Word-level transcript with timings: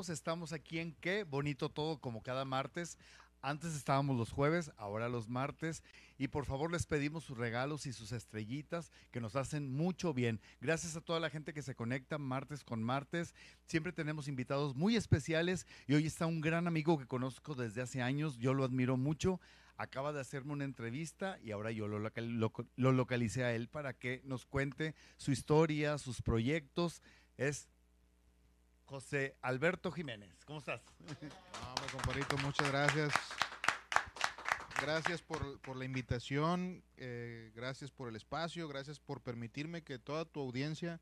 Estamos 0.00 0.52
aquí 0.52 0.78
en 0.78 0.92
Qué 0.92 1.24
Bonito 1.24 1.68
Todo 1.70 1.98
como 1.98 2.22
cada 2.22 2.44
martes. 2.44 2.98
Antes 3.42 3.74
estábamos 3.74 4.16
los 4.16 4.30
jueves, 4.30 4.72
ahora 4.76 5.08
los 5.08 5.28
martes. 5.28 5.82
Y 6.18 6.28
por 6.28 6.44
favor 6.46 6.70
les 6.70 6.86
pedimos 6.86 7.24
sus 7.24 7.38
regalos 7.38 7.86
y 7.86 7.92
sus 7.92 8.12
estrellitas 8.12 8.90
que 9.10 9.20
nos 9.20 9.36
hacen 9.36 9.72
mucho 9.72 10.12
bien. 10.12 10.40
Gracias 10.60 10.96
a 10.96 11.00
toda 11.00 11.20
la 11.20 11.30
gente 11.30 11.52
que 11.54 11.62
se 11.62 11.74
conecta 11.74 12.18
martes 12.18 12.62
con 12.64 12.82
martes. 12.82 13.34
Siempre 13.66 13.92
tenemos 13.92 14.28
invitados 14.28 14.74
muy 14.74 14.96
especiales 14.96 15.66
y 15.86 15.94
hoy 15.94 16.06
está 16.06 16.26
un 16.26 16.40
gran 16.40 16.66
amigo 16.66 16.98
que 16.98 17.06
conozco 17.06 17.54
desde 17.54 17.82
hace 17.82 18.02
años. 18.02 18.36
Yo 18.38 18.52
lo 18.54 18.64
admiro 18.64 18.96
mucho. 18.96 19.40
Acaba 19.78 20.12
de 20.12 20.20
hacerme 20.20 20.52
una 20.52 20.64
entrevista 20.64 21.38
y 21.42 21.50
ahora 21.52 21.70
yo 21.70 21.86
lo, 21.88 21.98
local- 21.98 22.38
lo- 22.40 22.52
lo 22.76 22.92
localicé 22.92 23.44
a 23.44 23.54
él 23.54 23.68
para 23.68 23.92
que 23.94 24.22
nos 24.24 24.44
cuente 24.46 24.94
su 25.18 25.32
historia, 25.32 25.98
sus 25.98 26.22
proyectos. 26.22 27.02
Es 27.36 27.68
José 28.86 29.36
Alberto 29.42 29.90
Jiménez. 29.92 30.32
¿Cómo 30.46 30.60
estás? 30.60 30.80
Vamos, 31.60 31.92
compadrito, 31.92 32.36
muchas 32.38 32.68
gracias. 32.68 33.12
Gracias 34.80 35.22
por, 35.22 35.58
por 35.62 35.76
la 35.76 35.84
invitación, 35.86 36.84
eh, 36.98 37.50
gracias 37.54 37.90
por 37.90 38.08
el 38.08 38.16
espacio, 38.16 38.68
gracias 38.68 39.00
por 39.00 39.22
permitirme 39.22 39.82
que 39.82 39.98
toda 39.98 40.24
tu 40.26 40.40
audiencia 40.40 41.00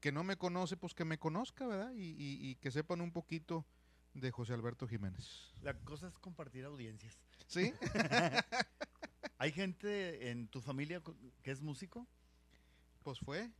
que 0.00 0.10
no 0.10 0.24
me 0.24 0.36
conoce, 0.36 0.76
pues 0.76 0.94
que 0.94 1.04
me 1.04 1.18
conozca, 1.18 1.66
¿verdad? 1.66 1.92
Y, 1.94 2.02
y- 2.12 2.50
y 2.50 2.54
que 2.56 2.70
sepan 2.70 3.00
un 3.00 3.12
poquito 3.12 3.66
de 4.14 4.30
José 4.30 4.54
Alberto 4.54 4.88
Jiménez. 4.88 5.52
La 5.62 5.74
cosa 5.74 6.08
es 6.08 6.18
compartir 6.18 6.64
audiencias. 6.64 7.18
¿Sí? 7.46 7.72
¿Hay 9.38 9.52
gente 9.52 10.30
en 10.30 10.48
tu 10.48 10.62
familia 10.62 11.02
que 11.42 11.50
es 11.50 11.60
músico? 11.60 12.06
Pues 13.02 13.18
fue. 13.20 13.50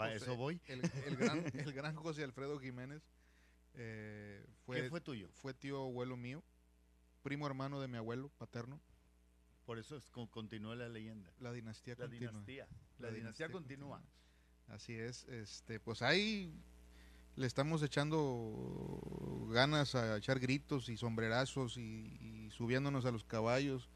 A 0.00 0.08
Pues, 0.08 0.22
eso 0.22 0.36
voy. 0.36 0.60
El, 0.66 0.80
el 1.06 1.16
gran, 1.16 1.44
el 1.54 1.72
gran 1.72 1.94
José 1.94 2.24
Alfredo 2.24 2.58
Jiménez 2.58 3.02
eh, 3.74 4.44
fue, 4.64 4.82
¿Qué 4.82 4.88
fue 4.88 5.00
tuyo? 5.00 5.28
fue 5.34 5.54
tío 5.54 5.82
abuelo 5.84 6.16
mío, 6.16 6.42
primo 7.22 7.46
hermano 7.46 7.80
de 7.80 7.88
mi 7.88 7.96
abuelo 7.98 8.30
paterno. 8.38 8.80
Por 9.66 9.78
eso 9.78 9.96
es 9.96 10.10
continúa 10.10 10.74
la 10.74 10.88
leyenda. 10.88 11.30
La 11.38 11.52
dinastía 11.52 11.94
La 11.94 12.06
continúa. 12.06 12.30
dinastía. 12.32 12.68
La, 12.98 13.10
dinastía, 13.10 13.50
continúa. 13.50 14.02
Así 14.68 14.94
es, 14.94 15.24
este, 15.28 15.78
pues 15.80 16.02
ahí 16.02 16.52
le 17.36 17.46
estamos 17.46 17.82
echando 17.82 19.48
ganas 19.50 19.94
a 19.94 20.16
echar 20.16 20.40
gritos 20.40 20.88
y 20.88 20.96
sombrerazos 20.96 21.76
y, 21.76 22.16
y 22.20 22.50
subiéndonos 22.50 23.04
a 23.04 23.10
los 23.12 23.24
caballos 23.24 23.88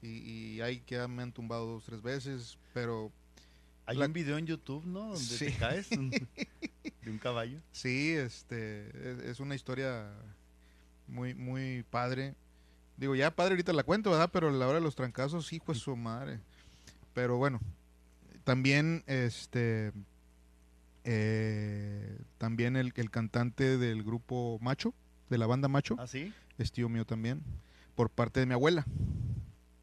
y, 0.00 0.08
y 0.56 0.60
ahí 0.60 0.80
que 0.80 1.06
me 1.08 1.22
han 1.22 1.32
tumbado 1.32 1.66
dos 1.66 1.84
tres 1.84 2.02
veces, 2.02 2.58
pero 2.72 3.12
Hay 3.90 3.96
La- 3.96 4.06
un 4.06 4.12
video 4.12 4.38
en 4.38 4.46
YouTube, 4.46 4.84
¿no? 4.86 5.00
Donde 5.00 5.18
Sí. 5.18 5.46
te 5.46 5.52
caes 5.56 5.88
de 5.90 7.10
un 7.10 7.18
caballo. 7.18 7.58
sí, 7.72 8.12
este, 8.12 8.88
es, 8.88 9.18
es 9.24 9.40
una 9.40 9.54
historia 9.54 10.10
muy 11.08 11.34
muy 11.34 11.84
padre. 11.90 12.34
Digo, 12.96 13.14
ya 13.14 13.30
padre 13.34 13.52
ahorita 13.54 13.72
la 13.72 13.82
cuento, 13.82 14.10
¿verdad? 14.10 14.30
Pero 14.32 14.48
a 14.48 14.52
la 14.52 14.66
hora 14.68 14.78
de 14.78 14.84
los 14.84 14.94
trancazos, 14.94 15.52
hijo 15.52 15.72
de 15.72 15.78
su 15.78 15.96
madre. 15.96 16.38
Pero 17.14 17.36
bueno, 17.38 17.60
también 18.44 19.02
este 19.06 19.92
eh, 21.04 22.18
también 22.38 22.76
el, 22.76 22.92
el 22.94 23.10
cantante 23.10 23.78
del 23.78 24.02
grupo 24.02 24.58
Macho, 24.60 24.94
de 25.30 25.38
la 25.38 25.46
banda 25.46 25.68
Macho, 25.68 25.96
¿Ah, 25.98 26.06
sí? 26.06 26.32
es 26.58 26.72
tío 26.72 26.88
mío 26.88 27.04
también, 27.06 27.42
por 27.94 28.10
parte 28.10 28.40
de 28.40 28.46
mi 28.46 28.52
abuela. 28.54 28.84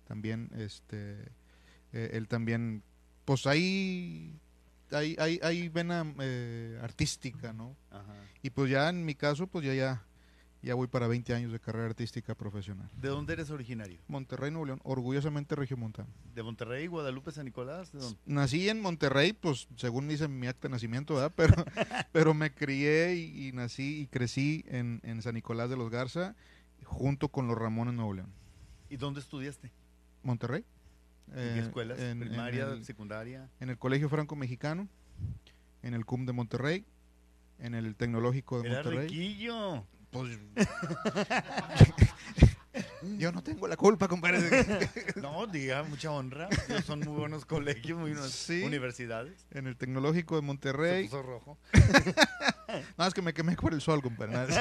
También, 0.07 0.49
este, 0.55 1.17
eh, 1.91 2.11
él 2.13 2.27
también, 2.27 2.83
pues 3.27 3.45
ahí, 3.45 4.39
hay, 4.89 5.17
hay, 5.19 5.37
hay 5.43 5.67
vena 5.67 6.05
eh, 6.21 6.79
artística, 6.81 7.51
¿no? 7.51 7.75
Ajá. 7.91 8.15
Y 8.41 8.51
pues 8.51 8.71
ya 8.71 8.87
en 8.87 9.03
mi 9.03 9.15
caso, 9.15 9.47
pues 9.47 9.65
ya, 9.65 9.73
ya, 9.73 10.05
ya 10.61 10.75
voy 10.75 10.87
para 10.87 11.09
20 11.09 11.33
años 11.33 11.51
de 11.51 11.59
carrera 11.59 11.87
artística 11.87 12.35
profesional. 12.35 12.89
¿De 12.95 13.09
dónde 13.09 13.33
eres 13.33 13.49
originario? 13.49 13.99
Monterrey, 14.07 14.49
Nuevo 14.49 14.67
León, 14.67 14.79
orgullosamente 14.85 15.55
regiomontano. 15.55 16.07
¿De 16.33 16.41
Monterrey, 16.41 16.87
Guadalupe, 16.87 17.33
San 17.33 17.43
Nicolás? 17.43 17.91
¿De 17.91 17.99
dónde? 17.99 18.17
Nací 18.25 18.69
en 18.69 18.79
Monterrey, 18.79 19.33
pues 19.33 19.67
según 19.75 20.07
dice 20.07 20.29
mi 20.29 20.47
acta 20.47 20.69
de 20.69 20.71
nacimiento, 20.71 21.15
¿verdad? 21.15 21.33
Pero, 21.35 21.53
pero 22.13 22.33
me 22.33 22.53
crié 22.53 23.13
y, 23.15 23.49
y 23.49 23.51
nací 23.51 24.03
y 24.03 24.07
crecí 24.07 24.63
en, 24.69 25.01
en 25.03 25.21
San 25.21 25.33
Nicolás 25.33 25.69
de 25.69 25.75
los 25.75 25.89
Garza, 25.89 26.33
junto 26.85 27.27
con 27.27 27.49
los 27.49 27.57
Ramones 27.57 27.93
Nuevo 27.93 28.13
León. 28.13 28.31
¿Y 28.89 28.95
dónde 28.95 29.19
estudiaste? 29.19 29.69
Monterrey. 30.23 30.63
¿En 31.33 31.39
eh, 31.39 31.59
escuelas? 31.59 31.99
en- 31.99 32.21
en 32.21 32.29
¿Primaria, 32.29 32.65
el- 32.67 32.85
secundaria? 32.85 33.49
en 33.59 33.69
el 33.69 33.77
Colegio 33.77 34.09
Franco 34.09 34.35
Mexicano, 34.35 34.87
en 35.83 35.93
el 35.93 36.05
CUM 36.05 36.25
de 36.25 36.33
Monterrey, 36.33 36.85
en 37.59 37.75
el 37.75 37.95
Tecnológico 37.95 38.61
de 38.61 38.69
Era 38.69 38.83
Monterrey. 38.83 39.07
riquillo. 39.09 39.85
Pues, 40.11 40.37
yo 43.17 43.31
no 43.31 43.41
tengo 43.43 43.67
la 43.67 43.75
culpa, 43.75 44.07
compadre. 44.07 44.39
No, 45.17 45.45
diga, 45.47 45.83
mucha 45.83 46.11
honra. 46.11 46.47
Ellos 46.69 46.85
son 46.85 46.99
muy 47.01 47.17
buenos 47.19 47.45
colegios, 47.45 47.99
muy 47.99 48.11
buenas 48.11 48.31
Sí. 48.31 48.63
universidades. 48.63 49.45
en 49.51 49.67
el 49.67 49.75
Tecnológico 49.75 50.35
de 50.35 50.41
Se 50.41 50.45
Monterrey. 50.45 51.03
puso 51.05 51.23
rojo. 51.23 51.57
No, 52.97 53.05
es 53.07 53.13
que 53.13 53.21
me 53.21 53.33
quemé 53.33 53.55
por 53.55 53.73
el 53.73 53.79
sol, 53.81 54.01
compadre. 54.01 54.53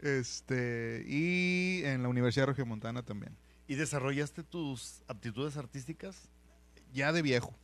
este, 0.00 1.04
y 1.06 1.82
en 1.84 2.02
la 2.02 2.08
Universidad 2.08 2.46
Regiomontana 2.46 3.02
también. 3.02 3.36
¿Y 3.68 3.74
desarrollaste 3.74 4.42
tus 4.42 5.02
aptitudes 5.08 5.56
artísticas 5.56 6.28
Ya 6.92 7.12
de 7.12 7.22
viejo. 7.22 7.54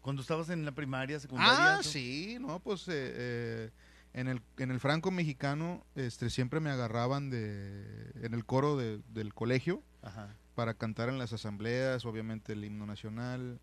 cuando 0.00 0.22
estabas 0.22 0.50
en 0.50 0.64
la 0.64 0.72
primaria, 0.72 1.18
secundaria? 1.20 1.74
Ah, 1.76 1.80
tú? 1.82 1.88
sí, 1.88 2.38
no, 2.40 2.60
pues 2.60 2.86
eh, 2.88 2.92
eh, 2.92 3.70
en, 4.14 4.28
el, 4.28 4.40
en 4.58 4.70
el 4.70 4.80
Franco 4.80 5.10
Mexicano 5.10 5.84
este, 5.94 6.30
siempre 6.30 6.60
me 6.60 6.70
agarraban 6.70 7.28
de, 7.30 8.10
en 8.22 8.34
el 8.34 8.44
coro 8.44 8.76
de- 8.76 9.00
del 9.12 9.34
colegio 9.34 9.82
Ajá. 10.02 10.34
para 10.54 10.74
cantar 10.74 11.08
en 11.08 11.18
las 11.18 11.32
asambleas, 11.32 12.04
obviamente 12.04 12.52
el 12.52 12.64
himno 12.64 12.86
nacional. 12.86 13.60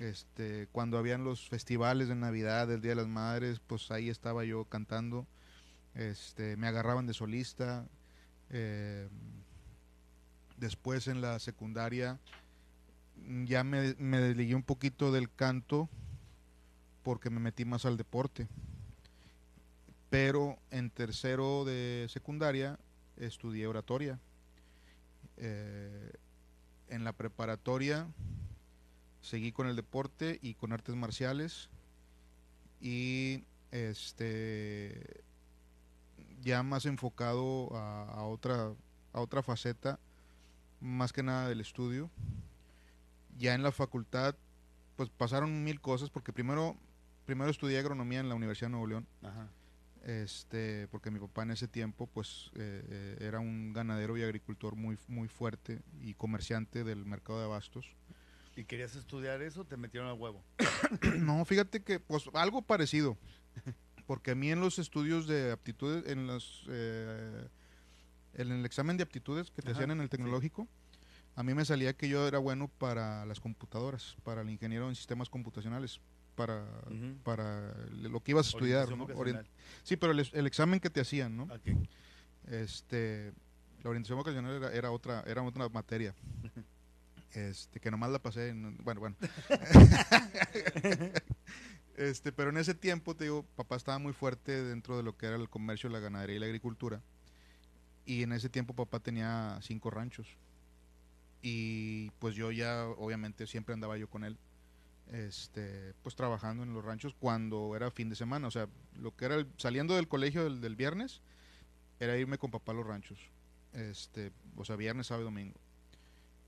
Este, 0.00 0.66
cuando 0.72 0.96
habían 0.96 1.22
los 1.24 1.48
festivales 1.50 2.08
de 2.08 2.14
Navidad, 2.14 2.66
del 2.66 2.80
Día 2.80 2.92
de 2.92 2.96
las 2.96 3.08
Madres, 3.08 3.60
pues 3.66 3.90
ahí 3.90 4.08
estaba 4.08 4.42
yo 4.44 4.64
cantando. 4.64 5.26
Este, 5.94 6.56
me 6.56 6.66
agarraban 6.66 7.06
de 7.06 7.12
solista. 7.12 7.86
eh, 8.48 9.08
después 10.62 11.08
en 11.08 11.20
la 11.20 11.40
secundaria 11.40 12.20
mm, 13.26 13.44
ya 13.44 13.64
me, 13.64 13.94
me 13.98 14.18
desligué 14.18 14.54
un 14.54 14.62
poquito 14.62 15.10
del 15.10 15.28
canto 15.34 15.88
porque 17.02 17.30
me 17.30 17.40
metí 17.40 17.64
más 17.64 17.84
al 17.84 17.96
deporte. 17.96 18.46
Pero 20.08 20.56
en 20.70 20.90
tercero 20.90 21.64
de 21.64 22.06
secundaria 22.08 22.78
estudié 23.16 23.66
oratoria. 23.66 24.20
Eh, 25.36 26.12
en 26.88 27.02
la 27.02 27.12
preparatoria 27.12 28.06
seguí 29.20 29.50
con 29.50 29.66
el 29.66 29.74
deporte 29.74 30.38
y 30.42 30.54
con 30.54 30.72
artes 30.72 30.94
marciales 30.94 31.70
y 32.80 33.44
este 33.70 35.24
ya 36.42 36.62
más 36.62 36.84
enfocado 36.84 37.74
a, 37.74 38.24
otra 38.24 38.74
a 39.12 39.20
otra 39.20 39.42
faceta 39.42 39.98
más 40.82 41.12
que 41.12 41.22
nada 41.22 41.48
del 41.48 41.60
estudio 41.60 42.10
ya 43.38 43.54
en 43.54 43.62
la 43.62 43.72
facultad 43.72 44.34
pues 44.96 45.08
pasaron 45.08 45.64
mil 45.64 45.80
cosas 45.80 46.10
porque 46.10 46.32
primero 46.32 46.76
primero 47.24 47.50
estudié 47.50 47.78
agronomía 47.78 48.20
en 48.20 48.28
la 48.28 48.34
Universidad 48.34 48.66
de 48.68 48.72
Nuevo 48.72 48.86
León 48.86 49.06
Ajá. 49.22 49.48
este 50.04 50.88
porque 50.88 51.10
mi 51.10 51.18
papá 51.18 51.44
en 51.44 51.52
ese 51.52 51.68
tiempo 51.68 52.06
pues 52.06 52.50
eh, 52.56 52.84
eh, 52.88 53.16
era 53.20 53.40
un 53.40 53.72
ganadero 53.72 54.16
y 54.18 54.22
agricultor 54.22 54.74
muy 54.76 54.98
muy 55.08 55.28
fuerte 55.28 55.80
y 56.02 56.14
comerciante 56.14 56.84
del 56.84 57.06
mercado 57.06 57.38
de 57.38 57.44
abastos 57.46 57.86
¿Y 58.54 58.64
querías 58.64 58.94
estudiar 58.96 59.40
eso? 59.40 59.64
Te 59.64 59.78
metieron 59.78 60.10
a 60.10 60.12
huevo. 60.12 60.44
no 61.18 61.42
fíjate 61.46 61.82
que 61.82 61.98
pues 62.00 62.28
algo 62.34 62.60
parecido 62.60 63.16
porque 64.06 64.32
a 64.32 64.34
mí 64.34 64.50
en 64.50 64.60
los 64.60 64.78
estudios 64.78 65.26
de 65.26 65.52
aptitudes 65.52 66.06
en 66.06 66.26
los 66.26 66.66
eh, 66.68 67.48
en 68.34 68.52
el 68.52 68.64
examen 68.64 68.96
de 68.96 69.02
aptitudes 69.02 69.50
que 69.50 69.62
te 69.62 69.70
Ajá, 69.70 69.78
hacían 69.78 69.90
en 69.92 70.00
el 70.00 70.06
sí. 70.06 70.10
tecnológico 70.10 70.68
a 71.34 71.42
mí 71.42 71.54
me 71.54 71.64
salía 71.64 71.94
que 71.94 72.08
yo 72.08 72.28
era 72.28 72.38
bueno 72.38 72.68
para 72.68 73.24
las 73.26 73.40
computadoras 73.40 74.16
para 74.22 74.42
el 74.42 74.50
ingeniero 74.50 74.88
en 74.88 74.94
sistemas 74.94 75.28
computacionales 75.30 76.00
para 76.34 76.64
para 77.22 77.74
lo 77.90 78.20
que 78.20 78.32
ibas 78.32 78.46
a 78.46 78.50
estudiar 78.50 78.88
sí 79.82 79.96
pero 79.96 80.12
el, 80.12 80.28
el 80.32 80.46
examen 80.46 80.80
que 80.80 80.90
te 80.90 81.00
hacían 81.00 81.36
no. 81.36 81.48
Este, 82.48 83.32
la 83.82 83.90
orientación 83.90 84.18
vocacional 84.18 84.56
era, 84.56 84.72
era 84.72 84.90
otra, 84.90 85.22
era 85.26 85.42
otra 85.42 85.68
materia. 85.68 86.14
Este, 87.34 87.80
que 87.80 87.90
nomás 87.90 88.10
la 88.10 88.18
pasé 88.18 88.50
en, 88.50 88.76
bueno, 88.78 89.00
bueno. 89.00 89.16
este, 91.96 92.32
pero 92.32 92.50
en 92.50 92.58
ese 92.58 92.74
tiempo, 92.74 93.16
te 93.16 93.24
digo, 93.24 93.44
papá 93.56 93.76
estaba 93.76 93.98
muy 93.98 94.12
fuerte 94.12 94.62
dentro 94.62 94.96
de 94.96 95.02
lo 95.02 95.16
que 95.16 95.26
era 95.26 95.36
el 95.36 95.48
comercio, 95.48 95.88
la 95.88 96.00
ganadería 96.00 96.36
y 96.36 96.40
la 96.40 96.46
agricultura. 96.46 97.00
Y 98.04 98.22
en 98.22 98.32
ese 98.32 98.48
tiempo 98.48 98.74
papá 98.74 99.00
tenía 99.00 99.58
cinco 99.62 99.90
ranchos. 99.90 100.28
Y 101.42 102.10
pues 102.18 102.34
yo 102.34 102.52
ya, 102.52 102.86
obviamente, 102.86 103.46
siempre 103.46 103.74
andaba 103.74 103.96
yo 103.96 104.08
con 104.08 104.24
él. 104.24 104.38
Este, 105.12 105.94
pues 106.02 106.14
trabajando 106.16 106.62
en 106.62 106.74
los 106.74 106.84
ranchos 106.84 107.14
cuando 107.18 107.74
era 107.76 107.90
fin 107.90 108.08
de 108.08 108.16
semana. 108.16 108.48
O 108.48 108.50
sea, 108.50 108.68
lo 108.96 109.14
que 109.16 109.26
era 109.26 109.36
el- 109.36 109.48
saliendo 109.56 109.96
del 109.96 110.08
colegio 110.08 110.44
del, 110.44 110.60
del 110.60 110.76
viernes, 110.76 111.20
era 112.00 112.16
irme 112.18 112.38
con 112.38 112.50
papá 112.50 112.72
a 112.72 112.76
los 112.76 112.86
ranchos. 112.86 113.18
Este, 113.72 114.32
o 114.56 114.64
sea, 114.64 114.76
viernes, 114.76 115.08
sábado 115.08 115.22
y 115.24 115.26
domingo. 115.32 115.58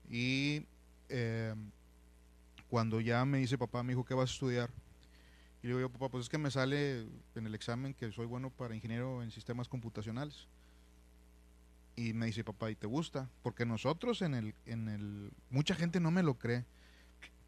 Y 0.09 0.65
eh, 1.09 1.55
cuando 2.69 2.99
ya 3.01 3.25
me 3.25 3.37
dice 3.39 3.57
papá, 3.57 3.83
me 3.83 3.93
dijo, 3.93 4.05
¿qué 4.05 4.13
vas 4.13 4.29
a 4.29 4.33
estudiar? 4.33 4.69
Y 5.61 5.67
le 5.67 5.69
digo 5.75 5.79
yo, 5.81 5.91
papá, 5.91 6.09
pues 6.09 6.23
es 6.25 6.29
que 6.29 6.37
me 6.37 6.51
sale 6.51 7.07
en 7.35 7.47
el 7.47 7.55
examen 7.55 7.93
que 7.93 8.11
soy 8.11 8.25
bueno 8.25 8.49
para 8.51 8.75
ingeniero 8.75 9.23
en 9.23 9.31
sistemas 9.31 9.67
computacionales. 9.67 10.47
Y 11.95 12.13
me 12.13 12.25
dice, 12.25 12.43
papá, 12.43 12.69
¿y 12.71 12.75
te 12.75 12.87
gusta? 12.87 13.29
Porque 13.41 13.65
nosotros 13.65 14.21
en 14.21 14.33
el, 14.33 14.53
en 14.65 14.89
el, 14.89 15.31
mucha 15.49 15.75
gente 15.75 15.99
no 15.99 16.11
me 16.11 16.23
lo 16.23 16.37
cree, 16.37 16.65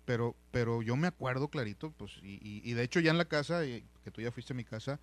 pero, 0.05 0.35
pero 0.51 0.81
yo 0.81 0.95
me 0.95 1.07
acuerdo 1.07 1.49
clarito, 1.49 1.91
pues, 1.91 2.13
y, 2.23 2.35
y- 2.35 2.61
y 2.63 2.73
de 2.73 2.83
hecho 2.83 2.99
ya 3.01 3.11
en 3.11 3.17
la 3.17 3.25
casa, 3.25 3.65
y 3.65 3.83
que 4.05 4.11
tú 4.11 4.21
ya 4.21 4.31
fuiste 4.31 4.53
a 4.53 4.55
mi 4.55 4.63
casa, 4.63 4.99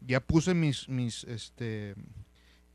ya 0.00 0.20
puse 0.20 0.54
mis, 0.54 0.88
mis, 0.88 1.24
este, 1.24 1.94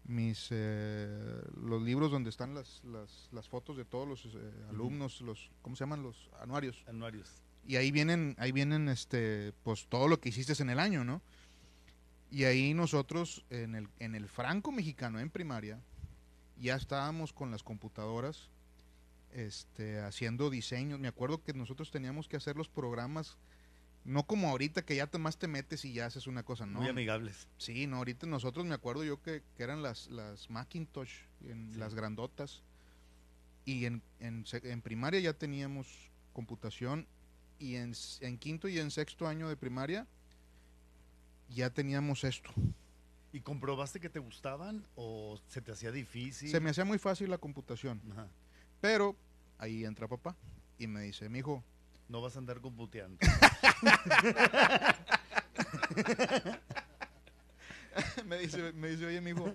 mis, 0.04 0.50
eh, 0.52 1.42
los 1.60 1.82
libros 1.82 2.12
donde 2.12 2.30
están 2.30 2.54
las, 2.54 2.84
las, 2.84 3.30
las 3.32 3.48
fotos 3.50 3.78
de 3.78 3.86
todos 3.86 4.08
los 4.08 4.26
eh, 4.36 4.52
alumnos, 4.70 5.22
los, 5.22 5.50
¿cómo 5.64 5.76
se 5.76 5.84
llaman? 5.86 6.04
Los 6.04 6.30
anuarios 6.40 6.84
Anuarios. 6.88 7.30
y 7.66 7.78
ahí 7.78 7.90
vienen, 7.92 8.36
ahí 8.38 8.52
vienen 8.52 8.90
este, 8.90 9.54
pues 9.64 9.88
todo 9.88 10.08
lo 10.08 10.20
que 10.20 10.30
hiciste 10.30 10.54
en 10.62 10.70
el 10.70 10.80
año, 10.80 11.04
¿no? 11.04 11.22
Y 12.30 12.44
ahí 12.46 12.74
nosotros 12.76 13.44
en 13.50 13.76
el, 13.76 13.88
en 14.00 14.16
el 14.16 14.28
franco 14.30 14.72
mexicano 14.72 15.20
en 15.20 15.30
primaria 15.30 15.80
ya 16.62 16.76
estábamos 16.76 17.34
con 17.34 17.52
las 17.52 17.64
computadoras 17.64 18.50
este, 19.34 20.00
haciendo 20.00 20.50
diseños. 20.50 21.00
Me 21.00 21.08
acuerdo 21.08 21.44
que 21.44 21.54
nosotros 21.54 21.92
teníamos 21.92 22.28
que 22.28 22.38
hacer 22.38 22.56
los 22.56 22.70
programas, 22.70 23.38
no 24.04 24.26
como 24.26 24.50
ahorita 24.50 24.84
que 24.84 24.96
ya 24.96 25.08
te 25.08 25.18
más 25.18 25.38
te 25.38 25.48
metes 25.48 25.86
y 25.86 25.94
ya 25.94 26.06
haces 26.06 26.28
una 26.28 26.44
cosa, 26.44 26.66
no. 26.66 26.80
Muy 26.80 26.90
amigables. 26.90 27.48
Sí, 27.58 27.88
no, 27.88 27.98
ahorita 27.98 28.28
nosotros 28.28 28.66
me 28.66 28.76
acuerdo 28.76 29.04
yo 29.04 29.22
que, 29.22 29.44
que 29.56 29.64
eran 29.64 29.82
las, 29.82 30.08
las 30.10 30.50
Macintosh, 30.50 31.12
en 31.46 31.72
Sí. 31.74 31.80
las 31.80 31.94
grandotas. 31.96 32.64
Y 33.66 33.86
en, 33.86 34.02
en, 34.20 34.44
en 34.64 34.82
primaria 34.82 35.20
ya 35.20 35.34
teníamos 35.34 35.88
computación 36.34 37.08
y 37.60 37.76
en, 37.76 37.94
en 38.22 38.38
quinto 38.40 38.68
y 38.68 38.80
en 38.80 38.90
sexto 38.90 39.28
año 39.28 39.48
de 39.50 39.56
primaria 39.56 40.08
ya 41.50 41.70
teníamos 41.70 42.24
esto. 42.24 42.52
¿Y 43.34 43.42
comprobaste 43.42 44.00
que 44.00 44.10
te 44.10 44.20
gustaban 44.20 44.86
o 44.96 45.40
se 45.48 45.62
te 45.62 45.72
hacía 45.72 45.92
difícil? 45.92 46.50
Se 46.50 46.60
me 46.60 46.70
hacía 46.72 46.86
muy 46.86 46.98
fácil 47.00 47.30
la 47.30 47.38
computación, 47.38 48.02
Ajá. 48.12 48.28
pero 48.82 49.16
ahí 49.58 49.86
entra 49.86 50.08
papá 50.08 50.36
y 50.78 50.88
me 50.88 51.02
dice, 51.02 51.30
mi 51.30 51.40
hijo, 51.40 51.64
No 52.10 52.22
vas 52.22 52.36
a 52.36 52.40
andar 52.40 52.60
computeando. 52.60 53.18
me 58.26 58.38
dice, 58.40 58.74
me 58.74 58.90
dice, 58.90 59.06
oye, 59.06 59.22
mijo, 59.22 59.54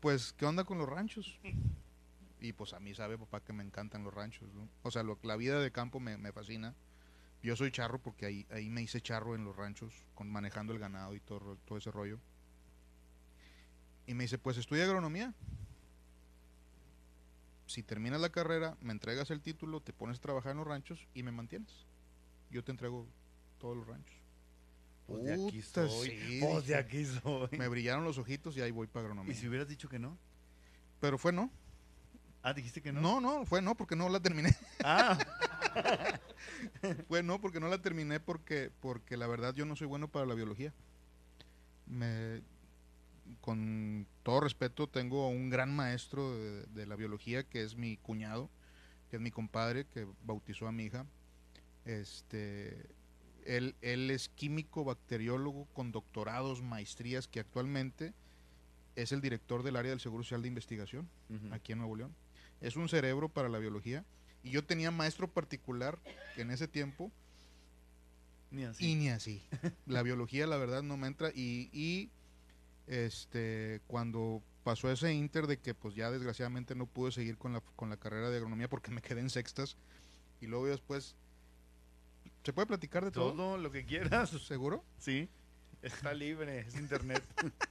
pues, 0.00 0.32
¿qué 0.32 0.46
onda 0.46 0.64
con 0.64 0.78
los 0.78 0.88
ranchos? 0.88 1.38
Y 2.40 2.52
pues 2.52 2.72
a 2.72 2.80
mí 2.80 2.94
sabe 2.94 3.18
papá 3.18 3.40
que 3.40 3.52
me 3.52 3.64
encantan 3.64 4.04
los 4.04 4.14
ranchos, 4.14 4.52
¿no? 4.54 4.68
O 4.82 4.90
sea, 4.92 5.02
lo- 5.02 5.18
la 5.22 5.36
vida 5.36 5.60
de 5.60 5.72
campo 5.72 5.98
me, 5.98 6.16
me 6.16 6.32
fascina. 6.32 6.74
Yo 7.42 7.56
soy 7.56 7.70
charro 7.72 8.00
porque 8.00 8.26
ahí, 8.26 8.46
ahí 8.50 8.70
me 8.70 8.82
hice 8.82 9.00
charro 9.00 9.34
en 9.34 9.44
los 9.44 9.56
ranchos, 9.56 9.92
con, 10.14 10.28
manejando 10.30 10.72
el 10.72 10.78
ganado 10.78 11.14
y 11.14 11.20
todo, 11.20 11.56
todo 11.64 11.78
ese 11.78 11.90
rollo. 11.90 12.20
Y 14.08 14.14
me 14.14 14.24
dice, 14.24 14.38
pues 14.38 14.56
estudia 14.56 14.84
agronomía. 14.84 15.34
Si 17.66 17.82
terminas 17.82 18.18
la 18.22 18.30
carrera, 18.30 18.74
me 18.80 18.92
entregas 18.92 19.30
el 19.30 19.42
título, 19.42 19.82
te 19.82 19.92
pones 19.92 20.16
a 20.16 20.22
trabajar 20.22 20.52
en 20.52 20.58
los 20.58 20.66
ranchos 20.66 21.06
y 21.12 21.22
me 21.22 21.30
mantienes. 21.30 21.84
Yo 22.50 22.64
te 22.64 22.72
entrego 22.72 23.06
todos 23.58 23.76
los 23.76 23.86
ranchos. 23.86 24.16
Pues 25.06 25.24
de 25.24 25.34
aquí 25.34 25.60
Puta, 25.60 25.86
soy. 25.88 26.08
sí, 26.08 26.40
Pues 26.40 26.66
de 26.66 26.76
aquí 26.76 27.04
soy. 27.04 27.50
Me 27.58 27.68
brillaron 27.68 28.02
los 28.02 28.16
ojitos 28.16 28.56
y 28.56 28.62
ahí 28.62 28.70
voy 28.70 28.86
para 28.86 29.04
agronomía. 29.04 29.30
¿Y 29.30 29.36
si 29.36 29.46
hubieras 29.46 29.68
dicho 29.68 29.90
que 29.90 29.98
no? 29.98 30.16
Pero 31.00 31.18
fue 31.18 31.30
no. 31.30 31.50
Ah, 32.42 32.54
dijiste 32.54 32.80
que 32.80 32.90
no. 32.94 33.02
No, 33.02 33.20
no, 33.20 33.44
fue 33.44 33.60
no 33.60 33.74
porque 33.74 33.94
no 33.94 34.08
la 34.08 34.20
terminé. 34.20 34.56
Ah, 34.82 35.18
fue 37.08 37.22
no 37.22 37.42
porque 37.42 37.60
no 37.60 37.68
la 37.68 37.82
terminé 37.82 38.20
porque 38.20 38.70
porque 38.80 39.18
la 39.18 39.26
verdad 39.26 39.54
yo 39.54 39.66
no 39.66 39.76
soy 39.76 39.86
bueno 39.86 40.08
para 40.08 40.24
la 40.24 40.34
biología. 40.34 40.72
Me 41.84 42.40
con 43.40 44.06
todo 44.22 44.40
respeto 44.40 44.88
tengo 44.88 45.28
un 45.28 45.50
gran 45.50 45.74
maestro 45.74 46.36
de, 46.38 46.64
de 46.66 46.86
la 46.86 46.96
biología 46.96 47.42
que 47.44 47.62
es 47.62 47.76
mi 47.76 47.96
cuñado, 47.96 48.50
que 49.10 49.16
es 49.16 49.22
mi 49.22 49.30
compadre 49.30 49.86
que 49.86 50.06
bautizó 50.24 50.66
a 50.66 50.72
mi 50.72 50.84
hija. 50.84 51.06
Este 51.84 52.86
él, 53.44 53.74
él 53.80 54.10
es 54.10 54.28
químico 54.28 54.84
bacteriólogo 54.84 55.66
con 55.72 55.90
doctorados, 55.90 56.62
maestrías 56.62 57.26
que 57.28 57.40
actualmente 57.40 58.12
es 58.94 59.12
el 59.12 59.20
director 59.20 59.62
del 59.62 59.76
área 59.76 59.90
del 59.90 60.00
Seguro 60.00 60.22
Social 60.22 60.42
de 60.42 60.48
Investigación 60.48 61.08
aquí 61.50 61.72
en 61.72 61.78
Nuevo 61.78 61.96
León. 61.96 62.14
Es 62.60 62.76
un 62.76 62.88
cerebro 62.88 63.28
para 63.28 63.48
la 63.48 63.58
biología. 63.58 64.04
Y 64.42 64.50
yo 64.50 64.64
tenía 64.64 64.90
maestro 64.90 65.28
particular 65.28 65.98
en 66.36 66.50
ese 66.50 66.68
tiempo 66.68 67.10
Ni 68.50 68.64
así. 68.64 68.90
y 68.90 68.94
ni 68.96 69.08
así. 69.08 69.42
La 69.86 70.02
biología, 70.02 70.46
la 70.46 70.56
verdad, 70.56 70.82
no 70.82 70.96
me 70.96 71.06
entra. 71.06 71.30
Y, 71.34 71.70
y, 71.72 72.10
este, 72.88 73.80
cuando 73.86 74.42
pasó 74.64 74.90
ese 74.90 75.12
inter 75.12 75.46
de 75.46 75.58
que 75.58 75.74
pues 75.74 75.94
ya 75.94 76.10
desgraciadamente 76.10 76.74
no 76.74 76.86
pude 76.86 77.12
seguir 77.12 77.38
con 77.38 77.52
la, 77.52 77.60
con 77.76 77.88
la 77.90 77.96
carrera 77.96 78.28
de 78.30 78.36
agronomía 78.36 78.68
porque 78.68 78.90
me 78.90 79.00
quedé 79.02 79.20
en 79.20 79.30
sextas. 79.30 79.76
Y 80.40 80.46
luego 80.46 80.66
después, 80.66 81.14
¿se 82.44 82.52
puede 82.52 82.66
platicar 82.66 83.04
de 83.04 83.10
todo? 83.10 83.32
Todo 83.32 83.58
lo 83.58 83.70
que 83.70 83.84
quieras. 83.84 84.30
¿Seguro? 84.30 84.84
Sí. 84.98 85.28
Está 85.82 86.12
libre, 86.14 86.60
es 86.60 86.74
internet. 86.76 87.22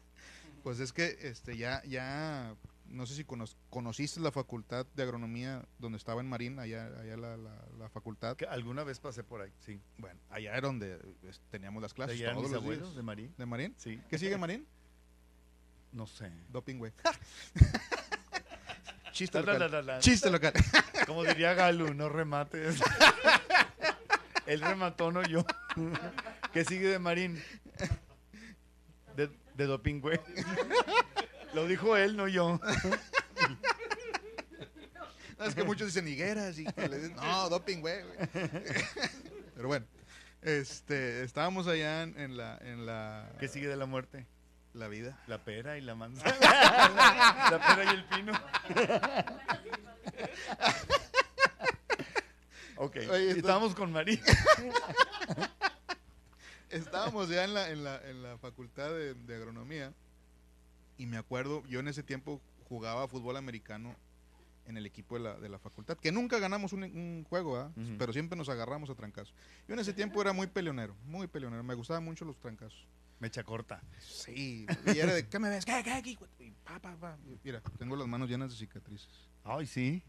Pues 0.63 0.81
es 0.81 0.91
que 0.91 1.17
este 1.21 1.55
ya, 1.55 1.81
ya 1.85 2.53
no 2.87 3.05
sé 3.05 3.15
si 3.15 3.23
cono- 3.23 3.45
conociste 3.69 4.19
la 4.19 4.33
facultad 4.33 4.85
de 4.95 5.03
agronomía 5.03 5.65
donde 5.79 5.97
estaba 5.97 6.19
en 6.19 6.27
Marín, 6.27 6.59
allá, 6.59 6.87
allá 6.99 7.15
la, 7.15 7.37
la, 7.37 7.65
la 7.77 7.89
facultad. 7.89 8.35
Que 8.35 8.47
alguna 8.47 8.83
vez 8.83 8.99
pasé 8.99 9.23
por 9.23 9.39
ahí, 9.39 9.53
sí. 9.59 9.79
Bueno, 9.97 10.19
allá 10.29 10.57
era 10.57 10.67
donde 10.67 10.97
pues, 11.21 11.39
teníamos 11.49 11.81
las 11.81 11.91
¿De 11.91 11.95
clases 11.95 12.15
allá 12.17 12.23
eran 12.25 12.35
todos 12.35 12.47
mis 12.49 12.53
los 12.55 12.61
abuelos 12.63 12.83
días. 12.87 12.95
de 12.97 13.03
Marín? 13.03 13.33
¿De 13.37 13.45
Marín? 13.45 13.75
Sí. 13.77 14.01
¿Qué 14.09 14.17
sigue 14.17 14.37
Marín? 14.37 14.67
No 15.91 16.07
sé. 16.07 16.31
Doping, 16.49 16.77
güey. 16.77 16.91
Chiste 19.11 19.39
local. 19.39 19.59
la, 19.59 19.67
la, 19.67 19.81
la. 19.81 19.99
Chiste 19.99 20.29
local. 20.29 20.53
Como 21.07 21.23
diría 21.23 21.53
Galu, 21.53 21.93
no 21.93 22.09
remates. 22.09 22.79
Él 24.45 24.61
remató, 24.61 25.11
no 25.11 25.23
yo. 25.23 25.45
¿Qué 26.53 26.63
sigue 26.63 26.87
de 26.87 26.99
Marín? 26.99 27.41
De, 29.15 29.29
de 29.55 29.65
doping, 29.65 29.99
güey. 29.99 30.19
Lo 31.53 31.67
dijo 31.67 31.97
él, 31.97 32.15
no 32.15 32.29
yo. 32.29 32.59
No, 35.37 35.45
es 35.45 35.53
que 35.53 35.63
muchos 35.63 35.87
dicen 35.87 36.07
higueras 36.07 36.57
y 36.59 36.65
que 36.65 36.87
le 36.87 36.97
dicen, 36.97 37.15
no, 37.17 37.49
doping, 37.49 37.79
güey. 37.79 38.03
güey". 38.03 38.17
Pero 39.55 39.67
bueno, 39.67 39.85
este, 40.41 41.23
estábamos 41.23 41.67
allá 41.67 42.03
en, 42.03 42.17
en 42.17 42.37
la, 42.37 42.57
en 42.61 42.85
la, 42.85 43.29
¿Qué 43.39 43.47
sigue 43.47 43.67
de 43.67 43.75
la 43.75 43.85
muerte? 43.85 44.25
La 44.77 44.87
vida. 44.87 45.17
La 45.27 45.43
pera 45.43 45.77
y 45.77 45.81
la 45.81 45.95
manzana. 45.95 46.35
La, 46.39 47.49
la 47.51 47.75
pera 47.75 47.93
y 47.93 47.95
el 47.95 48.05
pino. 48.05 48.33
Ok, 52.77 52.95
Oye, 53.11 53.31
estábamos 53.31 53.73
con 53.73 53.91
Marín. 53.91 54.19
Estábamos 56.69 57.29
ya 57.29 57.43
en 57.43 57.53
la, 57.53 57.69
en 57.71 57.83
la, 57.83 58.01
en 58.09 58.21
la 58.21 58.37
facultad 58.37 58.89
de, 58.89 59.13
de 59.15 59.35
agronomía 59.35 59.93
y 60.97 61.05
me 61.05 61.17
acuerdo, 61.17 61.63
yo 61.67 61.79
en 61.79 61.87
ese 61.87 62.03
tiempo 62.03 62.41
jugaba 62.67 63.07
fútbol 63.07 63.37
americano 63.37 63.95
en 64.65 64.75
el 64.75 64.85
equipo 64.85 65.15
de 65.15 65.23
la, 65.23 65.39
de 65.39 65.47
la 65.47 65.59
facultad, 65.59 65.97
que 65.97 66.11
nunca 66.11 66.39
ganamos 66.39 66.73
un, 66.73 66.83
un 66.83 67.25
juego. 67.29 67.71
Ujú. 67.77 67.95
pero 67.97 68.11
siempre 68.11 68.37
nos 68.37 68.49
agarramos 68.49 68.89
a 68.89 68.95
trancazos. 68.95 69.33
Yo 69.67 69.73
en 69.73 69.79
ese 69.79 69.93
tiempo 69.93 70.21
era 70.21 70.33
muy 70.33 70.47
peleonero, 70.47 70.93
muy 71.05 71.27
peleonero, 71.27 71.63
me 71.63 71.73
gustaban 71.73 72.03
mucho 72.03 72.25
los 72.25 72.37
trancazos. 72.37 72.85
Mecha 73.19 73.43
corta. 73.43 73.81
Sí, 73.99 74.67
y 74.85 74.99
era 74.99 75.13
de, 75.13 75.27
¿qué 75.27 75.39
me 75.39 75.49
ves? 75.49 75.65
¿Qué, 75.65 75.81
qué, 75.83 76.01
qué? 76.03 76.17
Y 76.43 76.51
pa, 76.51 76.79
pa, 76.79 76.95
pa. 76.97 77.17
Y 77.25 77.39
Mira, 77.43 77.61
tengo 77.79 77.95
las 77.95 78.07
manos 78.07 78.29
llenas 78.29 78.51
de 78.51 78.57
cicatrices. 78.57 79.09
Ay, 79.43 79.65
sí. 79.65 80.03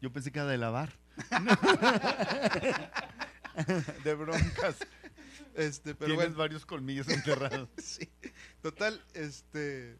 Yo 0.00 0.12
pensé 0.12 0.30
que 0.30 0.38
era 0.38 0.48
de 0.48 0.58
lavar. 0.58 0.92
de 4.04 4.14
broncas. 4.14 4.76
Este, 5.54 5.94
pero 5.94 6.06
Tienes 6.08 6.16
bueno, 6.26 6.36
varios 6.36 6.66
colmillos 6.66 7.08
enterrados. 7.08 7.68
sí. 7.78 8.08
Total, 8.60 9.02
este. 9.14 9.96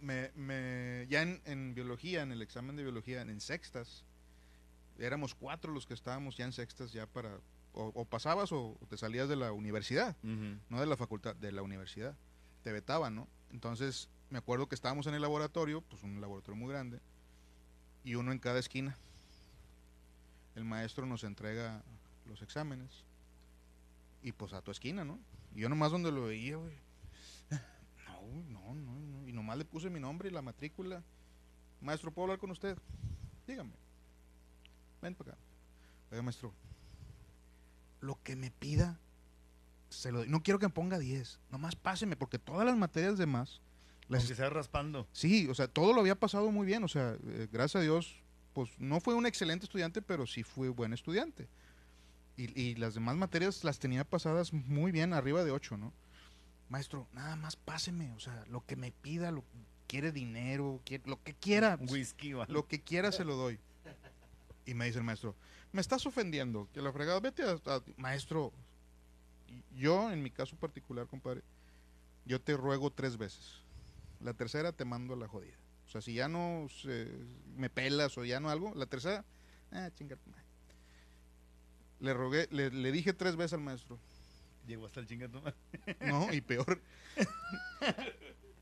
me, 0.00 0.30
me- 0.34 1.06
ya 1.08 1.22
en, 1.22 1.40
en 1.44 1.74
biología, 1.74 2.22
en 2.22 2.32
el 2.32 2.42
examen 2.42 2.74
de 2.76 2.82
biología, 2.82 3.22
en 3.22 3.40
sextas, 3.40 4.04
éramos 4.98 5.34
cuatro 5.34 5.72
los 5.72 5.86
que 5.86 5.94
estábamos 5.94 6.36
ya 6.36 6.44
en 6.46 6.52
sextas, 6.52 6.92
ya 6.92 7.06
para, 7.06 7.38
o, 7.72 7.92
o 7.94 8.04
pasabas 8.04 8.52
o 8.52 8.78
te 8.88 8.96
salías 8.96 9.28
de 9.28 9.36
la 9.36 9.52
universidad, 9.52 10.16
no 10.22 10.80
de 10.80 10.86
la 10.86 10.96
facultad, 10.96 11.36
de 11.36 11.52
la 11.52 11.62
universidad. 11.62 12.16
Te 12.62 12.72
vetaban, 12.72 13.14
¿no? 13.14 13.28
Entonces, 13.50 14.08
me 14.30 14.38
acuerdo 14.38 14.68
que 14.68 14.74
estábamos 14.74 15.06
en 15.06 15.14
el 15.14 15.22
laboratorio, 15.22 15.80
pues 15.82 16.02
un 16.02 16.20
laboratorio 16.20 16.56
muy 16.56 16.70
grande, 16.70 17.00
y 18.04 18.14
uno 18.14 18.32
en 18.32 18.38
cada 18.38 18.58
esquina. 18.58 18.96
El 20.54 20.64
maestro 20.64 21.06
nos 21.06 21.24
entrega 21.24 21.82
los 22.26 22.42
exámenes, 22.42 23.04
y 24.22 24.32
pues 24.32 24.52
a 24.52 24.62
tu 24.62 24.70
esquina, 24.70 25.04
¿no? 25.04 25.18
Y 25.54 25.60
yo 25.60 25.68
nomás 25.68 25.92
donde 25.92 26.12
lo 26.12 26.24
veía, 26.24 26.56
güey. 26.56 26.74
No, 28.50 28.74
no, 28.74 28.74
no, 28.74 28.92
no. 29.00 29.28
Y 29.28 29.32
nomás 29.32 29.56
le 29.56 29.64
puse 29.64 29.88
mi 29.88 30.00
nombre 30.00 30.28
y 30.28 30.32
la 30.32 30.42
matrícula. 30.42 31.02
Maestro, 31.80 32.10
¿puedo 32.10 32.24
hablar 32.24 32.38
con 32.38 32.50
usted? 32.50 32.76
Dígame. 33.46 33.72
Ven 35.00 35.14
para 35.14 35.32
acá. 35.32 35.40
Oiga, 36.10 36.22
maestro. 36.22 36.52
Lo 38.00 38.18
que 38.22 38.36
me 38.36 38.50
pida, 38.50 39.00
se 39.88 40.12
lo 40.12 40.18
doy. 40.18 40.28
No 40.28 40.42
quiero 40.42 40.58
que 40.58 40.66
me 40.66 40.72
ponga 40.72 40.98
10. 40.98 41.40
Nomás 41.50 41.76
páseme, 41.76 42.16
porque 42.16 42.38
todas 42.38 42.64
las 42.66 42.76
materias 42.76 43.18
demás. 43.18 43.60
Las 44.08 44.22
Aunque 44.22 44.34
sea 44.36 44.50
raspando. 44.50 45.06
Sí, 45.12 45.48
o 45.48 45.54
sea, 45.54 45.68
todo 45.68 45.92
lo 45.92 46.00
había 46.00 46.14
pasado 46.18 46.50
muy 46.50 46.66
bien. 46.66 46.82
O 46.84 46.88
sea, 46.88 47.16
eh, 47.26 47.48
gracias 47.52 47.80
a 47.80 47.82
Dios, 47.82 48.16
pues 48.54 48.70
no 48.78 49.00
fue 49.00 49.14
un 49.14 49.26
excelente 49.26 49.64
estudiante, 49.66 50.00
pero 50.02 50.26
sí 50.26 50.42
fue 50.42 50.68
buen 50.70 50.92
estudiante. 50.92 51.48
Y, 52.36 52.58
y 52.58 52.74
las 52.76 52.94
demás 52.94 53.16
materias 53.16 53.64
las 53.64 53.78
tenía 53.78 54.04
pasadas 54.04 54.52
muy 54.52 54.92
bien, 54.92 55.12
arriba 55.12 55.42
de 55.44 55.50
8, 55.50 55.76
¿no? 55.76 55.92
Maestro, 56.68 57.08
nada 57.12 57.34
más 57.36 57.56
páseme, 57.56 58.12
o 58.12 58.20
sea, 58.20 58.44
lo 58.48 58.64
que 58.64 58.76
me 58.76 58.92
pida, 58.92 59.30
lo 59.32 59.42
quiere 59.86 60.12
dinero, 60.12 60.80
quiere- 60.84 61.02
lo 61.06 61.22
que 61.22 61.34
quiera, 61.34 61.78
Whisky 61.80 62.32
algo. 62.32 62.44
lo 62.46 62.66
que 62.68 62.80
quiera 62.82 63.10
se 63.10 63.24
lo 63.24 63.36
doy. 63.36 63.58
Y 64.68 64.74
me 64.74 64.84
dice 64.84 64.98
el 64.98 65.04
maestro, 65.04 65.34
me 65.72 65.80
estás 65.80 66.04
ofendiendo, 66.04 66.68
que 66.74 66.82
la 66.82 66.92
fregada, 66.92 67.18
vete 67.20 67.42
a, 67.42 67.52
a- 67.52 67.82
maestro. 67.96 68.52
Yo, 69.74 70.12
en 70.12 70.22
mi 70.22 70.30
caso 70.30 70.56
particular, 70.56 71.06
compadre, 71.06 71.42
yo 72.26 72.38
te 72.38 72.54
ruego 72.54 72.90
tres 72.92 73.16
veces. 73.16 73.62
La 74.20 74.34
tercera 74.34 74.72
te 74.72 74.84
mando 74.84 75.14
a 75.14 75.16
la 75.16 75.26
jodida. 75.26 75.56
O 75.86 75.90
sea, 75.90 76.02
si 76.02 76.12
ya 76.12 76.28
no 76.28 76.66
se- 76.68 77.10
me 77.56 77.70
pelas 77.70 78.18
o 78.18 78.26
ya 78.26 78.40
no 78.40 78.50
algo, 78.50 78.74
la 78.74 78.84
tercera, 78.84 79.24
ah, 79.72 79.88
chinga 79.94 80.16
tu 80.16 80.28
madre. 80.28 80.44
Le 82.00 82.12
rogué, 82.12 82.46
le, 82.50 82.68
le 82.70 82.92
dije 82.92 83.14
tres 83.14 83.36
veces 83.36 83.54
al 83.54 83.60
maestro. 83.60 83.98
Llegó 84.66 84.84
hasta 84.84 85.00
el 85.00 85.06
chingato. 85.06 85.42
No, 86.00 86.30
y 86.34 86.42
peor. 86.42 86.82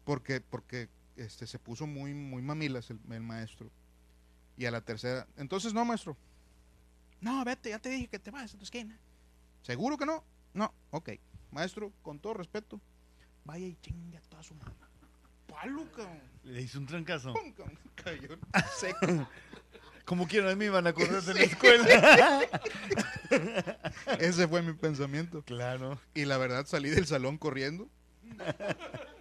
porque 0.05 0.41
porque 0.41 0.89
este 1.17 1.49
se 1.49 1.59
puso 1.59 1.85
muy 1.89 2.15
muy 2.15 2.43
mamilas 2.43 2.91
el, 2.91 3.01
el 3.11 3.23
maestro. 3.23 3.73
Y 4.57 4.65
a 4.67 4.71
la 4.71 4.81
tercera, 4.81 5.27
entonces 5.37 5.75
no, 5.75 5.85
maestro. 5.85 6.17
No, 7.21 7.45
vete, 7.45 7.71
ya 7.71 7.79
te 7.79 7.89
dije 7.91 8.09
que 8.09 8.19
te 8.19 8.31
vayas 8.31 8.55
a 8.55 8.59
tu 8.59 8.65
esquina. 8.65 8.99
¿Seguro 9.63 9.97
que 9.99 10.07
no? 10.07 10.25
No, 10.55 10.73
ok. 10.91 11.11
Maestro, 11.51 11.93
con 12.03 12.19
todo 12.19 12.35
respeto, 12.35 12.81
vaya 13.45 13.67
y 13.67 13.77
chinga 13.77 14.21
toda 14.29 14.43
su 14.43 14.55
mano. 14.55 14.75
Palo, 15.47 15.91
cabrón. 15.93 16.21
Le 16.45 16.63
hizo 16.63 16.79
un 16.79 16.87
trancazo. 16.87 17.33
Pum, 17.33 17.53
cabrón. 17.53 17.79
Cayó 17.95 18.39
seco. 18.79 19.29
Como 20.05 20.29
quieran, 20.29 20.51
a 20.51 20.53
mí 20.53 20.59
me 20.61 20.65
iban 20.67 20.87
a 20.87 20.93
correr 20.93 21.23
de 21.23 21.35
la 21.35 21.41
escuela. 21.43 22.47
Ese 24.21 24.47
fue 24.47 24.63
mi 24.63 24.73
pensamiento. 24.75 25.43
claro. 25.43 26.01
Y 26.15 26.25
la 26.27 26.39
verdad 26.39 26.65
salí 26.67 26.91
del 26.91 27.07
salón 27.07 27.39
corriendo. 27.39 27.89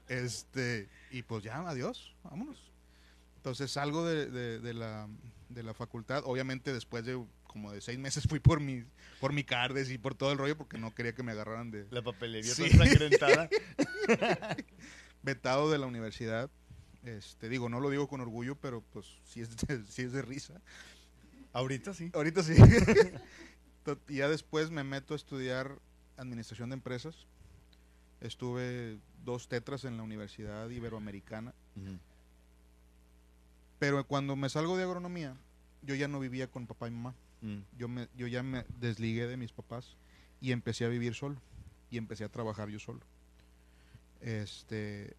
Este, 0.07 0.89
y 1.11 1.23
pues 1.23 1.43
ya, 1.43 1.57
adiós, 1.67 2.15
vámonos. 2.23 2.71
Entonces 3.45 3.69
salgo 3.69 4.03
de, 4.03 4.25
de- 4.25 4.59
de 4.59 4.73
la, 4.73 5.07
de 5.49 5.61
la 5.61 5.75
facultad. 5.75 6.23
Obviamente 6.25 6.73
después 6.73 7.05
de 7.05 7.23
como 7.45 7.71
de 7.71 7.79
seis 7.79 7.99
meses 7.99 8.23
fui 8.27 8.39
por 8.39 8.59
mi, 8.59 8.83
por 9.19 9.33
mi 9.33 9.43
cardes 9.43 9.91
y 9.91 9.99
por 9.99 10.15
todo 10.15 10.31
el 10.31 10.39
rollo 10.39 10.57
porque 10.57 10.79
no 10.79 10.95
quería 10.95 11.13
que 11.13 11.21
me 11.21 11.31
agarraran 11.33 11.69
de 11.69 11.85
La 11.91 12.01
papelería 12.01 12.55
Sí. 12.55 12.63
ensangrentada. 12.63 13.47
vetado 15.21 15.69
de 15.69 15.77
la 15.77 15.85
universidad. 15.85 16.49
Este, 17.03 17.47
digo, 17.47 17.69
no 17.69 17.79
lo 17.79 17.91
digo 17.91 18.07
con 18.07 18.19
orgullo, 18.19 18.55
pero 18.55 18.81
pues 18.81 19.05
sí 19.25 19.41
es 19.41 19.55
de, 19.55 19.83
sí 19.89 20.01
es 20.01 20.11
de 20.11 20.23
risa. 20.23 20.59
Ahorita 21.53 21.93
sí. 21.93 22.09
Ahorita 22.15 22.41
sí. 22.41 22.55
Y 24.09 24.15
ya 24.15 24.27
después 24.27 24.71
me 24.71 24.83
meto 24.83 25.13
a 25.13 25.17
estudiar 25.17 25.77
administración 26.17 26.71
de 26.71 26.73
empresas. 26.77 27.27
Estuve 28.21 28.97
dos 29.23 29.47
tetras 29.49 29.85
en 29.85 29.97
la 29.97 30.03
Universidad 30.03 30.67
Iberoamericana. 30.67 31.53
Pero 33.79 34.05
cuando 34.07 34.35
me 34.35 34.49
salgo 34.49 34.77
de 34.77 34.83
agronomía, 34.83 35.35
yo 35.81 35.95
ya 35.95 36.07
no 36.07 36.19
vivía 36.19 36.47
con 36.47 36.65
papá 36.67 36.87
y 36.87 36.91
mamá. 36.91 37.13
Mm. 37.41 37.57
Yo, 37.77 37.87
me, 37.87 38.07
yo 38.15 38.27
ya 38.27 38.41
me 38.43 38.65
desligué 38.79 39.27
de 39.27 39.37
mis 39.37 39.51
papás 39.51 39.97
y 40.41 40.51
empecé 40.51 40.85
a 40.85 40.89
vivir 40.89 41.13
solo. 41.13 41.41
Y 41.91 41.97
empecé 41.97 42.23
a 42.23 42.29
trabajar 42.29 42.69
yo 42.69 42.79
solo. 42.79 43.01
Este. 44.21 45.15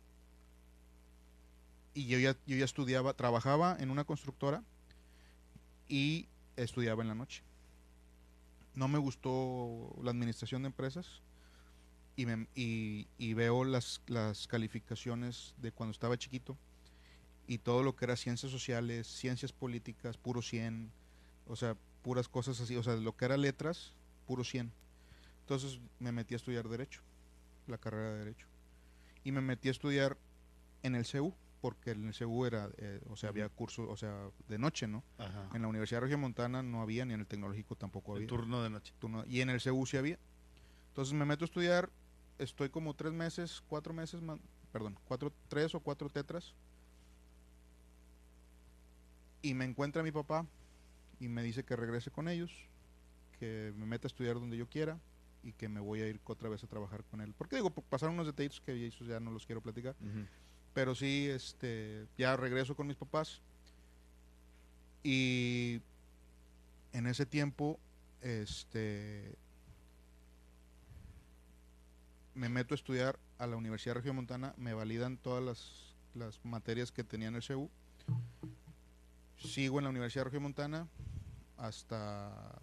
Y 1.94 2.06
yo 2.06 2.18
ya, 2.18 2.36
yo 2.46 2.56
ya 2.56 2.64
estudiaba, 2.64 3.14
trabajaba 3.14 3.76
en 3.78 3.90
una 3.90 4.04
constructora 4.04 4.62
y 5.88 6.28
estudiaba 6.56 7.02
en 7.02 7.08
la 7.08 7.14
noche. 7.14 7.42
No 8.74 8.88
me 8.88 8.98
gustó 8.98 9.96
la 10.02 10.10
administración 10.10 10.62
de 10.62 10.66
empresas 10.66 11.22
y, 12.16 12.26
me- 12.26 12.48
y- 12.54 13.06
y 13.16 13.32
veo 13.34 13.64
las, 13.64 14.02
las 14.08 14.46
calificaciones 14.46 15.54
de 15.62 15.72
cuando 15.72 15.92
estaba 15.92 16.18
chiquito 16.18 16.58
y 17.46 17.58
todo 17.58 17.82
lo 17.82 17.94
que 17.96 18.04
era 18.06 18.16
ciencias 18.16 18.50
sociales, 18.52 19.06
ciencias 19.06 19.52
políticas, 19.52 20.16
puro 20.16 20.42
100, 20.42 20.90
o 21.46 21.56
sea, 21.56 21.76
puras 22.02 22.28
cosas 22.28 22.60
así, 22.60 22.76
o 22.76 22.82
sea, 22.82 22.94
lo 22.96 23.16
que 23.16 23.24
era 23.24 23.36
letras, 23.36 23.92
puro 24.26 24.44
100. 24.44 24.72
Entonces 25.40 25.80
me 26.00 26.12
metí 26.12 26.34
a 26.34 26.36
estudiar 26.38 26.68
Derecho, 26.68 27.02
la 27.66 27.78
carrera 27.78 28.12
de 28.12 28.18
Derecho. 28.18 28.46
Y 29.24 29.32
me 29.32 29.40
metí 29.40 29.68
a 29.68 29.70
estudiar 29.72 30.16
en 30.82 30.94
el 30.94 31.04
CEU, 31.04 31.34
porque 31.60 31.92
en 31.92 32.06
el 32.08 32.14
CEU 32.14 32.44
era, 32.46 32.68
eh, 32.78 33.00
o 33.08 33.16
sea, 33.16 33.30
había 33.30 33.48
curso, 33.48 33.88
o 33.88 33.96
sea, 33.96 34.28
de 34.48 34.58
noche, 34.58 34.86
¿no? 34.86 35.02
Ajá. 35.18 35.48
En 35.54 35.62
la 35.62 35.68
Universidad 35.68 36.00
Regiomontana 36.00 36.62
no 36.62 36.82
había, 36.82 37.04
ni 37.04 37.14
en 37.14 37.20
el 37.20 37.26
Tecnológico 37.26 37.74
tampoco 37.76 38.12
El 38.12 38.18
había. 38.18 38.28
turno 38.28 38.62
de 38.62 38.70
noche. 38.70 38.92
turno- 39.00 39.24
y 39.26 39.40
en 39.40 39.50
el 39.50 39.60
CEU 39.60 39.84
sí 39.86 39.96
había. 39.96 40.18
Entonces 40.88 41.14
me 41.14 41.24
meto 41.24 41.44
a 41.44 41.46
estudiar, 41.46 41.90
estoy 42.38 42.70
como 42.70 42.94
tres 42.94 43.12
meses, 43.12 43.62
cuatro 43.68 43.92
meses, 43.94 44.20
man- 44.20 44.40
perdón, 44.72 44.96
cuatro, 45.06 45.32
tres 45.48 45.74
o 45.74 45.80
cuatro 45.80 46.08
tetras. 46.08 46.54
Y 49.42 49.54
me 49.54 49.64
encuentra 49.64 50.02
mi 50.02 50.12
papá 50.12 50.46
y 51.20 51.28
me 51.28 51.42
dice 51.42 51.64
que 51.64 51.76
regrese 51.76 52.10
con 52.10 52.28
ellos, 52.28 52.52
que 53.38 53.72
me 53.76 53.86
meta 53.86 54.06
a 54.06 54.08
estudiar 54.08 54.34
donde 54.34 54.56
yo 54.56 54.68
quiera 54.68 54.98
y 55.42 55.52
que 55.52 55.68
me 55.68 55.80
voy 55.80 56.00
a 56.00 56.08
ir 56.08 56.20
otra 56.24 56.48
vez 56.48 56.64
a 56.64 56.66
trabajar 56.66 57.04
con 57.04 57.20
él. 57.20 57.34
Porque 57.38 57.56
digo, 57.56 57.70
pasaron 57.70 58.14
unos 58.14 58.26
detalles 58.26 58.60
que 58.60 58.90
ya 58.90 59.20
no 59.20 59.30
los 59.30 59.46
quiero 59.46 59.60
platicar. 59.60 59.94
Pero 60.74 60.94
sí, 60.94 61.28
este, 61.30 62.06
ya 62.18 62.36
regreso 62.36 62.74
con 62.74 62.86
mis 62.86 62.96
papás. 62.96 63.40
Y 65.02 65.80
en 66.92 67.06
ese 67.06 67.26
tiempo, 67.26 67.78
este, 68.20 69.36
me 72.34 72.48
meto 72.48 72.74
a 72.74 72.76
estudiar 72.76 73.18
a 73.38 73.46
la 73.46 73.56
Universidad 73.56 73.94
Regiomontana, 73.94 74.52
me 74.56 74.74
validan 74.74 75.16
todas 75.16 75.44
las, 75.44 75.94
las 76.14 76.44
materias 76.44 76.90
que 76.90 77.04
tenía 77.04 77.28
en 77.28 77.36
el 77.36 77.42
CEU. 77.42 77.70
Sigo 79.46 79.78
en 79.78 79.84
la 79.84 79.90
Universidad 79.90 80.24
Regiomontana 80.24 80.88
hasta 81.56 82.60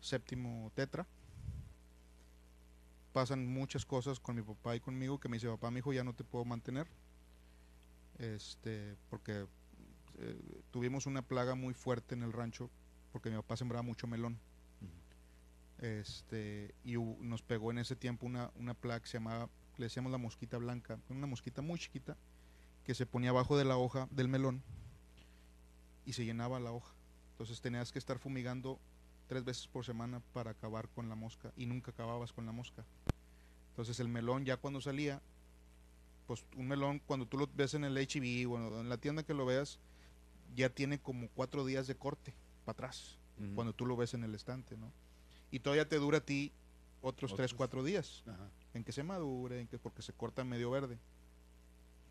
séptimo 0.00 0.72
tetra. 0.74 1.06
Pasan 3.12 3.46
muchas 3.46 3.84
cosas 3.84 4.18
con 4.18 4.36
mi 4.36 4.42
papá 4.42 4.76
y 4.76 4.80
conmigo 4.80 5.20
que 5.20 5.28
me 5.28 5.36
dice, 5.36 5.48
papá, 5.48 5.70
mi 5.70 5.78
hijo, 5.78 5.92
ya 5.92 6.04
no 6.04 6.14
te 6.14 6.24
puedo 6.24 6.44
mantener 6.44 6.86
este 8.18 8.96
porque 9.10 9.46
eh, 10.18 10.62
tuvimos 10.70 11.06
una 11.06 11.22
plaga 11.22 11.54
muy 11.54 11.74
fuerte 11.74 12.14
en 12.14 12.22
el 12.22 12.32
rancho 12.32 12.70
porque 13.12 13.30
mi 13.30 13.36
papá 13.36 13.56
sembraba 13.56 13.82
mucho 13.82 14.06
melón 14.06 14.38
este 15.78 16.74
y 16.82 16.96
nos 16.96 17.42
pegó 17.42 17.70
en 17.70 17.78
ese 17.78 17.94
tiempo 17.94 18.24
una, 18.24 18.50
una 18.56 18.72
plaga 18.72 19.00
que 19.00 19.08
se 19.08 19.18
llamaba 19.18 19.50
le 19.76 19.86
decíamos 19.86 20.10
la 20.10 20.16
mosquita 20.16 20.56
blanca 20.56 20.98
una 21.10 21.26
mosquita 21.26 21.60
muy 21.60 21.78
chiquita 21.78 22.16
que 22.84 22.94
se 22.94 23.04
ponía 23.04 23.30
abajo 23.30 23.58
de 23.58 23.64
la 23.64 23.76
hoja 23.76 24.08
del 24.10 24.28
melón 24.28 24.62
y 26.06 26.14
se 26.14 26.24
llenaba 26.24 26.58
la 26.60 26.72
hoja. 26.72 26.94
Entonces 27.32 27.60
tenías 27.60 27.92
que 27.92 27.98
estar 27.98 28.18
fumigando 28.18 28.80
tres 29.26 29.44
veces 29.44 29.66
por 29.66 29.84
semana 29.84 30.20
para 30.32 30.52
acabar 30.52 30.88
con 30.88 31.08
la 31.08 31.14
mosca 31.14 31.52
y 31.56 31.66
nunca 31.66 31.90
acababas 31.90 32.32
con 32.32 32.46
la 32.46 32.52
mosca. 32.52 32.84
Entonces 33.70 34.00
el 34.00 34.08
melón 34.08 34.46
ya 34.46 34.56
cuando 34.56 34.80
salía 34.80 35.20
pues 36.26 36.44
un 36.56 36.66
melón 36.66 37.00
cuando 37.06 37.26
tú 37.26 37.36
lo 37.36 37.46
ves 37.54 37.74
en 37.74 37.84
el 37.84 37.96
HB 37.96 38.50
o 38.50 38.80
en 38.80 38.88
la 38.88 38.96
tienda 38.96 39.22
que 39.22 39.34
lo 39.34 39.44
veas 39.44 39.78
ya 40.56 40.70
tiene 40.70 40.98
como 40.98 41.28
cuatro 41.28 41.64
días 41.64 41.86
de 41.86 41.94
corte 41.94 42.34
para 42.64 42.72
atrás 42.72 43.18
cuando 43.54 43.74
tú 43.74 43.86
lo 43.86 43.96
ves 43.96 44.14
en 44.14 44.24
el 44.24 44.34
estante 44.34 44.76
no 44.76 44.90
y 45.52 45.60
todavía 45.60 45.88
te 45.88 45.96
dura 45.96 46.18
a 46.18 46.20
ti 46.20 46.52
otros 47.00 47.36
tres 47.36 47.54
cuatro 47.54 47.84
días 47.84 48.24
Ajá. 48.26 48.48
en 48.74 48.82
que 48.82 48.90
se 48.92 49.04
madure 49.04 49.60
en 49.60 49.68
que 49.68 49.78
porque 49.78 50.02
se 50.02 50.12
corta 50.12 50.42
medio 50.42 50.70
verde. 50.70 50.98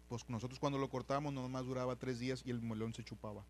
Pues 0.07 0.29
nosotros 0.29 0.59
cuando 0.59 0.77
lo 0.77 0.89
cortábamos 0.89 1.33
nomás 1.33 1.65
duraba 1.65 1.95
tres 1.95 2.19
días 2.19 2.43
y 2.45 2.51
el 2.51 2.61
melón 2.61 2.93
se 2.93 3.03
chupaba 3.03 3.43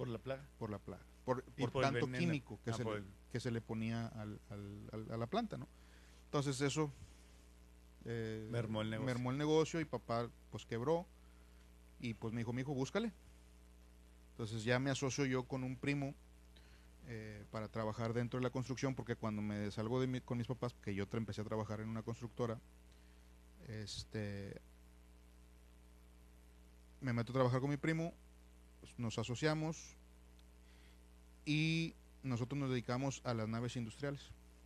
¿Por 0.00 0.08
la 0.08 0.18
plaga? 0.18 0.48
por 0.58 0.70
la 0.70 0.78
plaga, 0.78 1.04
por, 1.26 1.44
tanto 1.82 2.06
químico 2.10 2.58
que, 2.64 2.70
Ah, 2.70 2.74
se 2.74 2.84
por 2.84 3.00
le, 3.00 3.04
que 3.30 3.38
se 3.38 3.50
le 3.50 3.60
ponía 3.60 4.06
al- 4.06 4.40
al- 4.48 4.88
al- 4.92 5.12
a 5.12 5.16
la 5.18 5.26
planta, 5.26 5.58
¿no? 5.58 5.68
Entonces 6.24 6.58
eso 6.62 6.90
eh, 8.06 8.48
Mermó 8.50 8.80
el 8.80 8.88
negocio. 8.88 9.04
mermó 9.06 9.30
el 9.30 9.36
negocio 9.36 9.78
y 9.78 9.84
papá 9.84 10.30
pues 10.50 10.64
quebró 10.64 11.06
y 11.98 12.14
pues 12.14 12.32
me 12.32 12.40
dijo, 12.40 12.54
mi 12.54 12.62
hijo, 12.62 12.72
búscale. 12.72 13.12
Entonces 14.30 14.64
ya 14.64 14.78
me 14.78 14.88
asocio 14.88 15.26
yo 15.26 15.42
con 15.44 15.64
un 15.64 15.76
primo 15.76 16.14
eh, 17.06 17.44
para 17.50 17.68
trabajar 17.68 18.14
dentro 18.14 18.40
de 18.40 18.44
la 18.44 18.50
construcción 18.50 18.94
porque 18.94 19.16
cuando 19.16 19.42
me 19.42 19.70
salgo 19.70 20.00
de 20.00 20.06
mi- 20.06 20.22
con 20.22 20.38
mis 20.38 20.46
papás, 20.46 20.72
que 20.82 20.94
yo 20.94 21.06
empecé 21.12 21.42
a 21.42 21.44
trabajar 21.44 21.80
en 21.82 21.90
una 21.90 22.02
constructora, 22.02 22.58
este 23.68 24.62
me 27.02 27.12
meto 27.12 27.32
a 27.32 27.34
trabajar 27.34 27.60
con 27.60 27.68
mi 27.68 27.76
primo, 27.76 28.14
pues, 28.80 28.92
nos 28.98 29.18
asociamos 29.18 29.96
y 31.44 31.94
nosotros 32.22 32.58
nos 32.58 32.70
dedicamos 32.70 33.20
a 33.24 33.34
las 33.34 33.48
naves 33.48 33.76
industriales, 33.76 34.20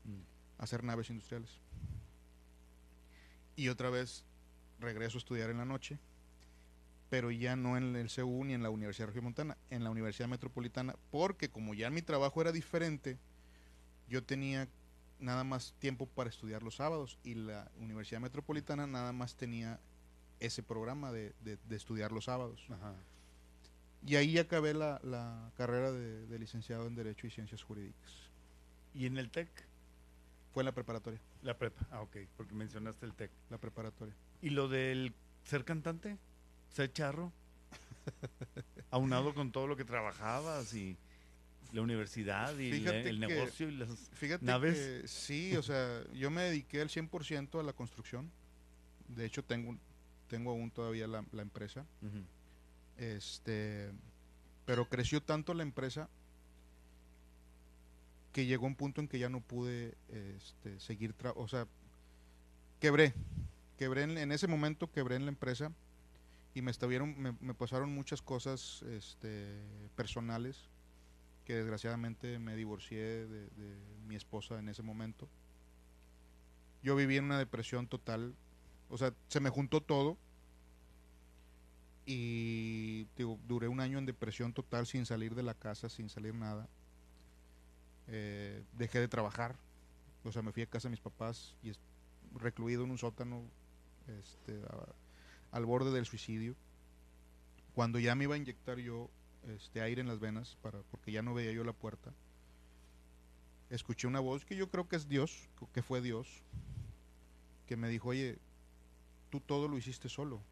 Mm. 0.04 0.21
a 0.59 0.64
hacer 0.64 0.85
naves 0.85 1.09
industriales. 1.11 1.50
Y 3.56 3.68
otra 3.68 3.90
vez 3.90 4.25
regreso 4.80 5.16
a 5.18 5.21
estudiar 5.21 5.50
en 5.50 5.59
la 5.59 5.64
noche, 5.64 5.99
pero 7.11 7.30
ya 7.30 7.54
no 7.56 7.76
en 7.76 7.94
el 7.97 8.11
CU 8.11 8.44
ni 8.44 8.54
en 8.54 8.62
la 8.62 8.71
Universidad 8.71 9.06
Regiomontana, 9.09 9.56
en 9.71 9.85
la 9.85 9.90
Universidad 9.90 10.28
Metropolitana, 10.28 10.97
porque 11.11 11.49
como 11.49 11.73
ya 11.75 11.88
mi 11.90 12.02
trabajo 12.02 12.40
era 12.40 12.50
diferente, 12.52 13.18
yo 14.09 14.23
tenía 14.25 14.68
nada 15.21 15.44
más 15.44 15.75
tiempo 15.78 16.06
para 16.06 16.28
estudiar 16.28 16.62
los 16.64 16.76
sábados 16.76 17.18
y 17.23 17.35
la 17.35 17.71
Universidad 17.78 18.21
Metropolitana 18.21 18.87
nada 18.87 19.12
más 19.12 19.37
tenía 19.37 19.78
ese 20.40 20.62
programa 20.62 21.12
de, 21.12 21.33
de- 21.44 21.56
de 21.68 21.76
estudiar 21.76 22.11
los 22.11 22.25
sábados. 22.25 22.66
Ajá. 22.68 22.94
Y 24.06 24.16
ahí 24.16 24.38
acabé 24.38 24.75
la, 24.75 25.00
la 25.02 25.50
carrera 25.56 25.90
de, 25.92 26.26
de 26.26 26.38
licenciado 26.38 26.87
en 26.87 26.94
Derecho 26.94 27.26
y 27.26 27.30
Ciencias 27.30 27.62
Jurídicas. 27.62 28.11
¿Y 28.92 29.06
en 29.06 29.16
el 29.18 29.30
TEC? 29.30 29.49
Fue 30.52 30.62
en 30.62 30.66
la 30.66 30.73
preparatoria, 30.73 31.20
La 31.42 31.58
prepa. 31.58 31.84
Ah, 31.90 32.00
ok, 32.02 32.16
porque 32.37 32.54
mencionaste 32.54 33.06
el 33.06 33.14
TEC. 33.14 33.30
la 33.50 33.58
preparatoria. 33.58 34.14
¿Y 34.40 34.50
lo 34.50 34.68
del 34.68 35.12
ser 35.44 35.64
cantante? 35.64 36.16
¿Ser 36.68 36.92
charro? 36.92 37.32
Aunado 38.90 39.34
con 39.34 39.50
todo 39.50 39.66
lo 39.66 39.76
que 39.76 39.84
trabajabas 39.84 40.75
y 40.75 40.96
la 41.73 41.82
universidad 41.82 42.56
y 42.58 42.70
el 42.70 43.02
que- 43.02 43.12
negocio 43.14 43.68
y 43.68 43.73
las... 43.76 43.88
Fíjate 44.12 44.44
¿Naves? 44.44 44.76
que 45.02 45.08
sí, 45.08 45.56
o 45.56 45.62
sea, 45.62 46.04
yo 46.12 46.30
me 46.30 46.42
dediqué 46.42 46.80
al 46.82 46.88
100% 46.88 47.58
a 47.58 47.62
la 47.62 47.73
construcción. 47.73 48.30
De 49.08 49.25
hecho, 49.25 49.42
tengo, 49.42 49.76
tengo 50.28 50.52
aún 50.52 50.70
todavía 50.70 51.08
la, 51.08 51.25
la 51.32 51.42
empresa. 51.42 51.84
Ujú. 52.02 52.23
Este, 52.98 53.90
pero 54.66 54.88
creció 54.88 55.22
tanto 55.22 55.54
la 55.54 55.62
empresa 55.62 56.08
que 58.32 58.46
llegó 58.46 58.66
un 58.66 58.74
punto 58.74 59.00
en 59.00 59.08
que 59.08 59.18
ya 59.18 59.28
no 59.28 59.40
pude 59.40 59.94
este, 60.08 60.80
seguir, 60.80 61.14
o 61.36 61.48
sea, 61.48 61.66
quebré, 62.80 63.14
quebré 63.78 64.02
en, 64.02 64.18
en 64.18 64.32
ese 64.32 64.48
momento 64.48 64.90
quebré 64.90 65.16
en 65.16 65.24
la 65.24 65.30
empresa 65.30 65.72
y 66.52 66.62
me 66.62 66.70
estuvieron, 66.70 67.18
me, 67.18 67.32
me 67.40 67.54
pasaron 67.54 67.94
muchas 67.94 68.22
cosas 68.22 68.82
este, 68.82 69.60
personales 69.96 70.68
que 71.44 71.54
desgraciadamente 71.54 72.38
me 72.38 72.56
divorcié 72.56 73.26
de, 73.26 73.46
de 73.50 73.76
mi 74.06 74.16
esposa 74.16 74.58
en 74.58 74.68
ese 74.68 74.82
momento. 74.82 75.28
Yo 76.82 76.96
viví 76.96 77.16
en 77.16 77.24
una 77.24 77.38
depresión 77.38 77.86
total, 77.86 78.34
o 78.88 78.98
sea, 78.98 79.14
se 79.28 79.40
me 79.40 79.50
juntó 79.50 79.80
todo 79.80 80.16
y 82.06 83.04
digo, 83.16 83.38
duré 83.46 83.68
un 83.68 83.80
año 83.80 83.99
en 83.99 84.06
depresión 84.06 84.52
total 84.52 84.87
sin 84.87 85.06
salir 85.06 85.34
de 85.34 85.42
la 85.42 85.54
casa, 85.54 85.88
sin 85.88 86.08
salir 86.10 86.34
nada. 86.34 86.69
Eh, 88.08 88.62
dejé 88.76 89.00
de 89.00 89.08
trabajar, 89.08 89.56
o 90.23 90.32
sea, 90.32 90.43
me 90.43 90.52
fui 90.52 90.62
a 90.62 90.67
casa 90.67 90.88
de 90.88 90.93
mis 90.93 91.00
papás 91.00 91.54
y 91.62 91.73
recluido 92.34 92.84
en 92.84 92.90
un 92.90 92.99
sótano 92.99 93.43
este, 94.21 94.60
al 95.50 95.64
borde 95.64 95.90
del 95.93 96.04
suicidio. 96.04 96.54
Cuando 97.75 97.99
ya 97.99 98.14
me 98.14 98.25
iba 98.25 98.34
a 98.34 98.38
inyectar 98.38 98.78
yo 98.78 99.08
este, 99.49 99.80
aire 99.80 100.02
en 100.02 100.08
las 100.08 100.21
venas, 100.21 100.58
para, 100.60 100.80
porque 100.90 101.10
ya 101.10 101.23
no 101.23 101.32
veía 101.32 101.52
yo 101.52 101.64
la 101.64 101.73
puerta, 101.73 102.12
escuché 103.71 104.06
una 104.06 104.21
voz 104.21 104.45
que 104.45 104.56
yo 104.56 104.71
creo 104.71 104.88
que 104.88 104.97
es 104.97 105.08
Dios, 105.08 105.49
que 105.73 105.82
fue 105.82 106.02
Dios, 106.02 106.28
que 107.67 107.76
me 107.76 107.88
dijo, 107.88 108.10
oye, 108.10 108.38
tú 109.30 109.40
todo 109.40 109.69
lo 109.69 109.78
hiciste 109.78 110.10
solo 110.10 110.43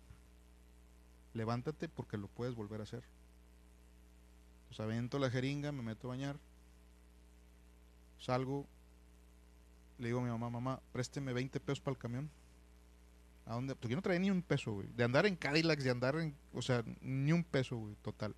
levántate 1.35 1.89
porque 1.89 2.17
lo 2.17 2.29
puedes 2.29 2.55
volver 2.55 2.81
a 2.81 2.85
hacer. 2.85 3.05
Pues 4.69 4.81
avento 4.81 5.19
la 5.19 5.31
jeringa, 5.31 5.73
me 5.73 5.83
meto 5.83 6.09
a 6.09 6.11
bañar, 6.11 6.39
salgo, 8.19 8.67
le 9.99 10.09
digo 10.09 10.21
a 10.21 10.23
mi 10.23 10.31
mamá, 10.31 10.51
mamá, 10.51 10.81
présteme 10.93 11.33
20 11.33 11.61
pesos 11.61 11.81
para 11.81 11.93
el 11.93 11.99
camión. 11.99 12.31
¿A 13.45 13.55
dónde? 13.55 13.75
Porque 13.75 13.91
yo 13.91 13.97
no 13.97 14.03
traía 14.03 14.21
ni 14.21 14.31
un 14.31 14.43
peso, 14.43 14.73
güey. 14.73 14.89
De 14.95 15.05
andar 15.05 15.27
en 15.27 15.37
Cadillacs, 15.37 15.85
de 15.85 15.91
andar 15.91 16.17
en, 16.17 16.35
o 16.55 16.63
sea, 16.63 16.85
ni 17.01 17.33
un 17.33 17.45
peso, 17.45 17.77
güey, 17.77 17.97
total. 17.97 18.35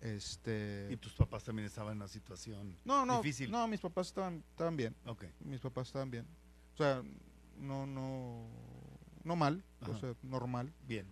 Este... 0.00 0.88
Y 0.90 0.96
tus 0.96 1.12
papás 1.12 1.44
también 1.44 1.66
estaban 1.66 1.92
en 1.92 1.98
una 1.98 2.08
situación... 2.08 2.78
no, 2.84 3.04
no, 3.04 3.18
difícil. 3.18 3.50
no, 3.50 3.66
mis 3.68 3.80
papás 3.80 4.06
estaban, 4.06 4.42
estaban 4.50 4.76
bien. 4.76 4.96
Ok. 5.06 5.24
Mis 5.40 5.60
papás 5.60 5.88
estaban 5.88 6.10
bien. 6.10 6.26
O 6.72 6.76
sea, 6.76 7.02
no, 7.58 7.86
no, 7.86 8.46
no 9.24 9.36
mal, 9.36 9.62
o 9.86 9.98
sea, 9.98 10.14
normal. 10.22 10.72
Bien. 10.86 11.06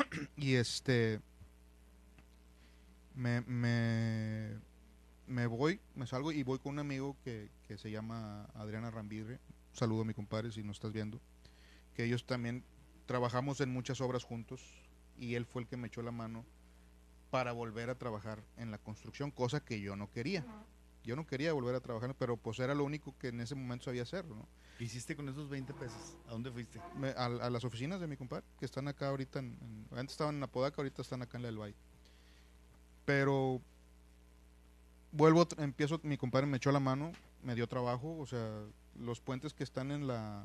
Y 0.36 0.54
este. 0.54 1.20
Me, 3.14 3.40
me, 3.42 4.56
me 5.26 5.46
voy, 5.46 5.80
me 5.94 6.06
salgo 6.06 6.32
y 6.32 6.42
voy 6.42 6.58
con 6.58 6.72
un 6.72 6.78
amigo 6.78 7.16
que, 7.22 7.50
que 7.66 7.76
se 7.76 7.90
llama 7.90 8.44
Adriana 8.54 8.90
Rambirre. 8.90 9.40
Saludo 9.72 10.02
a 10.02 10.04
mi 10.04 10.14
compadre 10.14 10.52
si 10.52 10.62
no 10.62 10.72
estás 10.72 10.92
viendo. 10.92 11.20
Que 11.94 12.04
ellos 12.04 12.24
también 12.24 12.64
trabajamos 13.06 13.60
en 13.60 13.70
muchas 13.70 14.00
obras 14.00 14.24
juntos 14.24 14.62
y 15.18 15.34
él 15.34 15.44
fue 15.44 15.62
el 15.62 15.68
que 15.68 15.76
me 15.76 15.88
echó 15.88 16.02
la 16.02 16.12
mano 16.12 16.44
para 17.30 17.52
volver 17.52 17.90
a 17.90 17.98
trabajar 17.98 18.42
en 18.56 18.70
la 18.70 18.78
construcción, 18.78 19.30
cosa 19.30 19.64
que 19.64 19.80
yo 19.80 19.96
no 19.96 20.10
quería. 20.10 20.44
Yo 21.04 21.16
no 21.16 21.26
quería 21.26 21.52
volver 21.52 21.74
a 21.74 21.80
trabajar, 21.80 22.14
pero 22.18 22.36
pues 22.36 22.58
era 22.58 22.74
lo 22.74 22.84
único 22.84 23.16
que 23.18 23.28
en 23.28 23.40
ese 23.40 23.54
momento 23.54 23.86
sabía 23.86 24.02
hacer, 24.02 24.24
¿no? 24.26 24.46
¿Qué 24.78 24.84
hiciste 24.84 25.16
con 25.16 25.28
esos 25.28 25.48
20 25.48 25.72
pesos? 25.74 26.16
¿A 26.26 26.32
dónde 26.32 26.50
fuiste? 26.50 26.80
Me- 26.96 27.10
a, 27.10 27.24
a 27.26 27.50
las 27.50 27.64
oficinas 27.64 28.00
de 28.00 28.06
mi 28.06 28.16
compadre, 28.16 28.44
que 28.58 28.64
están 28.66 28.86
acá 28.88 29.08
ahorita, 29.08 29.38
en, 29.38 29.56
en- 29.90 29.98
antes 29.98 30.12
estaban 30.12 30.36
en 30.36 30.42
Apodaca, 30.42 30.76
ahorita 30.78 31.02
están 31.02 31.22
acá 31.22 31.38
en 31.38 31.42
la 31.42 31.48
del 31.48 31.58
Valle. 31.58 31.74
Pero 33.04 33.60
vuelvo, 35.12 35.46
empiezo, 35.58 36.00
mi 36.02 36.16
compadre 36.16 36.46
me 36.46 36.58
echó 36.58 36.70
la 36.72 36.80
mano, 36.80 37.12
me 37.42 37.54
dio 37.54 37.66
trabajo, 37.66 38.16
o 38.18 38.26
sea, 38.26 38.62
los 38.98 39.20
puentes 39.20 39.54
que 39.54 39.64
están 39.64 39.90
en 39.90 40.06
la, 40.06 40.44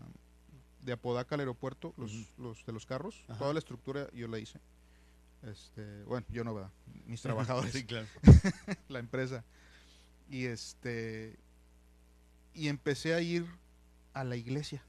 de 0.82 0.94
Apodaca 0.94 1.36
al 1.36 1.42
aeropuerto, 1.42 1.94
los, 1.98 2.34
los 2.38 2.66
de 2.66 2.72
los 2.74 2.86
carros, 2.86 3.24
Ajá. 3.28 3.40
toda 3.40 3.54
la 3.54 3.60
estructura 3.60 4.10
yo 4.14 4.28
la 4.28 4.40
hice. 4.40 4.60
Este, 5.44 6.04
bueno, 6.06 6.26
yo 6.30 6.44
no, 6.44 6.54
¿verdad? 6.56 6.72
Mis 7.06 7.22
trabajadores 7.22 7.72
sí, 7.74 7.86
claro. 7.86 8.08
la 8.88 9.00
empresa. 9.00 9.44
Y 10.30 10.46
este 10.46 11.38
y 12.54 12.68
empecé 12.70 13.14
a 13.14 13.22
ir 13.22 13.46
a 14.14 14.24
la 14.24 14.36
iglesia. 14.38 14.84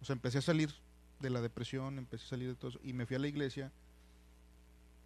O 0.00 0.04
sea, 0.04 0.12
empecé 0.12 0.38
a 0.38 0.42
salir 0.42 0.72
de 1.20 1.30
la 1.30 1.40
depresión, 1.40 1.98
empecé 1.98 2.26
a 2.26 2.28
salir 2.28 2.48
de 2.48 2.54
todo 2.54 2.70
eso 2.70 2.80
y 2.82 2.92
me 2.92 3.06
fui 3.06 3.16
a 3.16 3.18
la 3.18 3.28
iglesia 3.28 3.72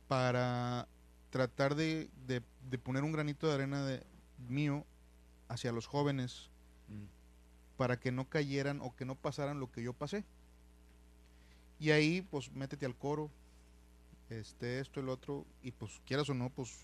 para 0.08 0.86
tratar 1.30 1.74
de, 1.74 2.10
de- 2.26 2.42
de 2.68 2.78
poner 2.78 3.04
un 3.04 3.12
granito 3.12 3.46
de 3.48 3.54
arena 3.54 3.84
de 3.84 4.02
mío 4.48 4.84
hacia 5.48 5.72
los 5.72 5.86
jóvenes 5.86 6.48
Mm. 6.88 7.04
para 7.76 7.98
que 7.98 8.10
no 8.12 8.28
cayeran 8.28 8.80
o 8.82 8.94
que 8.94 9.04
no 9.04 9.14
pasaran 9.14 9.60
lo 9.60 9.70
que 9.70 9.82
yo 9.82 9.92
pasé. 9.92 10.24
Y 11.78 11.90
ahí, 11.90 12.20
pues, 12.22 12.50
métete 12.52 12.84
al 12.86 12.96
coro, 12.96 13.30
este, 14.30 14.80
esto, 14.80 15.00
el 15.00 15.08
otro, 15.08 15.46
y 15.62 15.70
pues, 15.70 16.00
quieras 16.04 16.28
o 16.28 16.34
no, 16.34 16.50
pues, 16.50 16.76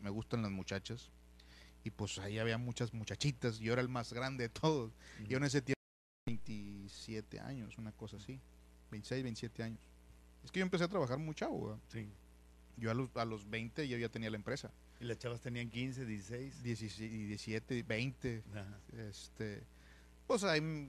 me 0.00 0.10
gustan 0.10 0.42
las 0.42 0.50
muchachas. 0.50 1.10
Y 1.84 1.90
pues 1.90 2.18
ahí 2.18 2.38
había 2.38 2.58
muchas 2.58 2.94
muchachitas, 2.94 3.58
yo 3.58 3.72
era 3.72 3.82
el 3.82 3.88
más 3.88 4.12
grande 4.12 4.44
de 4.44 4.48
todos. 4.48 4.92
Yo 5.28 5.38
en 5.38 5.44
ese 5.44 5.60
tiempo, 5.62 5.80
27 6.26 7.40
años, 7.40 7.76
una 7.78 7.92
cosa 7.92 8.16
así, 8.16 8.40
26, 8.90 9.22
27 9.22 9.62
años. 9.62 9.80
Es 10.44 10.50
que 10.52 10.60
yo 10.60 10.64
empecé 10.64 10.84
a 10.84 10.88
trabajar 10.88 11.18
muy 11.18 11.34
chavo. 11.34 11.78
Sí. 11.88 12.08
Yo 12.76 12.90
a 12.90 12.94
los, 12.94 13.14
a 13.16 13.24
los 13.24 13.48
20 13.50 13.88
yo 13.88 13.98
ya 13.98 14.08
tenía 14.08 14.30
la 14.30 14.36
empresa. 14.36 14.70
¿Y 15.00 15.04
las 15.04 15.18
chavas 15.18 15.40
tenían 15.40 15.68
15, 15.68 16.06
16? 16.06 16.62
17, 16.62 17.16
17 17.26 17.82
20, 17.82 18.42
Ajá. 18.52 18.78
este 19.10 19.64
pues 20.28 20.44
ahí 20.44 20.88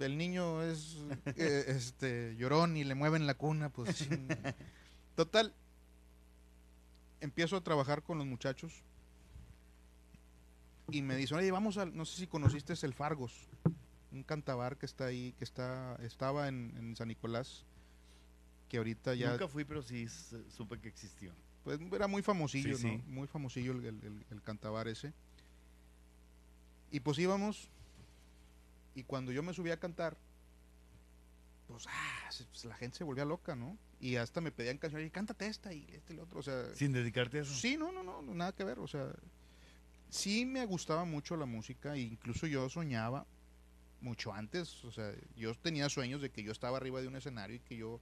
el 0.00 0.18
niño 0.18 0.62
es 0.62 0.96
eh, 1.36 1.64
este 1.68 2.34
llorón 2.36 2.76
y 2.76 2.82
le 2.82 2.96
mueven 2.96 3.26
la 3.26 3.34
cuna 3.34 3.68
pues 3.70 4.08
total 5.14 5.54
empiezo 7.20 7.56
a 7.56 7.60
trabajar 7.62 8.02
con 8.02 8.18
los 8.18 8.26
muchachos 8.26 8.82
y 10.92 11.02
me 11.02 11.16
dicen 11.16 11.38
oye 11.38 11.50
vamos 11.50 11.78
a 11.78 11.86
no 11.86 12.04
sé 12.04 12.18
si 12.18 12.26
conociste 12.26 12.74
el 12.82 12.92
Fargos 12.94 13.32
un 14.10 14.22
cantabar 14.22 14.76
que 14.76 14.86
está 14.86 15.06
ahí 15.06 15.34
que 15.38 15.44
está 15.44 15.96
estaba 16.02 16.48
en, 16.48 16.74
en 16.76 16.96
San 16.96 17.08
Nicolás 17.08 17.64
que 18.68 18.78
ahorita 18.78 19.14
ya 19.14 19.30
Nunca 19.32 19.48
fui, 19.48 19.64
pero 19.64 19.82
sí 19.82 20.06
supe 20.48 20.78
que 20.78 20.88
existió. 20.88 21.32
pues 21.64 21.78
era 21.92 22.06
muy 22.08 22.22
famosillo, 22.22 22.76
Sí, 22.78 22.84
¿no? 22.86 22.92
sí. 22.92 23.02
Muy 23.06 23.26
famosillo 23.26 23.72
el, 23.72 23.84
el- 23.84 24.04
el- 24.04 24.26
el 24.30 24.42
cantabar 24.42 24.88
ese. 24.88 25.12
Y 26.90 27.00
pues 27.00 27.18
íbamos, 27.18 27.68
y 28.94 29.02
cuando 29.04 29.30
yo 29.30 29.42
me 29.42 29.52
subí 29.52 29.70
a 29.70 29.78
cantar, 29.78 30.16
pues, 31.68 31.86
ah, 31.88 32.30
pues, 32.50 32.64
la 32.64 32.74
gente 32.76 32.96
se 32.98 33.04
volvía 33.04 33.24
loca, 33.26 33.54
¿no? 33.54 33.76
Y 34.00 34.16
hasta 34.16 34.40
me 34.40 34.50
pedían 34.52 34.78
canciones, 34.78 35.06
y 35.08 35.10
cántate 35.10 35.46
esta 35.46 35.72
y 35.72 35.86
este 35.92 36.14
y 36.14 36.16
lo 36.16 36.24
otro, 36.24 36.40
o 36.40 36.42
sea... 36.42 36.74
Sin 36.74 36.92
dedicarte 36.92 37.38
a 37.38 37.42
eso. 37.42 37.54
Sí, 37.54 37.76
no, 37.76 37.92
no, 37.92 38.02
no, 38.02 38.22
nada 38.22 38.52
que 38.52 38.64
ver, 38.64 38.78
o 38.78 38.86
sea, 38.86 39.12
sí 40.12 40.44
me 40.46 40.64
gustaba 40.66 41.04
mucho 41.04 41.36
la 41.36 41.46
música, 41.46 41.94
e 41.94 42.00
incluso 42.00 42.46
yo 42.46 42.68
soñaba 42.68 43.26
mucho 44.00 44.32
antes, 44.32 44.84
o 44.84 44.90
sea, 44.92 45.12
yo 45.36 45.54
tenía 45.54 45.88
sueños 45.88 46.20
de 46.20 46.30
que 46.30 46.42
yo 46.42 46.52
estaba 46.52 46.76
arriba 46.76 47.00
de 47.00 47.08
un 47.08 47.16
escenario 47.16 47.56
y 47.56 47.60
que 47.60 47.76
yo 47.76 48.00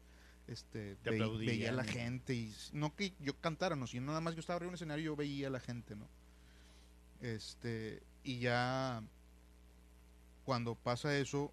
este, 0.49 0.97
ve- 1.11 1.19
veía 1.47 1.69
a 1.71 1.73
la 1.73 1.85
gente 1.85 2.35
y 2.35 2.55
no 2.73 2.97
que 2.97 3.13
yo 3.21 3.35
cantara, 3.41 3.77
no, 3.77 3.87
sino 3.87 4.07
nada 4.07 4.21
más 4.21 4.35
yo 4.35 4.41
estaba 4.41 4.57
arriba 4.57 4.69
de 4.71 4.73
un 4.73 4.75
escenario 4.75 5.03
y 5.03 5.07
yo 5.07 5.17
veía 5.17 5.47
a 5.49 5.51
la 5.51 5.61
gente, 5.61 5.95
¿no? 5.95 6.09
Este, 7.21 8.03
y 8.25 8.39
ya 8.41 9.03
cuando 10.45 10.75
pasa 10.75 11.17
eso, 11.17 11.53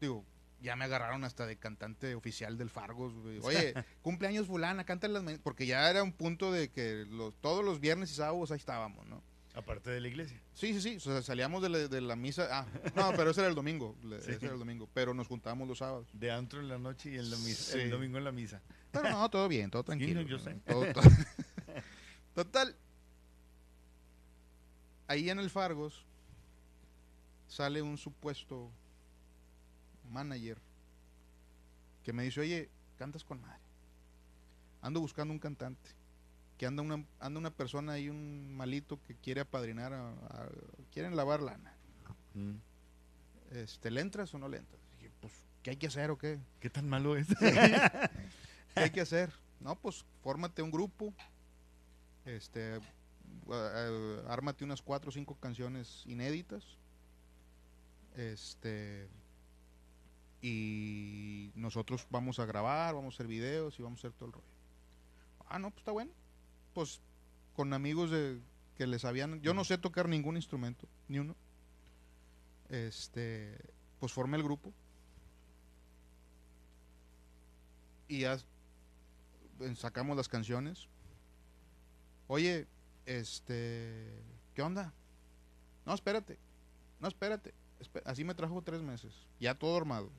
digo, 0.00 0.24
ya 0.62 0.74
me 0.76 0.84
agarraron 0.86 1.24
hasta 1.24 1.46
de 1.46 1.56
cantante 1.56 2.14
oficial 2.14 2.56
del 2.58 2.70
Fargos. 2.70 3.12
güey. 3.14 3.38
Oye, 3.44 3.74
cumpleaños 4.02 4.46
fulana, 4.46 4.84
cántale 4.84 5.14
las 5.14 5.22
mañanas", 5.22 5.42
Porque 5.44 5.66
ya 5.66 5.88
era 5.90 6.02
un 6.02 6.12
punto 6.12 6.50
de 6.50 6.70
que 6.70 7.04
los, 7.08 7.34
todos 7.40 7.64
los 7.64 7.78
viernes 7.80 8.10
y 8.10 8.14
sábados 8.14 8.50
ahí 8.50 8.58
estábamos, 8.58 9.06
¿no? 9.06 9.22
Aparte 9.54 9.90
de 9.90 10.00
la 10.00 10.08
iglesia. 10.08 10.40
Sí, 10.54 10.72
sí, 10.74 10.80
sí. 10.80 10.96
O 10.96 11.00
sea, 11.00 11.22
salíamos 11.22 11.60
de 11.62 11.68
la, 11.68 11.78
de 11.88 12.00
la 12.00 12.14
misa. 12.16 12.48
Ah, 12.52 12.66
no, 12.94 13.10
pero 13.16 13.30
ese 13.30 13.40
era 13.40 13.48
el 13.48 13.54
domingo. 13.56 13.96
Sí. 14.02 14.30
Ese 14.32 14.44
era 14.46 14.52
el 14.54 14.58
domingo. 14.60 14.88
Pero 14.94 15.12
nos 15.14 15.26
juntábamos 15.26 15.66
los 15.66 15.78
sábados. 15.78 16.06
De 16.12 16.30
antro 16.30 16.60
en 16.60 16.68
la 16.68 16.78
noche 16.78 17.10
y 17.10 17.16
el, 17.16 17.30
domi- 17.32 17.54
Sí. 17.54 17.78
el 17.80 17.90
domingo 17.90 18.18
en 18.18 18.24
la 18.24 18.32
misa. 18.32 18.60
Pero 18.92 19.10
no, 19.10 19.28
todo 19.28 19.48
bien, 19.48 19.70
todo 19.70 19.82
tranquilo. 19.84 20.22
no, 20.22 20.28
yo 20.28 20.38
¿no? 20.38 20.42
sé. 20.44 20.54
Todo- 20.66 20.86
todo- 20.92 21.02
Total. 22.34 22.74
Ahí 25.08 25.28
en 25.28 25.38
el 25.40 25.50
Fargos 25.50 26.04
sale 27.48 27.82
un 27.82 27.98
supuesto 27.98 28.70
manager 30.08 30.58
que 32.04 32.12
me 32.12 32.22
dice, 32.22 32.40
oye, 32.40 32.68
cantas 32.96 33.24
con 33.24 33.40
madre. 33.40 33.58
Ando 34.82 35.00
buscando 35.00 35.32
un 35.34 35.40
cantante. 35.40 35.90
Que 36.60 36.66
anda 36.66 36.82
una, 36.82 37.02
anda 37.20 37.40
una 37.40 37.50
persona 37.50 37.92
ahí, 37.92 38.10
un 38.10 38.54
malito 38.54 39.00
que 39.04 39.14
quiere 39.16 39.40
apadrinar 39.40 39.94
a, 39.94 40.10
a- 40.10 40.50
quieren 40.92 41.16
lavar 41.16 41.40
lana. 41.40 41.74
Mm. 42.34 42.56
Este, 43.52 43.90
¿Le 43.90 44.02
entras 44.02 44.34
o 44.34 44.38
no 44.38 44.46
le 44.46 44.58
entras? 44.58 44.78
Dije, 44.98 45.10
pues, 45.22 45.32
¿qué 45.62 45.70
hay 45.70 45.76
que 45.76 45.86
hacer 45.86 46.10
o 46.10 46.18
qué? 46.18 46.38
¿Qué 46.60 46.68
tan 46.68 46.86
malo 46.86 47.16
es? 47.16 47.28
¿Qué 47.38 48.10
hay 48.74 48.90
que 48.90 49.00
hacer? 49.00 49.32
No, 49.58 49.74
pues 49.74 50.04
fórmate 50.22 50.60
un 50.60 50.70
grupo, 50.70 51.14
este, 52.26 52.74
a- 53.50 53.54
a- 53.54 54.30
ármate 54.30 54.62
unas 54.62 54.82
cuatro 54.82 55.08
o 55.08 55.12
cinco 55.12 55.36
canciones 55.36 56.02
inéditas, 56.04 56.62
este, 58.16 59.08
y 60.42 61.52
nosotros 61.54 62.06
vamos 62.10 62.38
a 62.38 62.44
grabar, 62.44 62.94
vamos 62.94 63.14
a 63.14 63.16
hacer 63.16 63.28
videos 63.28 63.78
y 63.78 63.82
vamos 63.82 64.04
a 64.04 64.08
hacer 64.08 64.12
todo 64.18 64.26
el 64.26 64.32
rollo. 64.34 64.46
Ah, 65.48 65.58
no, 65.58 65.70
pues 65.70 65.80
está 65.80 65.92
bueno. 65.92 66.12
Pues 66.74 67.00
con 67.54 67.72
amigos 67.72 68.10
de 68.10 68.40
que 68.76 68.86
les 68.86 69.04
habían, 69.04 69.40
yo 69.42 69.52
no 69.54 69.64
sé 69.64 69.78
tocar 69.78 70.08
ningún 70.08 70.36
instrumento, 70.36 70.88
ni 71.08 71.18
uno. 71.18 71.36
Este, 72.68 73.58
pues 73.98 74.12
formé 74.12 74.36
el 74.36 74.42
grupo. 74.44 74.72
Y 78.08 78.20
ya 78.20 78.38
sacamos 79.76 80.16
las 80.16 80.28
canciones. 80.28 80.88
Oye, 82.26 82.66
este, 83.06 84.22
¿qué 84.54 84.62
onda? 84.62 84.92
No, 85.86 85.94
espérate. 85.94 86.38
No, 87.00 87.08
espérate. 87.08 87.54
Así 88.04 88.24
me 88.24 88.34
trajo 88.34 88.62
tres 88.62 88.82
meses. 88.82 89.12
Ya 89.38 89.58
todo 89.58 89.76
armado. 89.76 90.10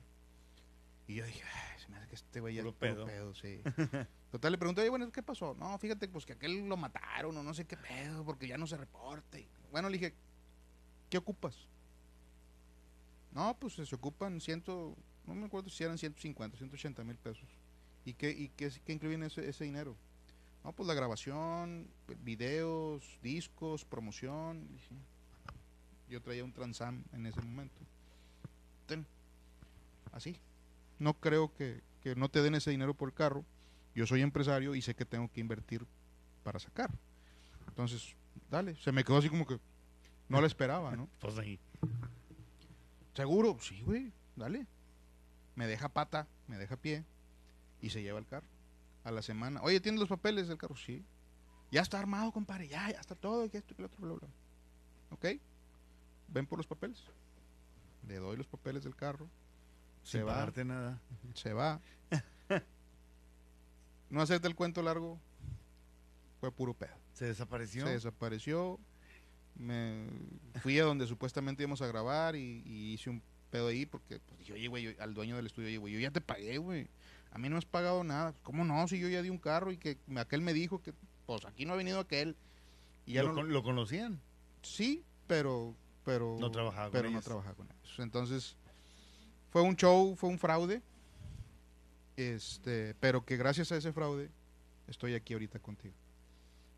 Y 1.06 1.16
yo 1.16 1.24
dije, 1.26 1.42
"Ay, 1.42 1.80
se 1.80 1.88
me 1.88 1.96
hace 1.96 2.08
que 2.08 2.14
este 2.14 2.40
güey 2.40 2.54
ya 2.54 2.62
Puro 2.62 2.70
es 2.70 2.76
puro 2.76 2.94
pedo". 2.94 3.06
pedo, 3.06 3.34
sí. 3.34 3.60
Total, 4.32 4.50
le 4.50 4.56
pregunté, 4.56 4.80
oye, 4.80 4.88
bueno, 4.88 5.12
¿qué 5.12 5.22
pasó? 5.22 5.54
No, 5.58 5.78
fíjate, 5.78 6.08
pues 6.08 6.24
que 6.24 6.32
aquel 6.32 6.66
lo 6.66 6.78
mataron 6.78 7.36
o 7.36 7.42
no 7.42 7.52
sé 7.52 7.66
qué 7.66 7.76
pedo, 7.76 8.24
porque 8.24 8.48
ya 8.48 8.56
no 8.56 8.66
se 8.66 8.78
reporta. 8.78 9.38
Y, 9.38 9.46
bueno, 9.70 9.90
le 9.90 9.98
dije, 9.98 10.14
¿qué 11.10 11.18
ocupas? 11.18 11.68
No, 13.32 13.54
pues 13.60 13.74
se 13.74 13.94
ocupan 13.94 14.40
ciento, 14.40 14.96
no 15.26 15.34
me 15.34 15.44
acuerdo 15.44 15.68
si 15.68 15.84
eran 15.84 15.98
150, 15.98 16.56
180 16.56 17.04
mil 17.04 17.18
pesos. 17.18 17.46
¿Y 18.06 18.14
qué, 18.14 18.30
y 18.30 18.48
qué, 18.48 18.72
qué 18.86 18.92
incluyen 18.94 19.22
ese, 19.22 19.46
ese 19.46 19.64
dinero? 19.64 19.96
No, 20.64 20.72
pues 20.72 20.86
la 20.86 20.94
grabación, 20.94 21.86
videos, 22.24 23.18
discos, 23.22 23.84
promoción. 23.84 24.66
Yo 26.08 26.22
traía 26.22 26.42
un 26.42 26.54
Transam 26.54 27.04
en 27.12 27.26
ese 27.26 27.42
momento. 27.42 27.82
Ten, 28.86 29.06
así. 30.10 30.40
No 30.98 31.12
creo 31.20 31.52
que, 31.52 31.82
que 32.00 32.16
no 32.16 32.30
te 32.30 32.40
den 32.40 32.54
ese 32.54 32.70
dinero 32.70 32.94
por 32.94 33.12
carro. 33.12 33.44
Yo 33.94 34.06
soy 34.06 34.22
empresario 34.22 34.74
y 34.74 34.82
sé 34.82 34.94
que 34.94 35.04
tengo 35.04 35.30
que 35.30 35.40
invertir 35.40 35.86
para 36.42 36.58
sacar. 36.58 36.90
Entonces, 37.68 38.16
dale. 38.50 38.76
Se 38.76 38.92
me 38.92 39.04
quedó 39.04 39.18
así 39.18 39.28
como 39.28 39.46
que 39.46 39.58
no 40.28 40.40
la 40.40 40.46
esperaba, 40.46 40.96
¿no? 40.96 41.08
Pues 41.20 41.38
ahí. 41.38 41.58
¿Seguro? 43.14 43.58
Sí, 43.60 43.82
güey, 43.82 44.12
dale. 44.36 44.66
Me 45.54 45.66
deja 45.66 45.88
pata, 45.88 46.26
me 46.46 46.56
deja 46.56 46.76
pie 46.76 47.04
y 47.80 47.90
se 47.90 48.02
lleva 48.02 48.18
el 48.18 48.26
carro. 48.26 48.46
A 49.04 49.10
la 49.10 49.20
semana. 49.20 49.60
Oye, 49.62 49.80
¿tienes 49.80 49.98
los 49.98 50.08
papeles 50.08 50.46
del 50.46 50.56
carro? 50.58 50.76
Sí. 50.76 51.04
Ya 51.72 51.80
está 51.80 51.98
armado, 51.98 52.30
compadre. 52.30 52.68
Ya, 52.68 52.90
ya 52.90 53.00
está 53.00 53.16
todo. 53.16 53.50
Que 53.50 53.58
esto, 53.58 53.74
que 53.74 53.82
lo 53.82 53.86
otro, 53.86 54.00
bla, 54.00 54.14
bla. 54.14 54.28
¿Ok? 55.10 55.40
Ven 56.28 56.46
por 56.46 56.58
los 56.58 56.66
papeles. 56.68 57.02
Le 58.06 58.16
doy 58.16 58.36
los 58.36 58.46
papeles 58.46 58.84
del 58.84 58.94
carro. 58.94 59.28
Se 60.02 60.22
va. 60.22 60.50
nada. 60.64 61.00
Se 61.34 61.52
va. 61.52 61.80
No 64.12 64.20
hacerte 64.20 64.46
el 64.46 64.54
cuento 64.54 64.82
largo. 64.82 65.18
Fue 66.38 66.52
puro 66.52 66.74
pedo. 66.74 66.94
Se 67.14 67.24
desapareció. 67.26 67.86
Se 67.86 67.92
desapareció. 67.92 68.78
Me 69.54 70.06
fui 70.60 70.78
a 70.78 70.84
donde 70.84 71.06
supuestamente 71.06 71.62
íbamos 71.62 71.82
a 71.82 71.86
grabar 71.86 72.36
y, 72.36 72.62
y 72.66 72.92
hice 72.94 73.10
un 73.10 73.22
pedo 73.50 73.68
ahí 73.68 73.86
porque 73.86 74.18
pues, 74.20 74.38
dije, 74.40 74.52
oye, 74.52 74.68
güey, 74.68 74.82
yo- 74.84 75.02
al 75.02 75.14
dueño 75.14 75.36
del 75.36 75.46
estudio, 75.46 75.68
oye, 75.68 75.78
güey, 75.78 75.94
yo 75.94 76.00
ya 76.00 76.10
te 76.10 76.20
pagué, 76.20 76.58
güey. 76.58 76.88
A 77.30 77.38
mí 77.38 77.48
no 77.48 77.54
me 77.54 77.58
has 77.58 77.64
pagado 77.64 78.04
nada. 78.04 78.34
¿Cómo 78.42 78.64
no? 78.64 78.86
Si 78.88 78.98
yo 78.98 79.08
ya 79.08 79.22
di 79.22 79.30
un 79.30 79.38
carro 79.38 79.72
y 79.72 79.78
que 79.78 79.98
aquel 80.16 80.40
me 80.42 80.52
dijo 80.52 80.82
que, 80.82 80.92
pues 81.26 81.44
aquí 81.46 81.64
no 81.64 81.72
ha 81.72 81.76
venido 81.76 81.98
aquel. 82.00 82.36
Y 83.06 83.14
ya 83.14 83.22
¿Lo, 83.22 83.30
no, 83.30 83.34
con- 83.36 83.52
lo 83.52 83.62
conocían? 83.62 84.20
Sí, 84.62 85.04
pero, 85.26 85.74
pero 86.04 86.36
No 86.38 86.50
trabajaba 86.50 86.86
con 86.86 86.92
pero 86.92 87.04
no 87.04 87.10
ellos. 87.16 87.24
trabajaba 87.24 87.54
con 87.54 87.66
ellos. 87.70 87.98
Entonces, 87.98 88.56
fue 89.50 89.62
un 89.62 89.76
show, 89.76 90.14
fue 90.16 90.28
un 90.30 90.38
fraude. 90.38 90.82
Este, 92.16 92.94
pero 93.00 93.24
que 93.24 93.36
gracias 93.36 93.72
a 93.72 93.76
ese 93.76 93.92
fraude 93.92 94.30
estoy 94.88 95.14
aquí 95.14 95.32
ahorita 95.32 95.58
contigo. 95.58 95.94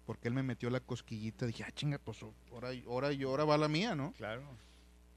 Porque 0.06 0.28
él 0.28 0.34
me 0.34 0.42
metió 0.42 0.68
la 0.70 0.80
cosquillita, 0.80 1.46
dije, 1.46 1.64
ah, 1.64 1.72
chinga, 1.72 1.98
pues 1.98 2.18
ahora, 2.52 2.70
ahora, 2.86 3.12
yo- 3.12 3.30
ahora 3.30 3.44
va 3.44 3.56
la 3.58 3.68
mía, 3.68 3.94
¿no? 3.94 4.12
Claro. 4.12 4.42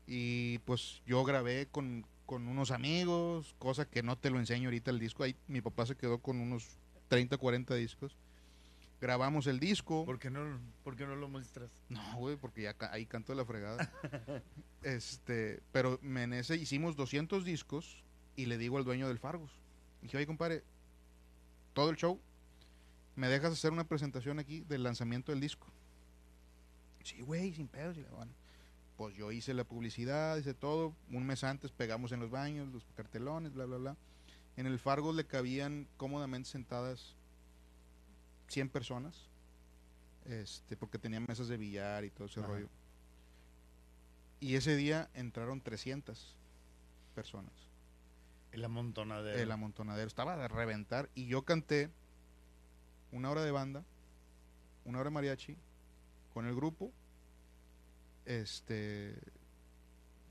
Y 0.07 0.59
pues 0.59 1.01
yo 1.05 1.23
grabé 1.25 1.67
con, 1.69 2.05
con 2.25 2.47
unos 2.47 2.71
amigos, 2.71 3.53
cosa 3.59 3.85
que 3.85 4.01
no 4.01 4.17
te 4.17 4.29
lo 4.29 4.39
enseño 4.39 4.69
ahorita 4.69 4.89
el 4.91 4.99
disco. 4.99 5.23
Ahí 5.23 5.35
mi 5.47 5.59
papá 5.61 5.85
se 5.85 5.95
quedó 5.97 6.19
con 6.19 6.39
unos 6.39 6.65
30, 7.09 7.37
40 7.37 7.75
discos. 7.75 8.15
Grabamos 9.01 9.45
el 9.47 9.59
disco. 9.59 10.05
¿Por 10.05 10.17
qué 10.17 10.29
no, 10.31 10.59
por 10.83 10.95
qué 10.95 11.05
no 11.05 11.15
lo 11.17 11.27
muestras? 11.27 11.69
No, 11.89 12.01
güey, 12.15 12.37
porque 12.37 12.63
ya 12.63 12.73
ca- 12.73 12.91
ahí 12.91 13.05
canto 13.05 13.33
de 13.33 13.37
la 13.37 13.45
fregada. 13.45 13.91
este, 14.83 15.59
pero 15.71 15.99
me- 16.01 16.23
en 16.23 16.33
ese 16.33 16.55
hicimos 16.55 16.95
200 16.95 17.43
discos 17.43 18.03
y 18.35 18.45
le 18.45 18.57
digo 18.57 18.77
al 18.77 18.85
dueño 18.85 19.07
del 19.09 19.19
Fargus. 19.19 19.51
Dije, 20.07 20.17
oye, 20.17 20.25
compadre, 20.25 20.63
todo 21.73 21.89
el 21.89 21.97
show, 21.97 22.17
¿me 23.17 23.27
dejas 23.27 23.51
hacer 23.51 23.73
una 23.73 23.83
presentación 23.83 24.39
aquí 24.39 24.61
del 24.61 24.83
lanzamiento 24.83 25.33
del 25.33 25.41
disco? 25.41 25.67
Sí, 27.03 27.19
güey, 27.19 27.53
sin 27.53 27.67
pedos. 27.67 27.97
Y 27.97 27.99
le 27.99 28.05
digo, 28.05 28.15
bueno, 28.15 28.31
pues 28.95 29.15
yo 29.15 29.33
hice 29.33 29.53
la 29.53 29.65
publicidad, 29.65 30.37
hice 30.37 30.53
todo. 30.53 30.95
Un 31.11 31.25
mes 31.25 31.43
antes 31.43 31.71
pegamos 31.71 32.13
en 32.13 32.21
los 32.21 32.31
baños, 32.31 32.69
los 32.69 32.85
cartelones, 32.95 33.53
bla, 33.53 33.65
bla, 33.65 33.77
bla. 33.77 33.97
En 34.55 34.65
el 34.65 34.79
Fargus 34.79 35.13
le 35.13 35.25
cabían 35.25 35.89
cómodamente 35.97 36.49
sentadas 36.49 37.13
100 38.47 38.69
personas 38.69 39.27
este, 40.23 40.77
porque 40.77 40.97
tenía 40.97 41.19
mesas 41.19 41.49
de 41.49 41.57
billar 41.57 42.05
y 42.05 42.11
todo 42.11 42.27
ese 42.27 42.39
Ajá. 42.39 42.47
rollo. 42.47 42.69
Y 44.39 44.55
ese 44.55 44.77
día 44.77 45.09
entraron 45.13 45.59
300 45.59 46.33
personas. 47.13 47.66
El 48.57 48.65
amontonadero. 48.65 49.37
El 49.37 49.51
amontonadero 49.51 50.07
estaba 50.07 50.35
de 50.35 50.47
reventar 50.47 51.09
y 51.13 51.27
yo 51.27 51.43
canté 51.43 51.91
una 53.11 53.29
hora 53.29 53.43
de 53.43 53.51
banda, 53.51 53.83
una 54.83 54.97
hora 54.99 55.11
de 55.11 55.13
mariachi 55.13 55.55
con 56.33 56.47
el 56.47 56.55
grupo. 56.55 56.91
Este 58.25 59.15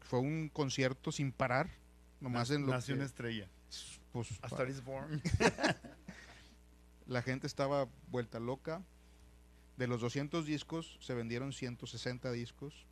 fue 0.01 0.19
un 0.19 0.49
concierto 0.53 1.13
sin 1.13 1.31
parar, 1.31 1.71
nomás 2.21 2.51
en 2.51 2.63
lo 2.67 2.73
Nació 2.73 2.95
que- 2.95 2.99
una 2.99 3.07
estrella. 3.07 3.49
pues 4.11 4.33
A 4.43 4.49
Star 4.49 4.69
is 4.69 4.83
Born. 4.85 5.23
la 7.07 7.23
gente 7.23 7.47
estaba 7.47 7.87
vuelta 8.11 8.41
loca. 8.41 8.83
De 9.77 9.87
los 9.87 10.01
200 10.01 10.47
discos 10.47 10.99
se 11.01 11.15
vendieron 11.15 11.53
160 11.53 12.33
discos. 12.33 12.87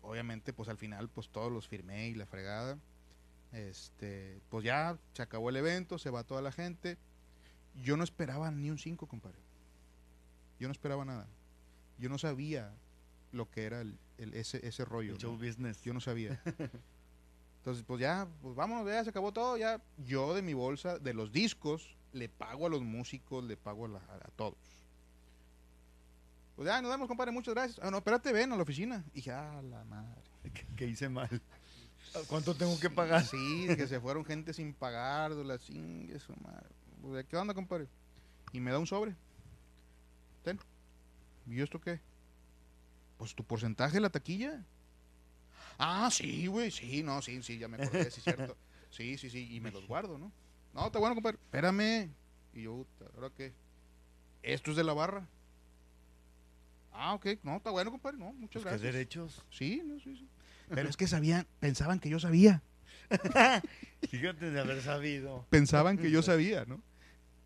Obviamente, 0.00 0.52
pues 0.52 0.68
al 0.68 0.76
final, 0.76 1.08
pues 1.08 1.28
todos 1.28 1.50
los 1.50 1.66
firmé 1.66 2.06
y 2.08 2.14
la 2.14 2.26
fregada. 2.26 2.78
Este, 3.52 4.40
pues 4.48 4.64
ya 4.64 4.98
se 5.12 5.22
acabó 5.22 5.50
el 5.50 5.56
evento, 5.56 5.98
se 5.98 6.10
va 6.10 6.24
toda 6.24 6.40
la 6.42 6.52
gente. 6.52 6.96
Yo 7.82 7.96
no 7.96 8.04
esperaba 8.04 8.50
ni 8.50 8.70
un 8.70 8.78
5, 8.78 9.06
compadre. 9.06 9.38
Yo 10.58 10.68
no 10.68 10.72
esperaba 10.72 11.04
nada. 11.04 11.26
Yo 11.98 12.08
no 12.08 12.18
sabía 12.18 12.72
lo 13.32 13.50
que 13.50 13.64
era 13.64 13.80
el, 13.80 13.98
el- 14.18 14.34
ese, 14.34 14.66
ese 14.66 14.84
rollo. 14.84 15.12
El 15.12 15.18
show 15.18 15.32
¿no? 15.32 15.38
business. 15.38 15.82
Yo 15.82 15.92
no 15.92 16.00
sabía. 16.00 16.40
Entonces, 17.58 17.84
pues 17.86 18.00
ya, 18.00 18.26
pues 18.42 18.56
vámonos, 18.56 18.86
ya 18.86 19.04
se 19.04 19.10
acabó 19.10 19.32
todo. 19.32 19.56
Ya 19.56 19.80
yo 19.98 20.34
de 20.34 20.42
mi 20.42 20.54
bolsa, 20.54 20.98
de 20.98 21.14
los 21.14 21.30
discos, 21.32 21.96
le 22.12 22.28
pago 22.28 22.66
a 22.66 22.70
los 22.70 22.82
músicos, 22.82 23.44
le 23.44 23.56
pago 23.56 23.84
a, 23.86 23.88
la- 23.88 23.98
a- 23.98 24.30
todos. 24.36 24.56
Pues 26.56 26.66
ya, 26.66 26.80
nos 26.82 26.90
vemos, 26.90 27.08
compadre, 27.08 27.32
muchas 27.32 27.54
gracias. 27.54 27.78
Ah, 27.82 27.90
no, 27.90 27.98
espérate, 27.98 28.32
ven 28.32 28.52
a 28.52 28.56
la 28.56 28.62
oficina. 28.62 29.04
Y 29.12 29.16
dije, 29.16 29.30
ah, 29.32 29.62
la 29.62 29.84
madre. 29.84 30.20
que 30.76 30.86
hice 30.86 31.08
mal. 31.08 31.40
¿Cuánto 32.26 32.54
tengo 32.54 32.78
que 32.78 32.90
pagar? 32.90 33.24
Sí, 33.24 33.66
que 33.76 33.86
se 33.86 34.00
fueron 34.00 34.24
gente 34.24 34.52
sin 34.52 34.74
pagar, 34.74 35.34
de 35.34 35.44
la 35.44 35.58
chingue 35.58 36.18
su 36.18 36.34
madre. 36.36 36.68
Pues, 37.00 37.14
¿de 37.14 37.24
¿Qué 37.24 37.36
onda, 37.36 37.54
compadre? 37.54 37.88
Y 38.52 38.60
me 38.60 38.70
da 38.70 38.78
un 38.78 38.86
sobre. 38.86 39.16
Ten. 40.42 40.58
¿Y 41.46 41.60
esto 41.60 41.80
qué? 41.80 42.00
Pues 43.16 43.34
tu 43.34 43.44
porcentaje 43.44 43.94
de 43.94 44.00
la 44.00 44.10
taquilla. 44.10 44.64
Ah, 45.78 46.10
sí, 46.12 46.46
güey, 46.46 46.70
sí, 46.70 47.02
no, 47.02 47.22
sí, 47.22 47.42
sí, 47.42 47.58
ya 47.58 47.68
me 47.68 47.82
acordé, 47.82 48.10
sí, 48.10 48.20
cierto. 48.20 48.56
Sí, 48.92 49.16
sí, 49.16 49.30
sí, 49.30 49.48
y 49.54 49.58
me 49.58 49.70
los 49.70 49.86
guardo, 49.86 50.18
¿no? 50.18 50.30
No, 50.74 50.84
está 50.84 50.98
bueno, 50.98 51.14
compadre. 51.14 51.38
Espérame. 51.44 52.10
Y 52.52 52.64
yo, 52.64 52.84
¿ahora 53.14 53.30
qué? 53.34 53.54
Esto 54.42 54.70
es 54.72 54.76
de 54.76 54.84
la 54.84 54.92
barra. 54.92 55.26
Ah, 56.92 57.14
ok, 57.14 57.26
no, 57.42 57.56
está 57.56 57.70
bueno, 57.70 57.90
compadre, 57.90 58.18
no, 58.18 58.34
muchas 58.34 58.62
Pues, 58.62 58.64
¿Qué 58.64 58.68
gracias. 58.68 58.92
derechos? 58.92 59.46
Sí, 59.50 59.80
no, 59.82 59.98
sí, 59.98 60.14
sí. 60.14 60.28
Pero 60.74 60.88
es 60.88 60.96
que 60.96 61.06
sabían, 61.06 61.46
pensaban 61.60 62.00
que 62.00 62.08
yo 62.08 62.18
sabía. 62.18 62.62
Fíjate 64.08 64.50
de 64.50 64.60
haber 64.60 64.80
sabido. 64.80 65.46
pensaban 65.50 65.98
que 65.98 66.10
yo 66.10 66.22
sabía, 66.22 66.64
¿no? 66.64 66.82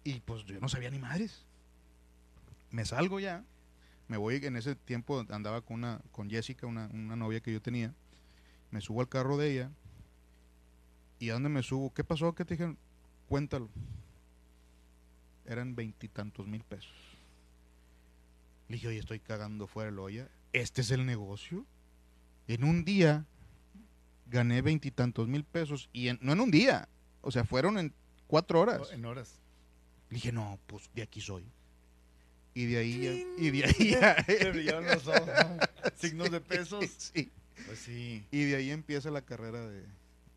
Y 0.05 0.21
pues 0.21 0.45
yo 0.45 0.61
no 0.61 0.69
sabía 0.69 0.91
ni 0.91 0.99
madres. 0.99 1.45
Me 2.71 2.85
salgo 2.85 3.19
ya. 3.19 3.45
Me 4.09 4.17
voy, 4.17 4.37
en 4.37 4.57
ese 4.57 4.77
tiempo 4.77 5.25
andaba 5.31 5.62
con 5.62 5.79
una, 5.79 6.01
con 6.12 6.31
Jessica, 6.31 6.67
una, 6.69 6.87
una 6.93 7.17
novia 7.17 7.41
que 7.41 7.53
yo 7.53 7.61
tenía. 7.61 7.93
Me 8.71 8.81
subo 8.81 9.01
al 9.01 9.09
carro 9.09 9.37
de 9.37 9.53
ella. 9.53 9.71
¿Y 11.19 11.31
a 11.31 11.33
dónde 11.33 11.49
me 11.49 11.62
subo? 11.62 11.93
¿Qué 11.93 12.05
pasó? 12.05 12.35
¿Qué 12.35 12.45
te 12.45 12.55
dijeron? 12.55 12.79
Cuéntalo. 13.29 13.69
Eran 15.47 15.75
veintitantos 15.75 16.47
mil 16.47 16.62
pesos. 16.62 16.95
Le 18.69 18.75
dije, 18.77 18.89
oye, 18.89 18.99
estoy 18.99 19.19
cagando 19.19 19.67
fuera 19.67 19.91
de 19.91 19.97
la 19.97 20.03
olla. 20.03 20.29
¿Este 20.53 20.83
es 20.83 20.91
el 20.93 21.07
negocio? 21.07 21.67
En 22.49 22.65
un 22.65 22.85
día 22.85 23.25
gané 24.27 24.63
veintitantos 24.63 25.29
mil 25.29 25.45
pesos. 25.45 25.89
Y 25.93 26.09
en- 26.09 26.19
no 26.23 26.33
en 26.33 26.41
un 26.41 26.51
día. 26.51 26.89
O 27.23 27.31
sea, 27.31 27.45
fueron 27.45 27.79
en 27.79 27.93
cuatro 28.27 28.61
horas. 28.61 28.91
En 28.93 29.05
horas. 29.05 29.39
Le 30.11 30.15
dije, 30.17 30.33
no, 30.33 30.59
pues 30.67 30.91
de 30.95 31.03
aquí 31.03 31.21
soy. 31.21 31.45
Y 32.55 32.67
de 32.67 32.79
ahí 32.79 33.01
ya- 33.03 33.43
y 33.45 33.51
de 33.51 33.65
ahí 33.65 33.91
ya- 33.91 34.17
brillaron 34.53 34.87
los 34.87 35.07
ojos. 35.07 35.29
Signos 35.97 36.31
de 36.31 36.41
pesos. 36.41 36.85
Sí. 36.99 37.31
Pues 37.67 37.79
sí. 37.79 38.25
Y 38.31 38.45
de 38.45 38.57
ahí 38.57 38.71
empieza 38.71 39.11
la 39.11 39.23
carrera 39.23 39.67
de, 39.67 39.85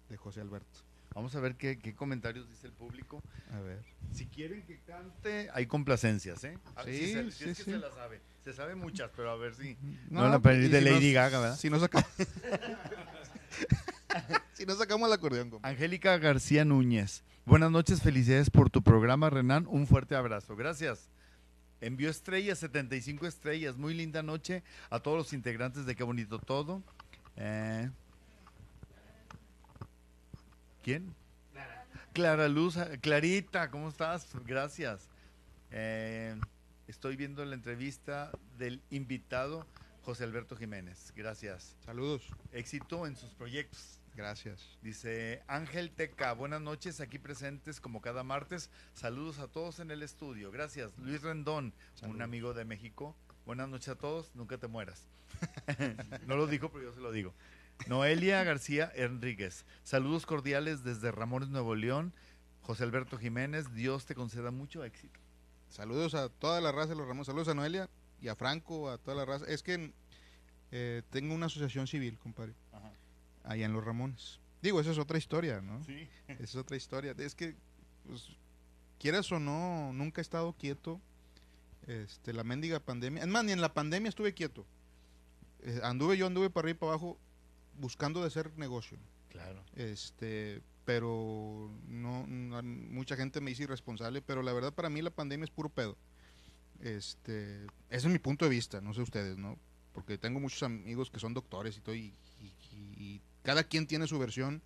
de 0.10 0.18
José 0.18 0.42
Alberto. 0.42 0.80
Vamos 1.14 1.36
a 1.36 1.40
ver 1.40 1.56
qué, 1.56 1.80
qué 1.80 1.94
comentarios 1.96 2.48
dice 2.50 2.68
el 2.68 2.74
público. 2.74 3.22
A 3.52 3.60
ver. 3.60 3.84
Si 4.14 4.26
quieren 4.28 4.62
que 4.64 4.80
cante, 4.82 5.50
hay 5.54 5.66
complacencias, 5.66 6.44
¿eh? 6.44 6.58
Sí, 6.86 6.92
si, 6.98 7.14
se, 7.14 7.32
si 7.32 7.44
sí, 7.44 7.50
es 7.50 7.58
que 7.58 7.64
sí. 7.64 7.72
se 7.72 7.78
la 7.78 7.92
sabe. 7.92 8.22
Se 8.44 8.54
sabe 8.54 8.76
muchas, 8.76 9.12
pero 9.16 9.32
a 9.32 9.36
ver 9.36 9.54
si. 9.56 9.78
No 10.10 10.22
van 10.24 10.34
a 10.34 10.40
pues, 10.40 10.56
pedir 10.56 10.70
y 10.70 10.74
de 10.74 10.80
si 10.80 10.86
Lady 10.86 11.06
nos- 11.08 11.14
Gaga, 11.14 11.40
¿verdad? 11.40 11.58
Si 11.58 11.70
no 11.70 11.80
sacamos, 11.80 12.10
si 14.54 14.66
no 14.66 14.76
sacamos 14.76 15.08
el 15.08 15.14
acordeón, 15.14 15.50
compa. 15.50 15.68
Angélica 15.68 16.18
García 16.18 16.66
Núñez. 16.66 17.24
Buenas 17.46 17.72
noches, 17.72 18.02
felicidades 18.02 18.50
por 18.50 18.70
tu 18.70 18.82
programa, 18.84 19.30
Renan. 19.30 19.66
Un 19.68 19.88
fuerte 19.88 20.16
abrazo. 20.16 20.56
Gracias. 20.56 21.10
Envió 21.82 22.10
estrellas, 22.10 22.60
75 22.60 23.26
estrellas. 23.26 23.78
Muy 23.78 23.94
linda 23.94 24.22
noche 24.22 24.64
a 24.90 25.00
todos 25.00 25.18
los 25.18 25.34
integrantes 25.34 25.86
de 25.86 25.96
Qué 25.96 26.04
Bonito 26.04 26.38
Todo. 26.40 26.84
Eh, 27.38 27.90
¿Quién? 30.84 31.16
Clara 32.14 32.48
Luz. 32.50 32.78
Clarita, 33.02 33.72
¿cómo 33.72 33.90
estás? 33.90 34.28
Gracias. 34.46 35.08
Eh, 35.72 36.36
estoy 36.90 37.16
viendo 37.16 37.46
la 37.46 37.54
entrevista 37.54 38.32
del 38.58 38.82
invitado 38.90 39.68
José 40.02 40.24
Alberto 40.24 40.56
Jiménez. 40.56 41.14
Gracias. 41.16 41.78
Saludos. 41.86 42.24
Éxito 42.52 43.06
en 43.06 43.16
sus 43.16 43.30
proyectos. 43.36 44.00
Gracias. 44.16 44.78
Dice 44.82 45.44
Ángel 45.48 45.92
Teca, 45.92 46.34
buenas 46.34 46.62
noches, 46.62 47.00
aquí 47.00 47.20
presentes 47.20 47.80
como 47.80 48.02
cada 48.02 48.24
martes. 48.24 48.72
Saludos 48.96 49.38
a 49.38 49.48
todos 49.48 49.80
en 49.80 49.92
el 49.92 50.02
estudio. 50.02 50.52
Gracias. 50.52 50.98
Luis 50.98 51.22
Rendón, 51.22 51.74
un 52.02 52.22
amigo 52.22 52.54
de 52.54 52.66
México. 52.66 53.16
Buenas 53.46 53.70
noches 53.70 53.90
a 53.90 53.96
todos, 53.96 54.36
nunca 54.36 54.58
te 54.58 54.68
mueras. 54.68 55.06
no 56.26 56.36
lo 56.38 56.48
dijo, 56.48 56.72
pero 56.72 56.86
yo 56.86 56.94
se 56.94 57.02
lo 57.02 57.12
digo. 57.12 57.34
Noelia 57.88 58.44
García 58.44 58.92
Enríquez, 58.94 59.64
saludos 59.84 60.26
cordiales 60.26 60.84
desde 60.84 61.12
Ramones, 61.12 61.50
Nuevo 61.50 61.76
León. 61.76 62.14
José 62.62 62.84
Alberto 62.84 63.18
Jiménez, 63.18 63.74
Dios 63.74 64.06
te 64.06 64.16
conceda 64.16 64.52
mucho 64.52 64.84
éxito. 64.84 65.20
Saludos 65.70 66.16
a 66.16 66.30
toda 66.30 66.62
la 66.62 66.72
raza 66.72 66.90
de 66.90 66.96
los 66.96 67.08
Ramos. 67.08 67.28
Saludos 67.28 67.48
a 67.48 67.54
Noelia 67.54 67.90
y 68.22 68.28
a 68.28 68.36
Franco, 68.36 68.90
a 68.90 68.98
toda 68.98 69.16
la 69.16 69.26
raza. 69.26 69.46
Es 69.48 69.64
que 69.64 69.94
eh, 70.72 71.04
tengo 71.10 71.34
una 71.34 71.46
asociación 71.46 71.88
civil, 71.88 72.18
compadre, 72.18 72.54
allá 73.44 73.66
en 73.66 73.74
los 73.74 73.84
Ramones. 73.84 74.40
Digo, 74.62 74.82
esa 74.82 74.92
es 74.92 74.98
otra 74.98 75.18
historia, 75.18 75.62
¿no? 75.62 75.84
Sí. 75.86 76.10
Esa 76.28 76.44
es 76.44 76.56
otra 76.56 76.76
historia. 76.76 77.16
Es 77.18 77.36
que, 77.36 77.56
pues, 78.06 78.30
quieras 79.00 79.32
o 79.32 79.40
no, 79.40 79.94
nunca 79.94 80.22
he 80.22 80.24
estado 80.24 80.54
quieto. 80.54 81.00
Este, 81.88 82.34
la 82.34 82.44
mendiga 82.44 82.80
pandemia. 82.80 83.24
Es 83.24 83.30
más, 83.30 83.44
ni 83.46 83.52
en 83.52 83.62
la 83.62 83.74
pandemia 83.74 84.10
estuve 84.10 84.34
quieto. 84.34 84.66
Eh, 85.62 85.80
anduve 85.84 86.18
yo, 86.18 86.28
anduve 86.28 86.50
para 86.50 86.66
arriba 86.66 86.78
y 86.78 86.80
para 86.80 86.92
abajo 86.94 87.18
buscando 87.80 88.22
de 88.22 88.28
hacer 88.28 88.56
negocio. 88.58 88.98
Claro. 89.30 89.64
Este, 89.76 90.62
pero 90.90 91.70
no, 91.88 92.26
no- 92.26 92.64
mucha 92.64 93.16
gente 93.16 93.42
me 93.42 93.52
dice 93.52 93.62
irresponsable, 93.62 94.24
pero 94.24 94.42
la 94.42 94.54
verdad 94.54 94.74
para 94.74 94.90
mí 94.90 95.04
la 95.04 95.12
pandemia 95.12 95.44
es 95.44 95.52
puro 95.52 95.70
pedo. 95.70 95.96
Este, 96.80 97.64
ese 97.92 98.08
es 98.08 98.12
mi 98.12 98.18
punto 98.18 98.46
de 98.46 98.50
vista, 98.50 98.82
no 98.82 98.92
sé 98.96 99.02
ustedes, 99.04 99.38
¿no? 99.38 99.60
Porque 99.94 100.18
tengo 100.18 100.40
muchos 100.40 100.64
amigos 100.64 101.12
que 101.12 101.20
son 101.20 101.36
doctores 101.36 101.78
y 101.78 101.82
todo, 101.82 101.94
y, 101.94 102.16
y- 102.42 102.56
y- 102.98 103.22
cada 103.44 103.64
quien 103.66 103.86
tiene 103.86 104.08
su 104.08 104.18
versión. 104.18 104.64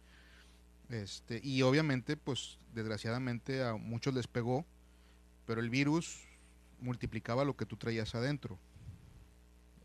Este, 0.87 1.41
y 1.43 1.61
obviamente, 1.61 2.15
pues, 2.15 2.57
desgraciadamente 2.73 3.61
a 3.61 3.75
muchos 3.75 4.13
les 4.13 4.27
pegó, 4.27 4.65
pero 5.45 5.59
el 5.59 5.69
virus 5.69 6.21
multiplicaba 6.79 7.43
lo 7.43 7.57
que 7.57 7.65
tú 7.65 7.75
traías 7.75 8.15
adentro. 8.15 8.57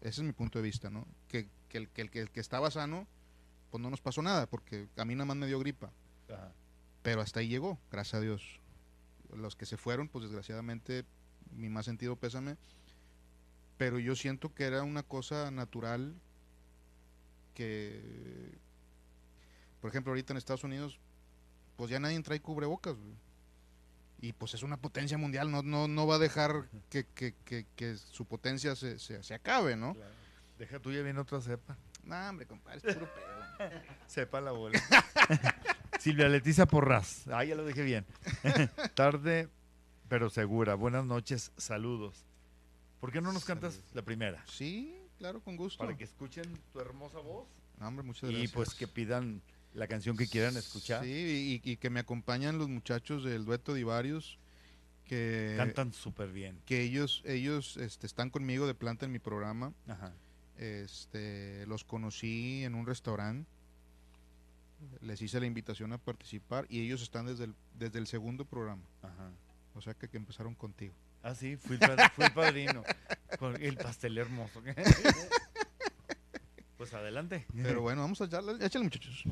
Ese 0.02 0.20
es 0.20 0.24
mi 0.24 0.32
punto 0.32 0.60
de 0.60 0.62
vista, 0.62 0.88
¿no? 0.88 1.04
Que, 1.26 1.48
que 1.68 1.78
el, 1.78 1.88
que, 1.88 2.02
el, 2.02 2.10
que 2.12 2.20
el 2.20 2.30
que 2.30 2.38
estaba 2.38 2.70
sano, 2.70 3.08
pues 3.72 3.82
no 3.82 3.90
nos 3.90 4.00
pasó 4.00 4.22
nada, 4.22 4.46
porque 4.46 4.86
a 4.96 5.04
mí 5.04 5.16
nada 5.16 5.24
más 5.24 5.36
me 5.36 5.48
dio 5.48 5.58
gripa. 5.58 5.90
Ajá. 6.28 6.52
Pero 7.02 7.20
hasta 7.20 7.40
ahí 7.40 7.48
llegó, 7.48 7.78
gracias 7.90 8.14
a 8.14 8.20
Dios. 8.20 8.60
Los 9.34 9.56
que 9.56 9.66
se 9.66 9.76
fueron, 9.76 10.08
pues 10.08 10.24
desgraciadamente, 10.24 11.04
mi 11.52 11.68
más 11.68 11.84
sentido 11.86 12.16
pésame. 12.16 12.56
Pero 13.76 13.98
yo 13.98 14.16
siento 14.16 14.52
que 14.54 14.64
era 14.64 14.82
una 14.82 15.02
cosa 15.02 15.50
natural 15.50 16.14
que, 17.54 18.58
por 19.80 19.90
ejemplo, 19.90 20.10
ahorita 20.12 20.32
en 20.32 20.36
Estados 20.38 20.64
Unidos, 20.64 20.98
pues 21.76 21.90
ya 21.90 22.00
nadie 22.00 22.20
trae 22.22 22.40
cubrebocas. 22.40 22.96
güey. 22.96 23.14
Y 24.20 24.32
pues 24.32 24.54
es 24.54 24.64
una 24.64 24.76
potencia 24.78 25.16
mundial, 25.16 25.50
no, 25.50 25.62
no, 25.62 25.86
no 25.86 26.06
va 26.06 26.16
a 26.16 26.18
dejar 26.18 26.68
que, 26.90 27.04
que- 27.06 27.34
que- 27.44 27.66
que 27.76 27.96
su 27.96 28.24
potencia 28.26 28.74
se, 28.74 28.98
se- 28.98 29.22
se 29.22 29.34
acabe, 29.34 29.76
¿no? 29.76 29.94
Claro. 29.94 30.10
Deja 30.58 30.80
tuya 30.80 31.02
viene 31.02 31.20
otra 31.20 31.40
cepa. 31.40 31.76
No, 32.02 32.16
hombre, 32.28 32.46
compadre, 32.46 32.80
es 32.82 32.96
puro 32.96 33.08
pedo. 33.14 33.70
Sepa 34.08 34.40
la 34.40 34.50
bola. 34.50 34.80
Silvia 36.08 36.28
Leticia 36.30 36.64
Porras. 36.64 37.24
Ah, 37.28 37.44
ya 37.44 37.54
lo 37.54 37.66
dije 37.66 37.82
bien. 37.82 38.06
Tarde, 38.94 39.50
pero 40.08 40.30
segura. 40.30 40.74
Buenas 40.74 41.04
noches, 41.04 41.52
saludos. 41.58 42.24
¿Por 42.98 43.12
qué 43.12 43.20
no 43.20 43.30
nos 43.30 43.44
cantas 43.44 43.74
Saludos. 43.74 43.94
la 43.94 44.00
primera? 44.02 44.42
Sí, 44.46 44.96
claro, 45.18 45.42
con 45.42 45.56
gusto. 45.56 45.76
Para 45.84 45.98
que 45.98 46.04
escuchen 46.04 46.44
tu 46.72 46.80
hermosa 46.80 47.18
voz 47.18 47.46
No, 47.78 47.88
hombre, 47.88 48.06
muchas 48.06 48.30
y 48.30 48.32
gracias. 48.32 48.52
pues 48.52 48.74
que 48.74 48.88
pidan 48.88 49.42
la 49.74 49.86
canción 49.86 50.16
que 50.16 50.26
quieran 50.26 50.56
escuchar. 50.56 51.04
Sí, 51.04 51.60
y, 51.62 51.70
y 51.72 51.76
que 51.76 51.90
me 51.90 52.00
acompañan 52.00 52.56
los 52.56 52.70
muchachos 52.70 53.22
del 53.22 53.44
dueto 53.44 53.74
de 53.74 53.84
varios 53.84 54.38
que, 55.04 55.56
Cantan 55.58 55.92
súper 55.92 56.32
bien. 56.32 56.58
que 56.64 56.80
ellos, 56.80 57.20
ellos 57.26 57.76
este, 57.76 58.06
están 58.06 58.30
conmigo 58.30 58.66
de 58.66 58.74
planta 58.74 59.04
en 59.04 59.12
mi 59.12 59.18
programa. 59.18 59.74
Ajá. 59.86 60.14
Este, 60.56 61.66
los 61.66 61.84
conocí 61.84 62.64
en 62.64 62.74
un 62.74 62.86
restaurante 62.86 63.46
les 65.00 65.20
hice 65.22 65.40
la 65.40 65.46
invitación 65.46 65.92
a 65.92 65.98
participar 65.98 66.66
y 66.68 66.80
ellos 66.80 67.02
están 67.02 67.26
desde 67.26 67.44
el, 67.44 67.54
desde 67.74 67.98
el 67.98 68.06
segundo 68.06 68.44
programa. 68.44 68.82
Ajá. 69.02 69.30
O 69.74 69.80
sea 69.80 69.94
que, 69.94 70.08
que 70.08 70.16
empezaron 70.16 70.54
contigo. 70.54 70.94
Ah, 71.22 71.34
sí, 71.34 71.56
fui, 71.56 71.74
el 71.74 71.80
pa- 71.80 72.08
fui 72.10 72.28
padrino. 72.30 72.82
Con 73.38 73.60
el 73.62 73.76
pastel 73.76 74.18
hermoso. 74.18 74.62
Pues 76.76 76.94
adelante. 76.94 77.44
Pero 77.60 77.80
bueno, 77.82 78.02
vamos 78.02 78.20
a 78.20 78.26
echarle, 78.26 78.64
échale 78.64 78.84
muchachos. 78.84 79.24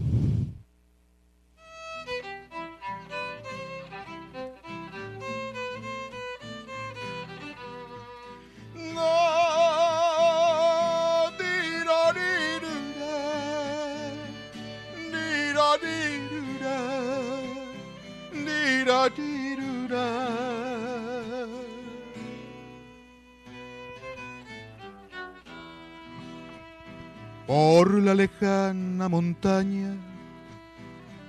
La 28.07 28.15
lejana 28.15 29.09
montaña 29.09 29.93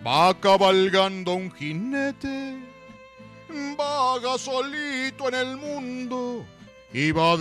va 0.05 0.31
cabalgando 0.39 1.33
un 1.33 1.51
jinete, 1.51 2.55
vaga 3.75 4.37
solito 4.37 5.27
en 5.29 5.33
el 5.33 5.57
mundo 5.57 6.45
y 6.93 7.11
va 7.11 7.35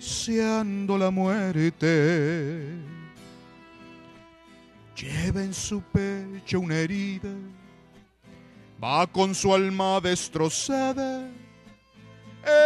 deseando 0.00 0.98
la 0.98 1.10
muerte. 1.12 2.72
Lleva 4.96 5.44
en 5.44 5.54
su 5.54 5.80
pecho 5.80 6.58
una 6.58 6.74
herida, 6.74 7.30
va 8.82 9.06
con 9.06 9.32
su 9.32 9.54
alma 9.54 10.00
destrozada. 10.00 11.28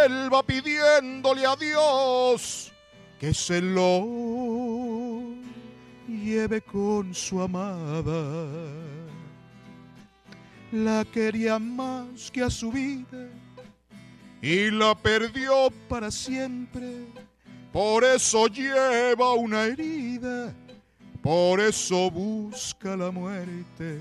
Él 0.03 0.33
va 0.33 0.41
pidiéndole 0.41 1.45
a 1.45 1.55
Dios 1.55 2.73
que 3.19 3.33
se 3.33 3.61
lo 3.61 4.05
lleve 6.07 6.61
con 6.61 7.13
su 7.13 7.41
amada. 7.41 8.45
La 10.71 11.03
quería 11.03 11.59
más 11.59 12.31
que 12.31 12.43
a 12.43 12.49
su 12.49 12.71
vida 12.71 13.29
y 14.41 14.71
la 14.71 14.95
perdió 14.95 15.69
para 15.89 16.09
siempre. 16.09 17.07
Por 17.73 18.03
eso 18.03 18.47
lleva 18.47 19.33
una 19.33 19.65
herida, 19.65 20.53
por 21.21 21.59
eso 21.59 22.09
busca 22.09 22.95
la 22.95 23.11
muerte. 23.11 23.99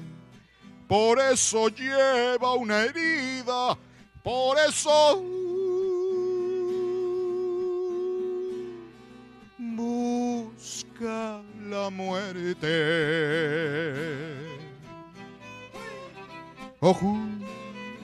Por 0.86 1.18
eso 1.18 1.68
lleva 1.68 2.54
una 2.54 2.84
herida, 2.84 3.76
por 4.22 4.56
eso 4.58 5.22
la 11.00 11.90
muerte. 11.90 12.66
Ojú, 16.80 17.18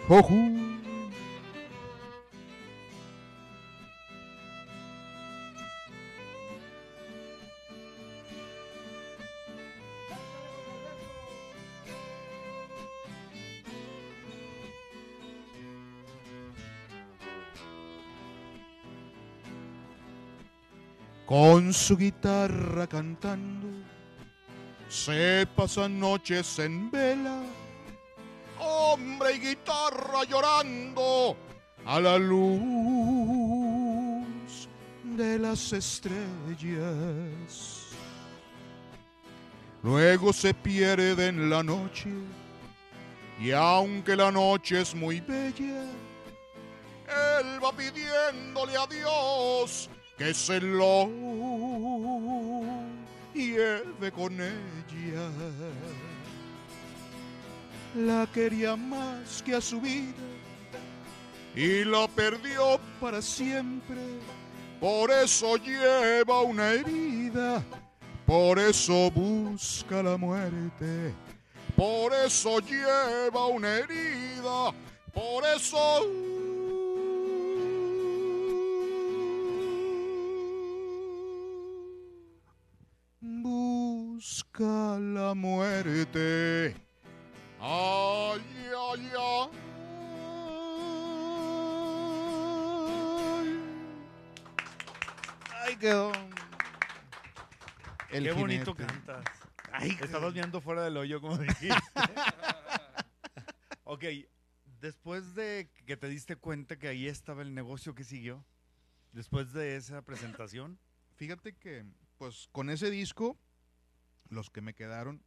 ojú. 0.09 0.64
Con 21.37 21.75
su 21.75 21.97
guitarra 21.97 22.87
cantando, 22.87 23.67
se 24.89 25.49
pasan 25.57 25.99
noches 25.99 26.61
en 26.61 26.93
vela, 26.93 27.43
hombre 28.61 29.33
y 29.35 29.41
guitarra 29.41 30.23
llorando 30.31 31.37
a 31.87 31.99
la 31.99 32.19
luz 32.19 32.63
de 35.03 35.41
las 35.41 35.73
estrellas. 35.73 36.21
Luego 39.83 40.33
se 40.33 40.55
pierde 40.55 41.27
en 41.27 41.51
la 41.51 41.65
noche, 41.65 42.11
y 43.41 43.51
aunque 43.51 44.15
la 44.15 44.31
noche 44.31 44.83
es 44.83 44.95
muy 44.95 45.19
bella, 45.19 45.83
él 47.41 47.59
va 47.61 47.73
pidiéndole 47.73 48.77
a 48.77 48.87
Dios 48.87 49.91
que 50.17 50.33
se 50.35 50.61
lo 50.61 51.09
lleve 53.35 54.13
con 54.13 54.41
ella. 54.41 55.31
La 57.97 58.27
quería 58.33 58.75
más 58.77 59.43
que 59.43 59.55
a 59.55 59.61
su 59.61 59.81
vida 59.81 60.15
y 61.55 61.85
la 61.85 62.09
perdió 62.09 62.81
para 63.01 63.23
siempre. 63.23 63.99
Por 64.81 65.11
eso 65.11 65.57
lleva 65.57 66.43
una 66.43 66.73
herida, 66.73 67.63
por 68.27 68.59
eso 68.59 69.11
busca 69.11 70.03
la 70.03 70.17
muerte. 70.17 71.15
Por 71.77 72.13
eso 72.13 72.61
lleva 72.61 73.47
una 73.47 73.79
herida, 73.79 74.73
por 75.13 75.45
eso 75.45 76.07
busca 84.55 84.99
la 85.01 85.35
muerte. 85.35 86.77
Ay, 87.61 88.41
ay, 88.77 89.11
ay. 89.19 89.51
Ay, 95.53 95.77
quedó. 95.77 96.13
El 98.11 98.25
Qué 98.25 98.33
bonito 98.33 98.75
cantas. 98.75 99.25
Ay, 99.73 99.97
Estabas 100.01 100.33
viendo 100.33 100.61
fuera 100.61 100.85
del 100.85 100.97
hoyo, 100.97 101.21
como 101.21 101.37
dijiste. 101.39 101.75
ok, 103.85 104.05
después 104.81 105.35
de 105.35 105.69
que 105.87 105.97
te 105.97 106.09
diste 106.09 106.37
cuenta 106.37 106.77
que 106.77 106.87
ahí 106.89 107.09
estaba 107.09 107.43
el 107.43 107.55
negocio 107.55 107.95
que 107.95 108.05
siguió, 108.05 108.45
después 109.13 109.53
de 109.53 109.77
esa 109.77 110.03
presentación, 110.03 110.79
Fíjate 111.17 111.55
que, 111.55 111.85
pues, 112.19 112.49
con 112.51 112.71
ese 112.71 112.91
disco, 112.91 113.39
los 114.35 114.51
que 114.51 114.61
me 114.61 114.75
quedaron, 114.75 115.23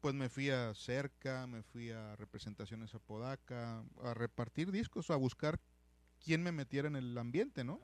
pues 0.00 0.14
me 0.14 0.28
fui 0.28 0.50
a 0.50 0.74
cerca, 0.74 1.46
me 1.46 1.62
fui 1.62 1.90
a 1.90 2.16
representaciones 2.16 2.94
a 2.94 2.98
Podaca, 2.98 3.84
a 4.02 4.14
repartir 4.14 4.70
discos, 4.72 5.10
a 5.10 5.16
buscar 5.16 5.60
quién 6.24 6.42
me 6.42 6.52
metiera 6.52 6.88
en 6.88 6.96
el 6.96 7.16
ambiente, 7.18 7.64
¿no? 7.64 7.80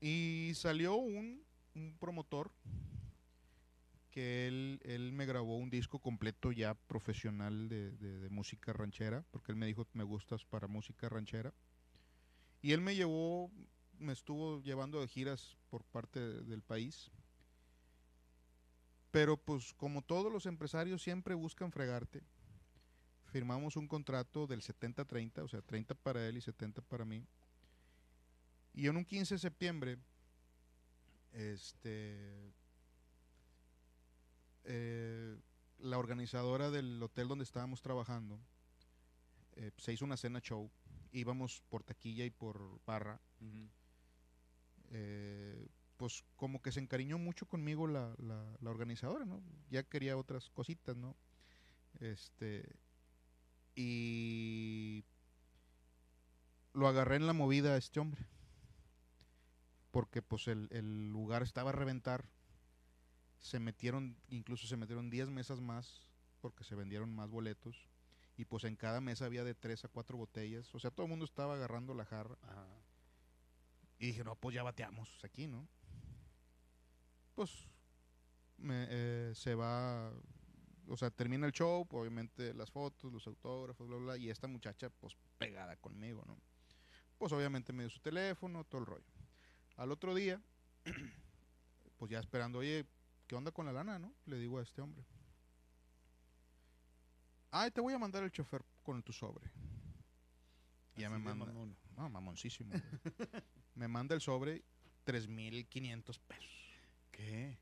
Y 0.00 0.52
salió 0.54 0.96
un, 0.96 1.42
un 1.74 1.96
promotor 1.98 2.50
que 4.10 4.46
él, 4.46 4.80
él 4.84 5.12
me 5.12 5.26
grabó 5.26 5.56
un 5.56 5.70
disco 5.70 5.98
completo 5.98 6.52
ya 6.52 6.74
profesional 6.74 7.68
de, 7.68 7.90
de- 7.92 8.20
de 8.20 8.28
música 8.28 8.72
ranchera, 8.72 9.24
porque 9.30 9.50
él 9.52 9.56
me 9.56 9.66
dijo, 9.66 9.86
me 9.92 10.04
gustas 10.04 10.44
para 10.44 10.68
música 10.68 11.08
ranchera. 11.08 11.52
Y 12.62 12.72
él 12.72 12.80
me 12.80 12.94
llevó, 12.94 13.50
me 13.98 14.12
estuvo 14.12 14.62
llevando 14.62 15.00
de 15.00 15.08
giras 15.08 15.56
por 15.68 15.84
parte 15.84 16.20
de- 16.20 16.42
del 16.44 16.62
país. 16.62 17.10
Pero 19.14 19.36
pues 19.36 19.72
como 19.74 20.02
todos 20.02 20.32
los 20.32 20.44
empresarios 20.44 21.00
siempre 21.00 21.36
buscan 21.36 21.70
fregarte, 21.70 22.20
firmamos 23.26 23.76
un 23.76 23.86
contrato 23.86 24.48
del 24.48 24.60
70-30, 24.60 25.44
o 25.44 25.46
sea, 25.46 25.62
30 25.62 25.94
para 25.94 26.26
él 26.26 26.36
y 26.36 26.40
70 26.40 26.82
para 26.82 27.04
mí. 27.04 27.24
Y 28.72 28.88
en 28.88 28.96
un 28.96 29.04
15 29.04 29.36
de 29.36 29.38
septiembre, 29.38 29.98
este, 31.30 32.52
eh, 34.64 35.38
la 35.78 35.98
organizadora 35.98 36.72
del 36.72 37.00
hotel 37.00 37.28
donde 37.28 37.44
estábamos 37.44 37.82
trabajando 37.82 38.40
eh, 39.52 39.70
se 39.76 39.92
hizo 39.92 40.04
una 40.04 40.16
cena 40.16 40.40
show. 40.40 40.68
Íbamos 41.12 41.62
por 41.68 41.84
taquilla 41.84 42.24
y 42.24 42.30
por 42.30 42.84
barra. 42.84 43.20
Eh, 44.90 45.68
pues 45.96 46.24
como 46.36 46.60
que 46.62 46.72
se 46.72 46.80
encariñó 46.80 47.18
mucho 47.18 47.46
conmigo 47.46 47.86
la, 47.86 48.14
la- 48.18 48.56
la 48.60 48.70
organizadora, 48.70 49.24
¿no? 49.24 49.42
Ya 49.70 49.82
quería 49.84 50.16
otras 50.16 50.50
cositas, 50.50 50.96
¿no? 50.96 51.16
Este, 52.00 52.76
y 53.76 55.04
lo 56.74 56.88
agarré 56.88 57.16
en 57.16 57.26
la 57.26 57.32
movida 57.32 57.72
a 57.72 57.76
este 57.78 58.00
hombre. 58.00 58.26
Porque 59.90 60.20
pues 60.22 60.46
el, 60.48 60.68
el 60.72 61.08
lugar 61.10 61.42
estaba 61.42 61.70
a 61.70 61.72
reventar. 61.72 62.28
Se 63.38 63.60
metieron, 63.60 64.16
incluso 64.28 64.66
se 64.66 64.76
metieron 64.76 65.08
10 65.10 65.28
mesas 65.30 65.60
más 65.60 66.10
porque 66.40 66.64
se 66.64 66.74
vendieron 66.74 67.14
más 67.14 67.30
boletos. 67.30 67.88
Y 68.36 68.46
pues 68.46 68.64
en 68.64 68.74
cada 68.76 69.00
mesa 69.00 69.26
había 69.26 69.44
de 69.44 69.54
3 69.54 69.84
a 69.84 69.88
4 69.88 70.16
botellas. 70.18 70.74
O 70.74 70.78
sea, 70.80 70.90
todo 70.90 71.06
el 71.06 71.10
mundo 71.10 71.24
estaba 71.24 71.54
agarrando 71.54 71.94
la 71.94 72.04
jarra. 72.04 72.36
Ajá. 72.42 72.66
Y 73.98 74.06
dije, 74.06 74.22
no, 74.24 74.36
pues 74.36 74.54
ya 74.54 74.62
bateamos 74.62 75.08
aquí, 75.24 75.46
¿no? 75.48 75.66
Pues 77.34 77.68
me, 78.58 78.86
eh, 78.88 79.32
se 79.34 79.54
va, 79.54 80.12
o 80.88 80.96
sea, 80.96 81.10
termina 81.10 81.46
el 81.46 81.52
show, 81.52 81.86
pues, 81.86 82.00
obviamente 82.02 82.54
las 82.54 82.70
fotos, 82.70 83.12
los 83.12 83.26
autógrafos, 83.26 83.86
bla, 83.88 83.96
bla, 83.96 84.16
y 84.16 84.30
esta 84.30 84.46
muchacha, 84.46 84.90
pues 84.90 85.16
pegada 85.38 85.76
conmigo, 85.76 86.22
¿no? 86.26 86.38
Pues 87.18 87.32
obviamente 87.32 87.72
me 87.72 87.84
dio 87.84 87.90
su 87.90 88.00
teléfono, 88.00 88.64
todo 88.64 88.80
el 88.80 88.86
rollo. 88.86 89.12
Al 89.76 89.90
otro 89.90 90.14
día, 90.14 90.40
pues 91.96 92.10
ya 92.10 92.20
esperando, 92.20 92.58
oye, 92.58 92.86
¿qué 93.26 93.34
onda 93.34 93.50
con 93.50 93.66
la 93.66 93.72
lana, 93.72 93.98
no? 93.98 94.14
Le 94.26 94.38
digo 94.38 94.58
a 94.58 94.62
este 94.62 94.80
hombre. 94.80 95.04
Ay, 97.50 97.70
te 97.70 97.80
voy 97.80 97.94
a 97.94 97.98
mandar 97.98 98.24
el 98.24 98.32
chofer 98.32 98.64
con 98.82 99.02
tu 99.02 99.12
sobre. 99.12 99.50
Y 100.96 101.02
ya 101.02 101.10
me 101.10 101.18
manda. 101.18 101.46
mamón. 101.46 101.76
No, 101.96 102.08
mamoncísimo. 102.08 102.72
me 103.74 103.86
manda 103.88 104.14
el 104.14 104.20
sobre 104.20 104.64
3.500 105.06 106.20
pesos. 106.20 106.63
¿Qué? 107.16 107.58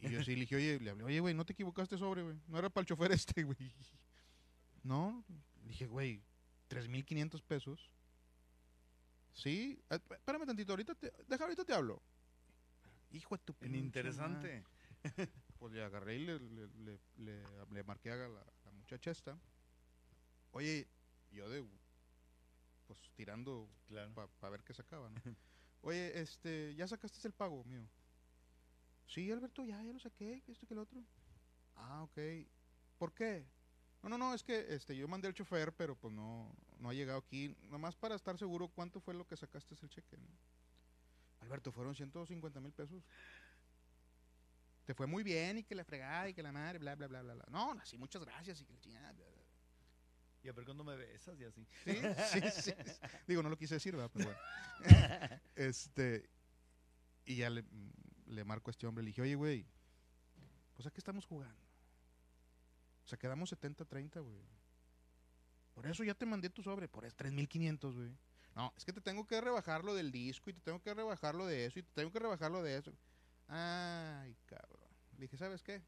Y 0.00 0.10
yo 0.10 0.22
sí 0.22 0.34
le 0.34 0.40
dije, 0.42 0.56
oye, 0.56 0.78
le 0.78 0.90
hablé, 0.90 1.04
oye, 1.04 1.20
güey, 1.20 1.34
no 1.34 1.44
te 1.44 1.52
equivocaste 1.54 1.98
sobre, 1.98 2.22
güey. 2.22 2.36
No 2.46 2.58
era 2.58 2.68
para 2.70 2.82
el 2.82 2.86
chofer 2.86 3.10
este, 3.12 3.42
güey. 3.44 3.56
No, 4.82 5.24
le 5.62 5.68
dije, 5.68 5.86
güey, 5.86 6.22
3.500 6.68 7.42
pesos. 7.42 7.90
Sí, 9.32 9.80
espé- 9.88 10.16
espérame 10.16 10.46
tantito, 10.46 10.72
ahorita 10.72 10.94
te, 10.94 11.12
deja, 11.26 11.44
ahorita 11.44 11.64
te 11.64 11.72
hablo. 11.72 12.02
Hijo 13.10 13.36
de 13.36 13.42
tu 13.44 13.52
En 13.52 13.58
pinche 13.72 13.78
interesante. 13.78 14.64
Pues 15.58 15.72
le 15.72 15.82
agarré 15.82 16.14
y 16.18 16.24
le, 16.24 16.38
le, 16.38 16.68
le, 16.84 17.00
le- 17.16 17.42
le 17.72 17.82
marqué 17.82 18.12
a 18.12 18.16
la, 18.16 18.28
la 18.28 18.70
muchacha 18.70 19.10
esta. 19.10 19.36
Oye, 20.52 20.86
yo 21.32 21.48
de, 21.50 21.64
pues 22.86 23.00
tirando 23.16 23.68
Claro. 23.88 24.12
para 24.38 24.50
ver 24.52 24.62
qué 24.62 24.72
sacaba, 24.72 25.08
¿no? 25.10 25.16
Oye, 25.82 26.20
este, 26.20 26.76
¿ya 26.76 26.86
sacaste 26.86 27.26
el 27.26 27.34
pago 27.34 27.64
mío? 27.64 27.82
Sí, 29.08 29.30
Alberto, 29.32 29.64
ya, 29.64 29.82
ya 29.82 29.92
lo 29.92 29.98
saqué, 29.98 30.42
que 30.44 30.52
esto 30.52 30.66
que 30.66 30.74
el 30.74 30.80
otro. 30.80 31.02
Ah, 31.76 32.02
ok. 32.02 32.18
¿Por 32.98 33.14
qué? 33.14 33.46
No, 34.02 34.10
no, 34.10 34.18
no, 34.18 34.34
es 34.34 34.42
que 34.42 34.66
este, 34.74 34.94
yo 34.94 35.08
mandé 35.08 35.26
al 35.28 35.34
chofer, 35.34 35.72
pero 35.72 35.96
pues 35.96 36.12
no, 36.12 36.54
no 36.78 36.90
ha 36.90 36.94
llegado 36.94 37.18
aquí. 37.18 37.56
Nomás 37.70 37.96
para 37.96 38.14
estar 38.14 38.38
seguro, 38.38 38.68
¿cuánto 38.68 39.00
fue 39.00 39.14
lo 39.14 39.26
que 39.26 39.36
sacaste 39.36 39.74
el 39.80 39.88
cheque? 39.88 40.16
no? 40.18 40.26
Alberto, 41.40 41.72
fueron 41.72 41.94
150 41.94 42.60
mil 42.60 42.72
pesos. 42.72 43.02
Te 44.84 44.94
fue 44.94 45.06
muy 45.06 45.22
bien 45.22 45.58
y 45.58 45.64
que 45.64 45.74
la 45.74 45.84
fregada 45.84 46.28
y 46.28 46.34
que 46.34 46.42
la 46.42 46.52
madre, 46.52 46.78
bla, 46.78 46.94
bla, 46.94 47.06
bla, 47.06 47.22
bla, 47.22 47.34
bla. 47.34 47.44
No, 47.50 47.74
no, 47.74 47.84
sí, 47.84 47.96
muchas 47.96 48.22
gracias 48.24 48.60
y 48.60 48.64
que 48.64 48.72
la 48.72 48.80
chingada, 48.80 49.12
bla, 49.12 49.24
bla, 49.24 49.34
bla. 49.34 49.44
Y 50.42 50.48
a 50.48 50.52
ver 50.52 50.64
cuándo 50.64 50.84
me 50.84 50.96
besas 50.96 51.38
y 51.40 51.44
así. 51.44 51.66
Sí, 51.84 51.92
sí, 52.32 52.40
sí. 52.62 52.72
Digo, 53.26 53.42
no 53.42 53.48
lo 53.48 53.56
quise 53.56 53.74
decir, 53.74 53.96
¿verdad? 53.96 54.10
Pero 54.12 54.26
bueno. 54.26 55.40
este, 55.56 56.28
y 57.24 57.36
ya 57.36 57.50
le, 57.50 57.64
le 58.28 58.44
marco 58.44 58.70
a 58.70 58.72
este 58.72 58.86
hombre, 58.86 59.02
le 59.02 59.08
dije, 59.08 59.22
oye, 59.22 59.34
güey, 59.34 59.66
pues 60.74 60.86
a 60.86 60.90
qué 60.90 60.98
estamos 60.98 61.26
jugando. 61.26 61.62
O 63.04 63.08
sea, 63.08 63.18
quedamos 63.18 63.52
70-30, 63.52 64.22
güey. 64.22 64.42
Por 65.74 65.86
eso 65.86 66.04
ya 66.04 66.14
te 66.14 66.26
mandé 66.26 66.50
tu 66.50 66.62
sobre, 66.62 66.88
por 66.88 67.04
eso 67.04 67.16
3.500, 67.16 67.94
güey. 67.94 68.16
No, 68.54 68.72
es 68.76 68.84
que 68.84 68.92
te 68.92 69.00
tengo 69.00 69.26
que 69.26 69.40
rebajar 69.40 69.84
lo 69.84 69.94
del 69.94 70.10
disco 70.10 70.50
y 70.50 70.52
te 70.52 70.60
tengo 70.60 70.82
que 70.82 70.92
rebajar 70.92 71.34
lo 71.34 71.46
de 71.46 71.66
eso 71.66 71.78
y 71.78 71.82
te 71.82 71.92
tengo 71.92 72.10
que 72.10 72.18
rebajar 72.18 72.50
lo 72.50 72.62
de 72.62 72.76
eso. 72.76 72.92
Ay, 73.46 74.36
cabrón. 74.46 74.90
Le 75.12 75.22
dije, 75.22 75.36
¿sabes 75.36 75.62
qué? 75.62 75.82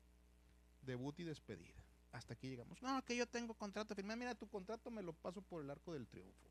Debut 0.83 1.19
y 1.21 1.25
despedida. 1.25 1.75
Hasta 2.13 2.35
aquí 2.35 2.49
llegamos. 2.49 2.81
No, 2.83 3.05
que 3.05 3.17
yo 3.17 3.27
tengo 3.27 3.55
contrato 3.55 3.95
firmado. 3.95 4.17
Mira, 4.17 4.35
tu 4.35 4.49
contrato 4.49 4.91
me 4.91 5.03
lo 5.03 5.13
paso 5.13 5.43
por 5.43 5.63
el 5.63 5.71
arco 5.71 5.93
del 5.93 6.09
triunfo. 6.09 6.49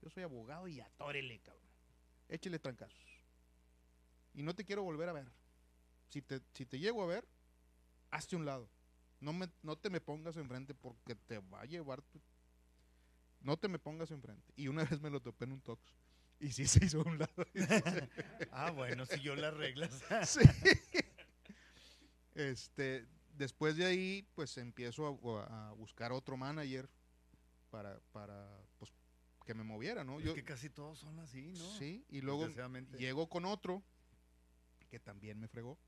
Yo 0.00 0.10
soy 0.10 0.22
abogado 0.22 0.66
y 0.68 0.80
atórele, 0.80 1.40
cabrón. 1.40 1.68
Échele 2.28 2.58
trancazos. 2.58 3.15
Y 4.36 4.42
no 4.42 4.54
te 4.54 4.64
quiero 4.64 4.82
volver 4.82 5.08
a 5.08 5.14
ver. 5.14 5.26
Si 6.10 6.20
te, 6.22 6.40
si 6.52 6.66
te 6.66 6.78
llego 6.78 7.02
a 7.02 7.06
ver, 7.06 7.26
hazte 8.10 8.36
un 8.36 8.44
lado. 8.44 8.68
No, 9.18 9.32
me, 9.32 9.50
no 9.62 9.76
te 9.76 9.88
me 9.88 10.00
pongas 10.00 10.36
enfrente 10.36 10.74
porque 10.74 11.14
te 11.14 11.38
va 11.38 11.62
a 11.62 11.64
llevar 11.64 12.02
tu... 12.02 12.20
No 13.40 13.56
te 13.56 13.66
me 13.66 13.78
pongas 13.78 14.10
enfrente. 14.10 14.52
Y 14.54 14.68
una 14.68 14.84
vez 14.84 15.00
me 15.00 15.10
lo 15.10 15.20
topé 15.20 15.46
en 15.46 15.52
un 15.52 15.60
tox. 15.62 15.96
Y 16.38 16.52
sí 16.52 16.66
se 16.66 16.84
hizo 16.84 17.00
a 17.00 17.04
un 17.04 17.18
lado. 17.18 17.46
Ah, 18.52 18.70
bueno, 18.70 19.06
si 19.06 19.20
yo 19.20 19.34
las 19.34 19.54
reglas. 19.54 20.02
Sí. 20.26 20.40
Este, 22.34 23.06
después 23.32 23.76
de 23.76 23.86
ahí, 23.86 24.28
pues 24.34 24.58
empiezo 24.58 25.06
a, 25.06 25.70
a 25.70 25.72
buscar 25.72 26.12
otro 26.12 26.36
manager 26.36 26.90
para, 27.70 27.98
para 28.12 28.46
pues, 28.78 28.92
que 29.46 29.54
me 29.54 29.62
moviera, 29.62 30.04
¿no? 30.04 30.20
Es 30.20 30.34
que 30.34 30.44
casi 30.44 30.68
todos 30.68 30.98
son 30.98 31.18
así, 31.20 31.52
¿no? 31.52 31.78
Sí, 31.78 32.04
y 32.10 32.20
luego 32.20 32.48
llego 32.98 33.28
con 33.28 33.46
otro 33.46 33.82
que 34.86 34.98
también 35.00 35.38
me 35.40 35.48
fregó. 35.48 35.78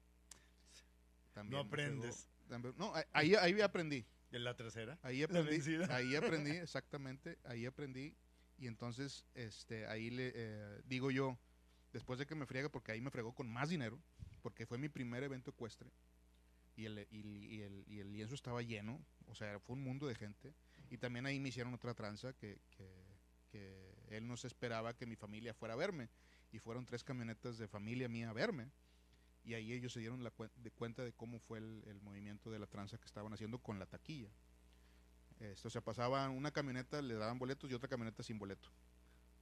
También 1.33 1.59
No 1.59 1.65
me 1.65 1.71
fregó. 1.71 1.89
aprendes. 1.93 2.29
También- 2.49 2.75
no, 2.79 2.93
ahí, 3.13 3.35
ahí 3.35 3.61
aprendí. 3.61 4.05
¿En 4.31 4.45
la 4.45 4.57
tercera? 4.57 4.99
Ahí 5.03 5.23
aprendí. 5.23 5.61
Ahí 5.91 6.17
aprendí, 6.17 6.51
exactamente. 6.57 7.39
Ahí 7.45 7.67
aprendí. 7.67 8.15
Y 8.59 8.67
entonces, 8.67 9.25
este, 9.35 9.87
ahí 9.87 10.11
le 10.11 10.33
eh, 10.35 10.83
digo 10.87 11.11
yo, 11.11 11.39
después 11.93 12.19
de 12.19 12.27
que 12.27 12.35
me 12.35 12.45
friega, 12.47 12.69
porque 12.69 12.93
ahí 12.93 13.01
me 13.01 13.11
fregó 13.11 13.33
con 13.35 13.49
más 13.49 13.69
dinero, 13.69 13.99
porque 14.43 14.67
fue 14.67 14.79
mi 14.79 14.89
primer 14.89 15.23
evento 15.23 15.51
ecuestre. 15.51 15.91
Y 16.77 16.87
el, 16.87 17.07
y, 17.11 17.57
y 17.57 17.63
el, 17.63 17.85
y 17.89 18.01
el 18.01 18.13
lienzo 18.13 18.35
estaba 18.35 18.63
lleno, 18.63 19.01
o 19.27 19.35
sea, 19.35 19.59
fue 19.61 19.77
un 19.77 19.83
mundo 19.83 20.07
de 20.07 20.15
gente. 20.15 20.53
Y 20.91 20.99
también 20.99 21.27
ahí 21.27 21.39
me 21.41 21.49
hicieron 21.51 21.75
otra 21.75 21.95
tranza 21.95 22.33
que, 22.35 22.61
que, 22.71 22.89
que 23.51 23.95
él 24.11 24.27
no 24.27 24.37
se 24.37 24.47
esperaba 24.47 24.97
que 24.97 25.07
mi 25.07 25.17
familia 25.17 25.55
fuera 25.55 25.75
a 25.75 25.77
verme. 25.77 26.09
Y 26.51 26.59
fueron 26.59 26.85
tres 26.87 27.05
camionetas 27.05 27.59
de 27.59 27.69
familia 27.69 28.09
mía 28.09 28.31
a 28.31 28.33
verme. 28.33 28.71
Y 29.49 29.55
ahí 29.55 29.73
ellos 29.73 29.95
se 29.95 30.01
dieron 30.01 30.23
la 30.23 30.31
de 30.57 30.71
cuenta 30.71 31.03
de 31.03 31.15
cómo 31.15 31.39
fue 31.39 31.57
el, 31.57 31.83
el 31.87 32.03
movimiento 32.03 32.51
de 32.51 32.59
la 32.59 32.67
tranza 32.67 32.99
que 32.99 33.07
estaban 33.07 33.33
haciendo 33.33 33.59
con 33.59 33.79
la 33.79 33.87
taquilla. 33.87 34.29
Esto, 35.41 35.69
o 35.69 35.71
sea, 35.71 35.81
pasaban 35.81 36.33
una 36.33 36.51
camioneta, 36.51 37.01
le 37.01 37.15
daban 37.15 37.39
boletos 37.39 37.71
y 37.71 37.73
otra 37.73 37.89
camioneta 37.89 38.23
sin 38.23 38.39
boleto. 38.39 38.69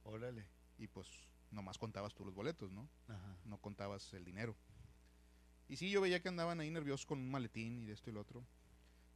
Órale. 0.05 0.47
Y 0.77 0.87
pues 0.87 1.09
nomás 1.51 1.77
contabas 1.77 2.13
tú 2.13 2.23
los 2.23 2.33
boletos, 2.33 2.71
¿no? 2.71 2.87
Ajá. 3.09 3.35
No 3.43 3.57
contabas 3.57 4.13
el 4.13 4.23
dinero. 4.23 4.55
Y 5.67 5.75
sí, 5.75 5.89
yo 5.89 5.99
veía 5.99 6.21
que 6.21 6.29
andaban 6.29 6.61
ahí 6.61 6.71
nerviosos 6.71 7.05
con 7.05 7.19
un 7.19 7.29
maletín 7.29 7.77
y 7.77 7.83
de 7.83 7.91
esto 7.91 8.09
y 8.09 8.13
lo 8.13 8.21
otro. 8.21 8.45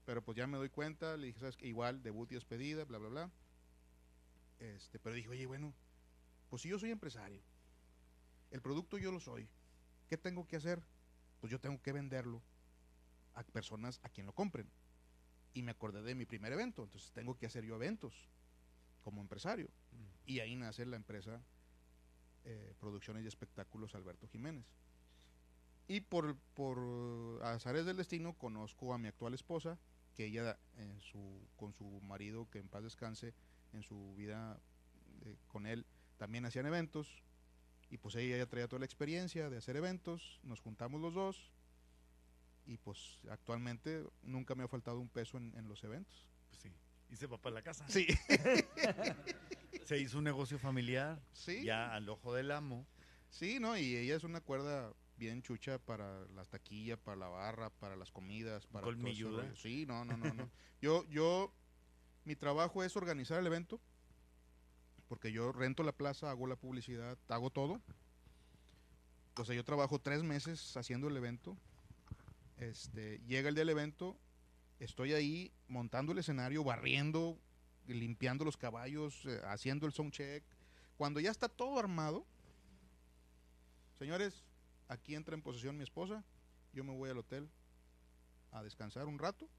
Pero 0.06 0.22
pues 0.22 0.36
ya 0.36 0.46
me 0.46 0.58
doy 0.58 0.68
cuenta, 0.68 1.16
le 1.16 1.28
dije, 1.28 1.40
¿sabes 1.40 1.56
qué? 1.56 1.68
Igual, 1.68 2.04
debut 2.04 2.30
y 2.34 2.36
despedida, 2.36 2.84
bla, 2.84 2.98
bla, 2.98 3.08
bla. 3.08 3.32
Este, 4.60 5.00
pero 5.00 5.16
dije, 5.16 5.30
oye, 5.30 5.46
bueno, 5.46 5.74
pues 6.50 6.64
si 6.64 6.68
yo 6.68 6.78
soy 6.78 6.92
empresario, 6.92 7.42
el 8.50 8.62
producto 8.62 8.98
yo 8.98 9.14
lo 9.14 9.22
soy, 9.22 9.48
¿qué 10.12 10.18
tengo 10.18 10.46
que 10.46 10.58
hacer? 10.58 10.84
Pues 11.40 11.50
yo 11.50 11.62
tengo 11.62 11.82
que 11.82 11.94
venderlo 11.94 12.42
a 13.34 13.44
personas 13.44 14.02
a 14.04 14.10
quien 14.10 14.26
lo 14.26 14.34
compren. 14.34 14.70
Y 15.54 15.64
me 15.64 15.72
acordé 15.72 16.02
de 16.02 16.16
mi 16.16 16.26
primer 16.26 16.52
evento, 16.52 16.84
entonces 16.84 17.14
tengo 17.14 17.38
que 17.38 17.46
hacer 17.46 17.64
yo 17.64 17.76
eventos 17.76 18.28
como 19.04 19.22
empresario. 19.22 19.70
Y 20.26 20.42
ahí 20.42 20.58
nace 20.58 20.86
la 20.86 20.98
empresa 20.98 21.42
eh, 22.44 22.74
Producciones 22.78 23.24
y 23.24 23.28
Espectáculos 23.28 23.96
Alberto 23.96 24.28
Jiménez. 24.28 24.66
Y 25.88 26.02
por, 26.02 26.36
por 26.56 27.42
azares 27.46 27.86
del 27.86 27.96
destino 27.96 28.34
conozco 28.34 28.94
a 28.94 28.98
mi 28.98 29.08
actual 29.08 29.34
esposa, 29.34 29.80
que 30.14 30.26
ella 30.26 30.60
en 30.76 31.00
su, 31.00 31.48
con 31.56 31.74
su 31.74 31.86
marido, 32.02 32.50
que 32.50 32.60
en 32.60 32.68
paz 32.68 32.84
descanse, 32.84 33.34
en 33.72 33.82
su 33.82 34.14
vida 34.16 34.60
eh, 35.22 35.38
con 35.48 35.66
él, 35.68 35.86
también 36.18 36.44
hacían 36.44 36.66
eventos. 36.66 37.24
Y 37.92 37.98
pues 37.98 38.16
ella 38.16 38.38
ya 38.38 38.46
traía 38.48 38.68
toda 38.68 38.80
la 38.80 38.86
experiencia 38.86 39.50
de 39.50 39.58
hacer 39.58 39.76
eventos, 39.76 40.40
nos 40.44 40.60
juntamos 40.62 41.00
los 41.02 41.14
dos. 41.14 41.52
Y 42.66 42.78
pues 42.78 43.20
actualmente 43.30 44.04
nunca 44.24 44.56
me 44.56 44.64
ha 44.64 44.68
faltado 44.68 45.00
un 45.00 45.10
peso 45.10 45.38
en, 45.38 45.54
en 45.58 45.68
los 45.68 45.84
eventos. 45.84 46.28
Pues 46.50 46.62
sí. 46.62 46.72
Se 47.18 47.28
va 47.28 47.38
para 47.38 47.56
la 47.56 47.62
casa. 47.62 47.86
Sí, 47.90 48.08
Se 49.86 49.98
hizo 49.98 50.20
un 50.20 50.24
negocio 50.24 50.58
familiar. 50.58 51.22
sí. 51.34 51.64
Ya 51.64 51.94
al 51.94 52.08
ojo 52.10 52.34
del 52.34 52.52
amo. 52.52 52.88
Sí, 53.30 53.60
¿no? 53.60 53.78
Y 53.78 53.96
ella 53.96 54.16
es 54.16 54.24
una 54.24 54.42
cuerda 54.42 54.94
bien 55.18 55.42
chucha 55.42 55.78
para 55.80 56.26
las 56.30 56.50
taquillas, 56.50 56.98
para 57.00 57.18
la 57.18 57.28
barra, 57.28 57.70
para 57.70 57.96
las 57.96 58.12
comidas, 58.12 58.66
para 58.68 58.82
todo 58.86 58.94
Colmilluda. 58.94 59.44
rollo. 59.44 59.56
Sí, 59.56 59.86
no, 59.86 60.04
no, 60.06 60.18
no, 60.18 60.34
no. 60.34 60.50
yo, 60.82 61.06
yo, 61.10 61.54
mi 62.26 62.36
trabajo 62.36 62.84
es 62.84 62.96
organizar 62.96 63.40
el 63.40 63.48
evento, 63.48 63.80
porque 65.12 65.34
yo 65.34 65.52
rento 65.52 65.84
la 65.84 65.92
plaza, 65.92 66.32
hago 66.32 66.48
la 66.48 66.56
publicidad, 66.56 67.18
hago 67.28 67.50
todo. 67.50 67.82
O 69.36 69.44
sea, 69.44 69.54
yo 69.54 69.66
trabajo 69.66 70.00
tres 70.00 70.24
meses 70.24 70.78
haciendo 70.78 71.10
el 71.10 71.18
evento. 71.18 71.58
Este, 72.60 73.20
llega 73.28 73.50
el 73.50 73.56
día 73.56 73.66
del 73.66 73.72
evento, 73.72 74.16
estoy 74.80 75.12
ahí 75.12 75.52
montando 75.68 76.14
el 76.14 76.20
escenario, 76.20 76.64
barriendo, 76.64 77.38
limpiando 77.88 78.46
los 78.46 78.56
caballos, 78.56 79.26
eh, 79.26 79.42
haciendo 79.50 79.86
el 79.86 79.92
sound 79.92 80.14
check. 80.14 80.46
Cuando 80.96 81.20
ya 81.20 81.30
está 81.30 81.50
todo 81.50 81.78
armado, 81.78 82.26
Señores, 84.00 84.46
aquí 84.88 85.14
entra 85.14 85.36
en 85.36 85.42
posesión 85.42 85.76
mi 85.76 85.84
esposa 85.84 86.24
yo 86.72 86.86
me 86.86 86.96
voy 86.96 87.10
al 87.10 87.18
hotel 87.18 87.50
a 88.52 88.64
descansar 88.64 89.08
un 89.08 89.20
rato 89.20 89.50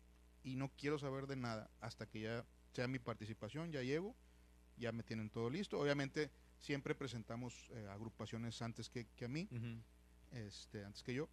y 0.43 0.57
no 0.57 0.71
quiero 0.71 0.99
saber 0.99 1.27
de 1.27 1.37
nada 1.37 1.71
hasta 1.83 2.07
que 2.07 2.23
ya 2.23 2.47
sea 2.73 2.89
mi 2.89 2.99
participación, 2.99 3.71
ya 3.71 3.83
llego, 3.83 4.17
ya 4.83 4.93
me 4.93 5.03
tienen 5.03 5.31
todo 5.31 5.49
listo. 5.49 5.79
Obviamente 5.79 6.31
siempre 6.59 6.95
presentamos 6.95 7.69
eh, 7.71 7.87
agrupaciones 7.89 8.61
antes 8.61 8.91
que, 8.91 9.07
que 9.17 9.25
a 9.25 9.29
mí, 9.29 9.49
este, 10.33 10.85
antes 10.85 11.03
que 11.03 11.15
yo. 11.15 11.29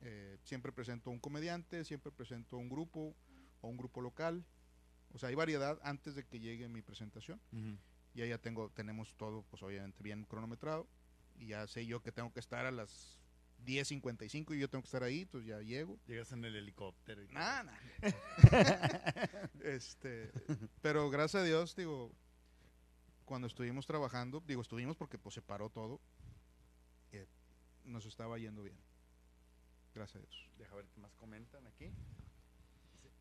Eh, 0.00 0.38
siempre 0.42 0.72
presento 0.72 1.10
un 1.10 1.18
comediante, 1.20 1.84
siempre 1.84 2.10
presento 2.10 2.56
un 2.56 2.68
grupo 2.68 3.14
o 3.60 3.68
un 3.68 3.76
grupo 3.76 4.00
local. 4.00 4.44
O 5.12 5.18
sea, 5.18 5.28
hay 5.28 5.34
variedad 5.34 5.78
antes 5.82 6.14
de 6.14 6.24
que 6.24 6.40
llegue 6.40 6.68
mi 6.68 6.82
presentación. 6.82 7.40
Y 8.14 8.22
ahí 8.22 8.30
ya 8.30 8.38
tengo, 8.38 8.70
tenemos 8.70 9.14
todo, 9.16 9.42
pues 9.50 9.62
obviamente 9.62 10.02
bien 10.02 10.24
cronometrado. 10.24 10.88
Y 11.36 11.48
ya 11.48 11.66
sé 11.66 11.84
yo 11.84 12.02
que 12.02 12.12
tengo 12.12 12.32
que 12.32 12.40
estar 12.40 12.64
a 12.64 12.70
las 12.70 13.20
10.55 13.64 14.54
y 14.54 14.60
yo 14.60 14.68
tengo 14.68 14.82
que 14.82 14.86
estar 14.86 15.02
ahí, 15.02 15.22
entonces 15.22 15.48
ya 15.48 15.60
llego. 15.60 15.98
Llegas 16.06 16.32
en 16.32 16.44
el 16.44 16.56
helicóptero. 16.56 17.22
Y 17.22 17.28
Nah, 17.28 17.62
nah. 17.62 17.78
este, 19.64 20.30
pero 20.80 21.10
gracias 21.10 21.42
a 21.42 21.46
Dios, 21.46 21.74
digo, 21.76 22.12
cuando 23.24 23.46
estuvimos 23.46 23.86
trabajando, 23.86 24.42
digo, 24.46 24.62
estuvimos 24.62 24.96
porque 24.96 25.18
pues 25.18 25.34
se 25.34 25.42
paró 25.42 25.70
todo, 25.70 26.00
eh, 27.12 27.26
nos 27.84 28.06
estaba 28.06 28.38
yendo 28.38 28.62
bien. 28.62 28.76
Gracias 29.94 30.16
a 30.16 30.26
Dios. 30.26 30.50
Deja 30.58 30.74
ver 30.74 30.86
qué 30.86 31.00
más 31.00 31.14
comentan 31.14 31.66
aquí. 31.66 31.90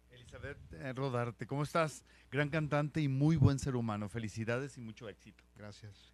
Elizabeth 0.10 0.58
eh, 0.74 0.94
Rodarte, 0.94 1.48
¿cómo 1.48 1.64
estás? 1.64 2.04
Gran 2.32 2.50
cantante 2.50 3.02
y 3.02 3.08
muy 3.08 3.36
buen 3.36 3.60
ser 3.60 3.76
humano. 3.76 4.10
Felicidades 4.10 4.78
y 4.78 4.82
mucho 4.82 5.10
éxito. 5.10 5.44
Gracias. 5.56 6.14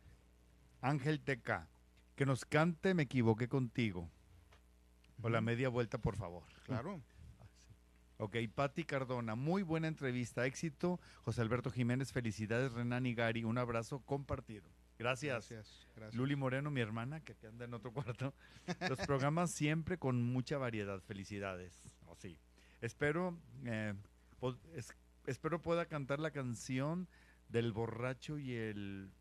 Ángel 0.81 1.19
TK, 1.19 1.67
que 2.15 2.25
nos 2.25 2.45
cante 2.45 2.93
Me 2.93 3.03
equivoqué 3.03 3.49
contigo. 3.49 4.09
O 5.21 5.29
la 5.29 5.41
media 5.41 5.67
vuelta, 5.67 5.97
por 5.97 6.15
favor. 6.15 6.43
Claro. 6.63 7.01
Ok, 8.21 8.35
Patti 8.53 8.83
Cardona, 8.83 9.35
muy 9.35 9.63
buena 9.63 9.87
entrevista, 9.87 10.45
éxito. 10.45 10.99
José 11.23 11.41
Alberto 11.41 11.71
Jiménez, 11.71 12.11
felicidades. 12.11 12.73
Renan 12.73 13.05
y 13.05 13.13
Gary, 13.13 13.45
un 13.45 13.57
abrazo 13.57 13.99
compartido. 14.01 14.69
Gracias. 14.97 15.49
Gracias. 15.49 15.87
gracias. 15.95 16.15
Luli 16.15 16.35
Moreno, 16.35 16.69
mi 16.69 16.81
hermana, 16.81 17.21
que 17.21 17.31
aquí 17.31 17.45
anda 17.45 17.63
en 17.63 17.73
otro 17.73 17.93
cuarto. 17.93 18.33
Los 18.89 18.99
programas 19.07 19.51
siempre 19.51 19.97
con 19.97 20.21
mucha 20.21 20.57
variedad. 20.57 20.99
Felicidades. 20.99 21.81
Oh, 22.07 22.15
sí. 22.17 22.37
Espero, 22.81 23.37
eh, 23.63 23.93
es- 24.75 24.93
espero 25.25 25.61
pueda 25.61 25.85
cantar 25.85 26.19
la 26.19 26.31
canción 26.31 27.07
del 27.47 27.71
borracho 27.71 28.37
y 28.37 28.53
el 28.53 29.11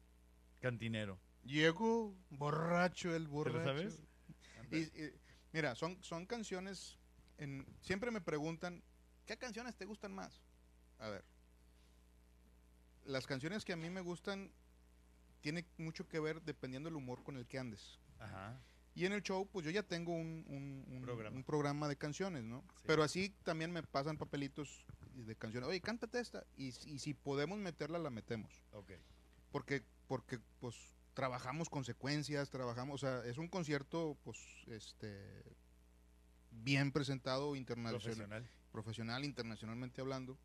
cantinero. 0.61 1.21
Llegó 1.45 2.17
borracho 2.31 3.15
el 3.15 3.27
¿Te 3.27 3.31
borracho. 3.31 3.59
lo 3.59 3.65
sabes? 3.65 4.03
Y, 4.73 4.79
y, 4.79 5.13
mira, 5.53 5.77
son, 5.77 6.03
son 6.03 6.27
canciones. 6.27 6.99
En, 7.39 7.65
siempre 7.81 8.11
me 8.11 8.21
preguntan, 8.21 8.83
¿qué 9.29 9.37
canciones 9.37 9.76
te 9.76 9.85
gustan 9.85 10.12
más? 10.14 10.43
A 10.99 11.09
ver. 11.11 11.22
Las 13.05 13.26
canciones 13.26 13.64
que 13.64 13.74
a 13.74 13.76
mí 13.76 13.91
me 13.91 14.01
gustan 14.01 14.51
tiene 15.43 15.66
mucho 15.76 16.09
que 16.09 16.18
ver 16.18 16.43
dependiendo 16.43 16.89
del 16.89 16.97
humor 16.97 17.22
con 17.22 17.37
el 17.37 17.47
que 17.47 17.59
andes. 17.59 18.01
Ajá. 18.18 18.59
Y 18.95 19.05
en 19.05 19.12
el 19.12 19.22
show, 19.22 19.47
pues 19.53 19.64
yo 19.64 19.70
ya 19.70 19.83
tengo 19.85 20.12
un, 20.12 20.45
un- 20.49 20.85
un- 20.97 21.03
Programa. 21.03 21.37
un 21.37 21.45
programa 21.45 21.89
de 21.89 21.97
canciones, 21.97 22.43
¿no? 22.43 22.62
Sí. 22.79 22.85
Pero 22.87 23.03
así 23.05 23.29
también 23.45 23.70
me 23.70 23.83
pasan 23.83 24.16
papelitos 24.16 24.85
de 25.14 25.37
canciones. 25.37 25.68
Oye, 25.68 25.81
cántate 25.81 26.18
esta. 26.18 26.45
Y, 26.57 26.72
si- 26.72 26.91
y 26.95 26.99
si 26.99 27.12
podemos 27.14 27.59
meterla, 27.59 27.99
la 27.99 28.11
metemos. 28.11 28.64
Ok. 28.72 28.93
Porque, 29.53 29.85
porque 30.09 30.41
pues 30.59 30.74
trabajamos 31.14 31.68
consecuencias, 31.68 32.49
trabajamos, 32.51 33.03
o 33.03 33.07
sea, 33.07 33.24
es 33.24 33.37
un 33.39 33.49
concierto, 33.49 34.16
pues, 34.24 34.39
este, 34.66 35.45
bien 36.51 36.91
presentado 36.93 37.55
internacional, 37.57 38.01
Profesional. 38.03 38.51
Profesional, 38.73 39.25
internacionalmente 39.25 40.01
hablando. 40.01 40.39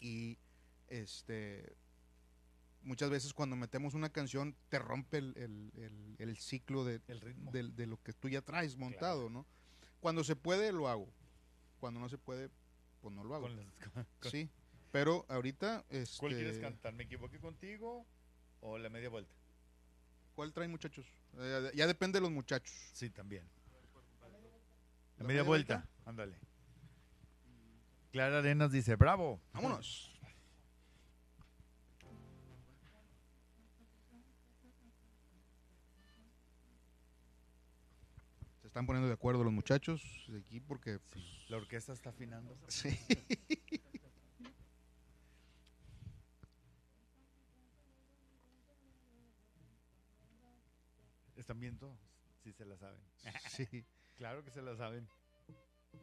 Y, 0.00 0.38
este, 0.88 1.74
muchas 2.82 3.10
veces 3.10 3.32
cuando 3.34 3.56
metemos 3.56 3.94
una 3.94 4.10
canción 4.10 4.56
te 4.68 4.78
rompe 4.78 5.18
el, 5.18 5.34
el- 5.36 5.72
el- 5.82 6.16
el 6.18 6.36
ciclo 6.38 6.84
de, 6.84 7.00
El 7.08 7.20
ritmo. 7.20 7.50
del- 7.52 7.74
de 7.76 7.86
lo 7.86 8.02
que 8.02 8.12
tú 8.12 8.28
ya 8.28 8.40
traes 8.42 8.76
montado, 8.76 9.28
¿no? 9.30 9.46
Cuando 10.00 10.24
se 10.24 10.36
puede, 10.36 10.72
lo 10.72 10.88
hago. 10.88 11.08
Cuando 11.78 12.00
no 12.00 12.08
se 12.08 12.18
puede, 12.18 12.50
pues 13.00 13.14
no 13.14 13.24
lo 13.24 13.34
hago. 13.34 13.46
Con 13.46 13.56
las- 13.56 13.66
con- 13.94 14.06
con- 14.20 14.30
Sí, 14.30 14.48
pero 14.90 15.26
ahorita, 15.28 15.84
este, 15.90 16.18
¿Cuál 16.18 16.34
quieres 16.34 16.58
cantar? 16.58 16.92
¿Me 16.94 17.04
equivoqué 17.04 17.38
contigo 17.38 18.06
o 18.60 18.78
la 18.78 18.88
media 18.88 19.08
vuelta? 19.08 19.34
¿cuál 20.34 20.52
traen 20.54 20.70
muchachos? 20.70 21.04
Eh, 21.38 21.70
ya 21.74 21.86
depende 21.86 22.16
de 22.18 22.22
los 22.22 22.30
muchachos. 22.30 22.74
Sí, 22.94 23.10
también. 23.10 23.44
La 24.22 24.28
¿La 24.28 25.26
media 25.26 25.26
media 25.26 25.42
vuelta. 25.42 25.88
Ándale. 26.06 26.38
Clara 28.12 28.38
Arenas 28.38 28.72
dice, 28.72 28.96
bravo. 28.96 29.40
Vámonos. 29.52 30.10
Se 38.60 38.66
están 38.66 38.86
poniendo 38.86 39.08
de 39.08 39.14
acuerdo 39.14 39.42
los 39.44 39.52
muchachos 39.52 40.02
de 40.28 40.38
aquí 40.38 40.60
porque 40.60 40.98
pues, 41.10 41.24
La 41.48 41.56
orquesta 41.56 41.92
está 41.92 42.10
afinando. 42.10 42.56
sí. 42.68 42.98
¿Están 51.36 51.58
bien 51.58 51.78
todos? 51.78 51.98
Sí, 52.44 52.52
se 52.52 52.64
la 52.64 52.76
saben. 52.76 53.00
sí. 53.48 53.84
Claro 54.16 54.44
que 54.44 54.50
se 54.50 54.60
la 54.62 54.76
saben. 54.76 55.08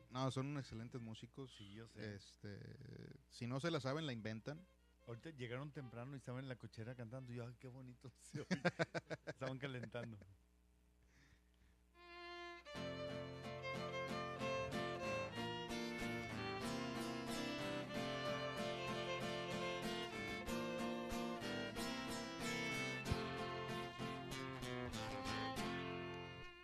No, 0.09 0.31
son 0.31 0.57
excelentes 0.57 0.99
músicos. 0.99 1.53
Sí, 1.57 1.73
yo 1.73 1.87
sé. 1.87 2.15
Este, 2.15 2.59
si 3.29 3.45
no 3.45 3.59
se 3.59 3.71
la 3.71 3.79
saben, 3.79 4.05
la 4.05 4.13
inventan. 4.13 4.65
Ahorita 5.05 5.29
llegaron 5.29 5.71
temprano 5.71 6.15
y 6.15 6.17
estaban 6.17 6.43
en 6.43 6.49
la 6.49 6.55
cochera 6.57 6.95
cantando. 6.95 7.31
Y 7.31 7.35
yo, 7.35 7.45
ay, 7.45 7.55
qué 7.59 7.67
bonito. 7.67 8.11
se 8.21 8.41
oye". 8.41 8.47
Estaban 9.27 9.57
calentando. 9.59 10.17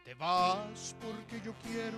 Te 0.04 0.14
vas 0.16 0.96
porque 1.00 1.40
yo 1.42 1.54
quiero 1.64 1.98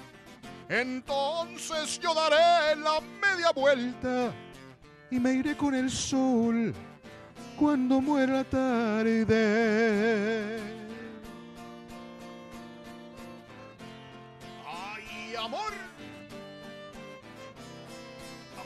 Entonces 0.71 1.99
yo 1.99 2.13
daré 2.13 2.77
la 2.77 3.01
media 3.21 3.51
vuelta 3.53 4.31
y 5.09 5.19
me 5.19 5.33
iré 5.33 5.57
con 5.57 5.75
el 5.75 5.91
sol 5.91 6.73
cuando 7.59 7.99
muera 7.99 8.45
tarde. 8.45 9.35
¡Ay, 14.65 15.35
amor! 15.35 15.73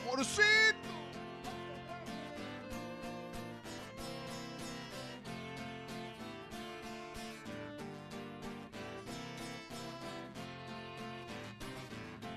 ¡Amorcito! 0.00 0.85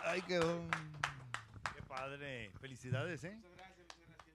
Ay, 0.04 0.22
quedó. 0.22 0.64
Qué 1.74 1.82
padre. 1.82 2.50
Felicidades, 2.60 3.24
¿eh? 3.24 3.38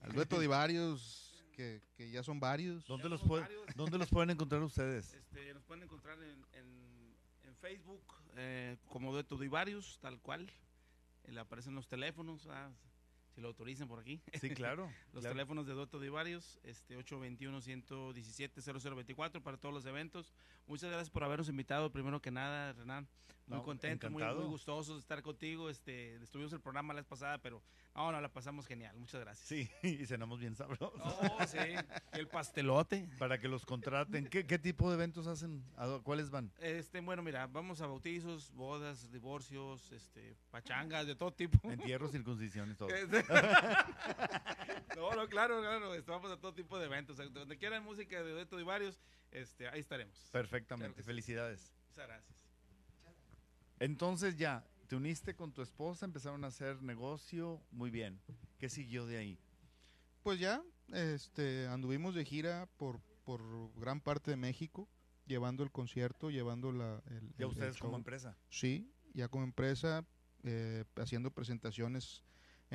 Al 0.01 0.11
dueto 0.13 0.39
de 0.39 0.47
varios, 0.47 1.43
que, 1.53 1.81
que 1.95 2.09
ya 2.11 2.23
son 2.23 2.39
varios. 2.39 2.85
¿Dónde 2.87 3.09
los, 3.09 3.21
puede- 3.21 3.41
varios. 3.43 3.65
¿Dónde 3.75 3.97
los 3.97 4.09
pueden 4.09 4.29
encontrar 4.29 4.61
ustedes? 4.61 5.13
Este, 5.13 5.53
nos 5.53 5.63
pueden 5.63 5.83
encontrar 5.83 6.17
en, 6.21 6.45
en- 6.53 7.15
en 7.43 7.55
Facebook 7.55 8.03
eh, 8.37 8.77
como 8.87 9.15
de 9.15 9.23
Varios, 9.49 9.99
tal 9.99 10.19
cual. 10.19 10.51
Eh, 11.23 11.31
le 11.31 11.39
aparecen 11.39 11.75
los 11.75 11.87
teléfonos, 11.87 12.47
ah, 12.47 12.69
si 13.35 13.41
lo 13.41 13.49
autorizan 13.49 13.87
por 13.87 13.99
aquí. 13.99 14.21
Sí, 14.39 14.49
claro. 14.51 14.89
Los 15.13 15.21
claro. 15.21 15.35
teléfonos 15.35 15.67
de 15.67 15.73
Dueto 15.73 15.99
de 15.99 16.09
Varios, 16.09 16.57
este 16.63 16.97
821-117-0024 16.97 19.41
para 19.41 19.57
todos 19.57 19.73
los 19.75 19.85
eventos. 19.85 20.33
Muchas 20.67 20.89
gracias 20.89 21.09
por 21.09 21.23
habernos 21.23 21.49
invitado, 21.49 21.91
primero 21.91 22.21
que 22.21 22.31
nada, 22.31 22.73
Renan. 22.73 23.07
Muy 23.47 23.59
No, 23.59 23.63
contento, 23.63 24.09
muy, 24.09 24.23
gustosos 24.47 24.95
de 24.95 25.01
estar 25.01 25.21
contigo. 25.21 25.69
Este, 25.69 26.15
estuvimos 26.15 26.51
el 26.53 26.59
programa 26.61 26.95
la 26.95 27.01
vez 27.01 27.07
pasada, 27.07 27.37
pero 27.37 27.61
no, 27.93 28.11
no, 28.11 28.19
la 28.19 28.33
pasamos 28.33 28.65
genial. 28.65 28.97
Muchas 28.97 29.21
gracias. 29.21 29.47
Sí, 29.47 29.69
y 29.87 30.03
cenamos 30.07 30.39
bien 30.39 30.55
sabrosos. 30.55 30.99
Oh, 30.99 31.37
sí. 31.45 31.59
El 32.13 32.27
pastelote. 32.27 33.07
Para 33.19 33.39
que 33.39 33.47
los 33.47 33.63
contraten. 33.63 34.25
¿Qué, 34.29 34.47
qué 34.47 34.57
tipo 34.57 34.89
de 34.89 34.95
eventos 34.95 35.27
hacen? 35.27 35.63
¿A 35.77 35.85
dó- 35.85 36.01
¿Cuáles 36.01 36.31
van? 36.31 36.51
Este, 36.59 37.01
bueno, 37.01 37.21
mira, 37.21 37.45
vamos 37.45 37.81
a 37.81 37.85
bautizos, 37.85 38.51
bodas, 38.51 39.11
divorcios, 39.11 39.91
este, 39.91 40.35
pachangas, 40.49 41.05
de 41.05 41.13
todo 41.15 41.31
tipo. 41.31 41.69
Entierros, 41.69 42.13
circuncisiones, 42.13 42.77
todo. 42.77 42.89
Este- 42.95 43.24
no, 44.95 45.11
no, 45.15 45.27
claro, 45.27 45.59
claro, 45.61 45.91
vamos 46.07 46.31
a 46.31 46.37
todo 46.37 46.53
tipo 46.53 46.77
de 46.79 46.85
eventos. 46.85 47.17
Donde 47.33 47.57
quieran 47.57 47.83
música 47.83 48.21
de 48.23 48.31
dueto 48.31 48.59
y 48.59 48.63
varios, 48.63 48.99
este, 49.31 49.67
ahí 49.67 49.79
estaremos. 49.79 50.17
Perfectamente. 50.31 50.85
Claro 50.85 50.95
que 50.95 51.01
sí. 51.01 51.05
Felicidades. 51.07 51.73
Muchas 51.89 52.07
gracias. 52.07 52.37
Entonces 53.79 54.37
ya, 54.37 54.65
te 54.87 54.95
uniste 54.95 55.35
con 55.35 55.51
tu 55.51 55.61
esposa, 55.61 56.05
empezaron 56.05 56.43
a 56.43 56.47
hacer 56.47 56.81
negocio. 56.81 57.61
Muy 57.71 57.89
bien. 57.89 58.19
¿Qué 58.57 58.69
siguió 58.69 59.05
de 59.05 59.17
ahí? 59.17 59.39
Pues 60.23 60.39
ya, 60.39 60.61
este, 60.93 61.67
anduvimos 61.67 62.15
de 62.15 62.25
gira 62.25 62.67
por, 62.77 62.99
por 63.25 63.41
gran 63.79 63.99
parte 64.01 64.31
de 64.31 64.37
México, 64.37 64.87
llevando 65.25 65.63
el 65.63 65.71
concierto, 65.71 66.29
llevando 66.29 66.71
la, 66.71 67.01
el, 67.07 67.19
Ya 67.19 67.19
el- 67.19 67.33
el 67.37 67.45
ustedes 67.45 67.77
como 67.77 67.97
empresa. 67.97 68.35
Sí, 68.49 68.89
ya 69.13 69.27
como 69.27 69.43
empresa, 69.43 70.05
eh, 70.43 70.85
haciendo 70.95 71.31
presentaciones 71.31 72.23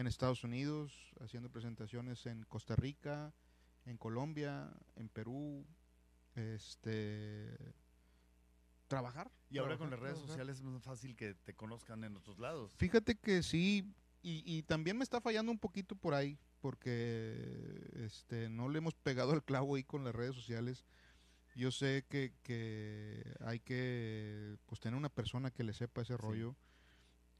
en 0.00 0.06
Estados 0.06 0.44
Unidos, 0.44 1.12
haciendo 1.20 1.50
presentaciones 1.50 2.24
en 2.26 2.42
Costa 2.44 2.74
Rica, 2.74 3.34
en 3.84 3.98
Colombia, 3.98 4.72
en 4.96 5.08
Perú, 5.08 5.66
este, 6.34 7.74
trabajar. 8.88 9.30
Y 9.50 9.58
ahora 9.58 9.76
con 9.76 9.90
las 9.90 10.00
redes 10.00 10.14
trabajar. 10.14 10.28
sociales 10.28 10.56
es 10.56 10.62
más 10.62 10.82
fácil 10.82 11.16
que 11.16 11.34
te 11.34 11.54
conozcan 11.54 12.02
en 12.04 12.16
otros 12.16 12.38
lados. 12.38 12.72
Fíjate 12.76 13.16
que 13.16 13.42
sí, 13.42 13.94
y, 14.22 14.42
y 14.46 14.62
también 14.62 14.96
me 14.96 15.04
está 15.04 15.20
fallando 15.20 15.52
un 15.52 15.58
poquito 15.58 15.94
por 15.94 16.14
ahí, 16.14 16.38
porque 16.60 17.90
este, 17.94 18.48
no 18.48 18.68
le 18.68 18.78
hemos 18.78 18.94
pegado 18.94 19.34
el 19.34 19.42
clavo 19.42 19.76
ahí 19.76 19.84
con 19.84 20.04
las 20.04 20.14
redes 20.14 20.34
sociales. 20.34 20.84
Yo 21.54 21.70
sé 21.70 22.06
que, 22.08 22.32
que 22.42 23.34
hay 23.40 23.60
que 23.60 24.56
pues, 24.66 24.80
tener 24.80 24.96
una 24.96 25.08
persona 25.08 25.50
que 25.50 25.64
le 25.64 25.74
sepa 25.74 26.02
ese 26.02 26.16
rollo. 26.16 26.56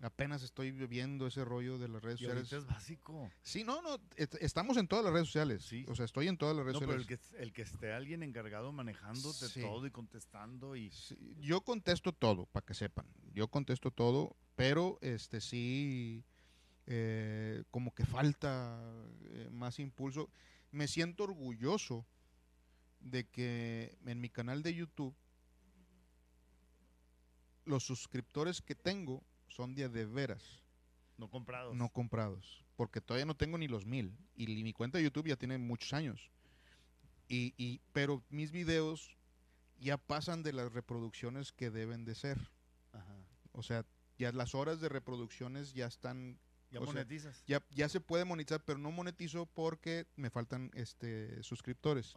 Apenas 0.03 0.43
estoy 0.43 0.71
viendo 0.73 1.27
ese 1.27 1.45
rollo 1.45 1.77
de 1.79 1.89
las 1.89 2.03
redes 2.03 2.21
Y 2.21 2.25
sociales. 2.25 2.53
es 2.53 2.65
básico. 2.67 3.31
Sí, 3.43 3.65
no, 3.65 3.83
no, 3.83 3.99
est- 4.17 4.37
estamos 4.41 4.79
en 4.79 4.89
todas 4.89 5.05
las 5.05 5.13
redes 5.13 5.27
sociales. 5.27 5.63
Sí. 5.63 5.85
O 5.89 5.95
sea, 5.95 6.07
estoy 6.07 6.27
en 6.29 6.39
todas 6.39 6.57
las 6.57 6.65
redes 6.65 6.81
No, 6.81 6.87
pero 6.87 6.95
el 6.95 7.03
sociales. 7.03 7.29
que, 7.33 7.43
el 7.43 7.53
que 7.53 7.63
esté 7.63 7.93
alguien 7.93 8.23
encargado 8.23 8.73
manejándote 8.73 9.47
Sí. 9.49 9.61
todo 9.61 9.85
y 9.87 9.91
contestando 9.91 10.75
y... 10.75 10.91
Sí, 10.91 11.37
yo 11.41 11.61
contesto 11.61 12.13
todo, 12.13 12.47
para 12.47 12.65
que 12.65 12.73
sepan. 12.73 13.07
Yo 13.35 13.49
contesto 13.49 13.91
todo, 13.91 14.35
pero 14.57 14.99
este 15.03 15.43
sí, 15.43 16.25
eh, 16.87 17.63
como 17.71 17.95
que 17.95 18.07
falta 18.07 18.81
eh, 19.25 19.49
más 19.53 19.79
impulso. 19.79 20.31
Me 20.73 20.89
siento 20.89 21.25
orgulloso 21.25 22.07
de 23.01 23.29
que 23.29 23.99
en 24.07 24.19
mi 24.21 24.31
canal 24.31 24.63
de 24.63 24.75
YouTube 24.75 25.15
los 27.67 27.85
suscriptores 27.85 28.63
que 28.63 28.75
tengo 28.75 29.23
son 29.51 29.75
de 29.75 29.85
a 29.85 29.89
de 29.89 30.07
veras, 30.07 30.43
No 31.19 31.29
comprados. 31.29 31.75
no 31.77 31.89
comprados, 31.91 32.65
porque 32.77 33.01
todavía 33.01 33.27
no 33.27 33.37
tengo 33.37 33.59
ni 33.59 33.69
los 33.69 33.85
mil 33.87 34.17
y 34.37 34.47
mi 34.65 34.73
cuenta 34.73 34.99
de 34.99 35.05
YouTube 35.05 35.29
ya 35.29 35.37
tiene 35.37 35.59
muchos 35.59 35.93
años. 35.93 36.31
Y, 37.29 37.55
y- 37.57 37.81
pero 37.93 38.23
mis 38.31 38.51
videos 38.51 39.17
ya 39.79 39.97
pasan 39.99 40.43
de 40.43 40.53
las 40.53 40.73
reproducciones 40.73 41.53
que 41.53 41.71
deben 41.71 42.05
de 42.05 42.15
ser. 42.15 42.39
Ajá. 42.93 43.17
O 43.53 43.63
sea, 43.63 43.85
ya 44.19 44.33
las 44.33 44.55
horas 44.55 44.81
de 44.81 44.89
reproducciones 44.89 45.73
ya 45.73 45.87
están, 45.87 46.39
Ya 46.71 46.79
sea, 46.81 46.87
monetizas. 46.87 47.43
ya, 47.47 47.63
ya 47.71 47.89
se 47.89 48.01
puede 48.01 48.25
monetizar, 48.25 48.63
pero 48.65 48.79
no 48.79 48.91
monetizo 48.91 49.47
porque 49.47 50.07
me 50.17 50.31
faltan 50.31 50.71
este 50.75 51.43
suscriptores. 51.43 52.15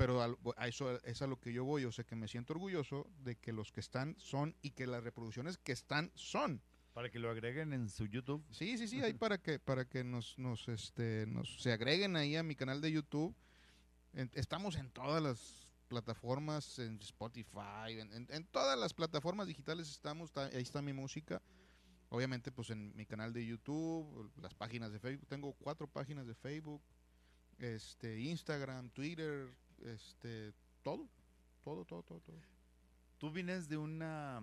Pero 0.00 0.22
al- 0.22 0.38
a 0.56 0.66
eso 0.66 0.98
es 1.04 1.20
a 1.20 1.26
lo 1.26 1.38
que 1.38 1.52
yo 1.52 1.64
voy, 1.64 1.84
o 1.84 1.92
sea 1.92 2.04
que 2.04 2.16
me 2.16 2.26
siento 2.26 2.54
orgulloso 2.54 3.06
de 3.22 3.36
que 3.36 3.52
los 3.52 3.70
que 3.70 3.80
están 3.80 4.16
son 4.18 4.56
y 4.62 4.70
que 4.70 4.86
las 4.86 5.04
reproducciones 5.04 5.58
que 5.58 5.72
están 5.72 6.10
son. 6.14 6.62
Para 6.94 7.10
que 7.10 7.18
lo 7.18 7.28
agreguen 7.30 7.72
en 7.74 7.88
su 7.90 8.06
YouTube. 8.06 8.42
Sí, 8.50 8.78
sí, 8.78 8.88
sí, 8.88 9.02
ahí 9.02 9.12
para 9.24 9.38
que 9.38 9.58
para 9.58 9.84
que 9.84 10.02
nos 10.02 10.38
nos 10.38 10.68
este 10.68 11.26
nos 11.26 11.60
se 11.62 11.72
agreguen 11.72 12.16
ahí 12.16 12.34
a 12.36 12.42
mi 12.42 12.54
canal 12.56 12.80
de 12.80 12.90
YouTube. 12.92 13.34
En- 14.14 14.30
estamos 14.34 14.76
en 14.76 14.90
todas 14.90 15.22
las 15.22 15.68
plataformas, 15.88 16.78
en 16.78 16.98
Spotify, 17.02 17.98
en, 18.00 18.12
en- 18.14 18.26
en 18.30 18.44
todas 18.46 18.78
las 18.78 18.94
plataformas 18.94 19.46
digitales 19.48 19.90
estamos, 19.90 20.32
ta- 20.32 20.46
ahí 20.46 20.62
está 20.62 20.80
mi 20.80 20.92
música. 20.94 21.42
Obviamente, 22.08 22.50
pues 22.50 22.70
en 22.70 22.96
mi 22.96 23.04
canal 23.06 23.32
de 23.34 23.44
YouTube, 23.46 24.32
las 24.40 24.54
páginas 24.54 24.90
de 24.92 24.98
Facebook, 24.98 25.28
tengo 25.28 25.52
cuatro 25.52 25.86
páginas 25.86 26.26
de 26.26 26.34
Facebook, 26.34 26.82
este, 27.58 28.18
Instagram, 28.20 28.90
Twitter, 28.90 29.48
este, 29.84 30.52
todo, 30.82 31.08
todo, 31.64 31.84
todo, 31.84 32.02
todo, 32.02 32.20
todo. 32.20 32.36
Tú 33.18 33.30
vienes 33.30 33.68
de 33.68 33.76
una 33.76 34.42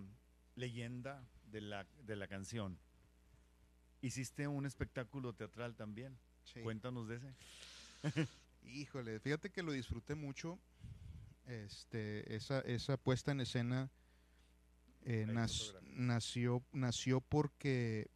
leyenda 0.56 1.24
de 1.52 1.62
la, 1.62 1.86
de 2.06 2.16
la 2.16 2.28
canción. 2.28 2.78
Hiciste 4.02 4.48
un 4.48 4.66
espectáculo 4.66 5.34
teatral 5.34 5.76
también. 5.76 6.18
Sí. 6.44 6.62
Cuéntanos 6.62 7.08
de 7.08 7.16
ese. 7.16 7.34
Híjole, 8.64 9.20
fíjate 9.20 9.50
que 9.50 9.64
lo 9.64 9.72
disfruté 9.72 10.16
mucho. 10.16 10.60
Este, 11.46 12.36
esa, 12.36 12.60
esa 12.62 12.98
puesta 12.98 13.32
en 13.32 13.40
escena 13.40 13.90
eh, 15.06 15.26
nas- 15.28 15.74
nació, 15.84 16.62
nació 16.74 17.22
porque, 17.22 18.10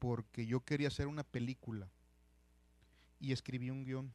porque 0.00 0.44
yo 0.46 0.60
quería 0.60 0.88
hacer 0.88 1.06
una 1.06 1.22
película 1.22 1.88
y 3.20 3.32
escribí 3.32 3.70
un 3.70 3.84
guion. 3.84 4.12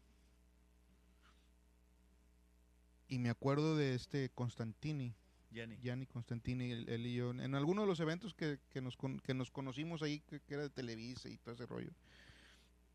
Y 3.10 3.18
me 3.20 3.30
acuerdo 3.32 3.76
de 3.76 3.96
este 3.96 4.30
Constantini, 4.30 5.16
Jenny. 5.52 5.78
Gianni 5.82 6.06
Constantini, 6.06 6.72
él, 6.72 6.88
él 6.90 7.08
y 7.08 7.16
yo, 7.16 7.32
en 7.32 7.56
alguno 7.56 7.82
de 7.82 7.88
los 7.88 8.00
eventos 8.00 8.36
que, 8.36 8.60
que 8.70 8.82
nos, 8.82 8.96
que 9.24 9.34
nos 9.34 9.50
conocimos 9.50 10.04
ahí, 10.04 10.20
que, 10.22 10.40
que 10.42 10.54
era 10.54 10.64
de 10.64 10.70
Televisa 10.70 11.28
y 11.28 11.38
todo 11.40 11.56
ese 11.56 11.66
rollo, 11.66 11.90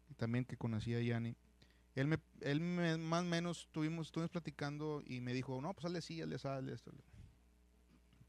y 0.09 0.15
también 0.15 0.45
que 0.45 0.57
conocí 0.57 0.95
a 0.95 1.01
Gianni, 1.01 1.35
él, 1.97 2.07
me, 2.07 2.19
él 2.43 2.61
me- 2.61 2.97
más 2.97 3.23
o 3.23 3.27
menos 3.27 3.63
estuvimos, 3.63 4.07
estuvimos 4.07 4.31
platicando 4.31 5.03
y 5.05 5.21
me 5.21 5.35
dijo, 5.35 5.61
no, 5.61 5.75
pues 5.75 5.85
hazle 5.87 5.99
así, 5.99 6.23
hazle 6.23 6.37
así, 6.37 6.47
hazle 6.47 6.73
esto. 6.75 6.93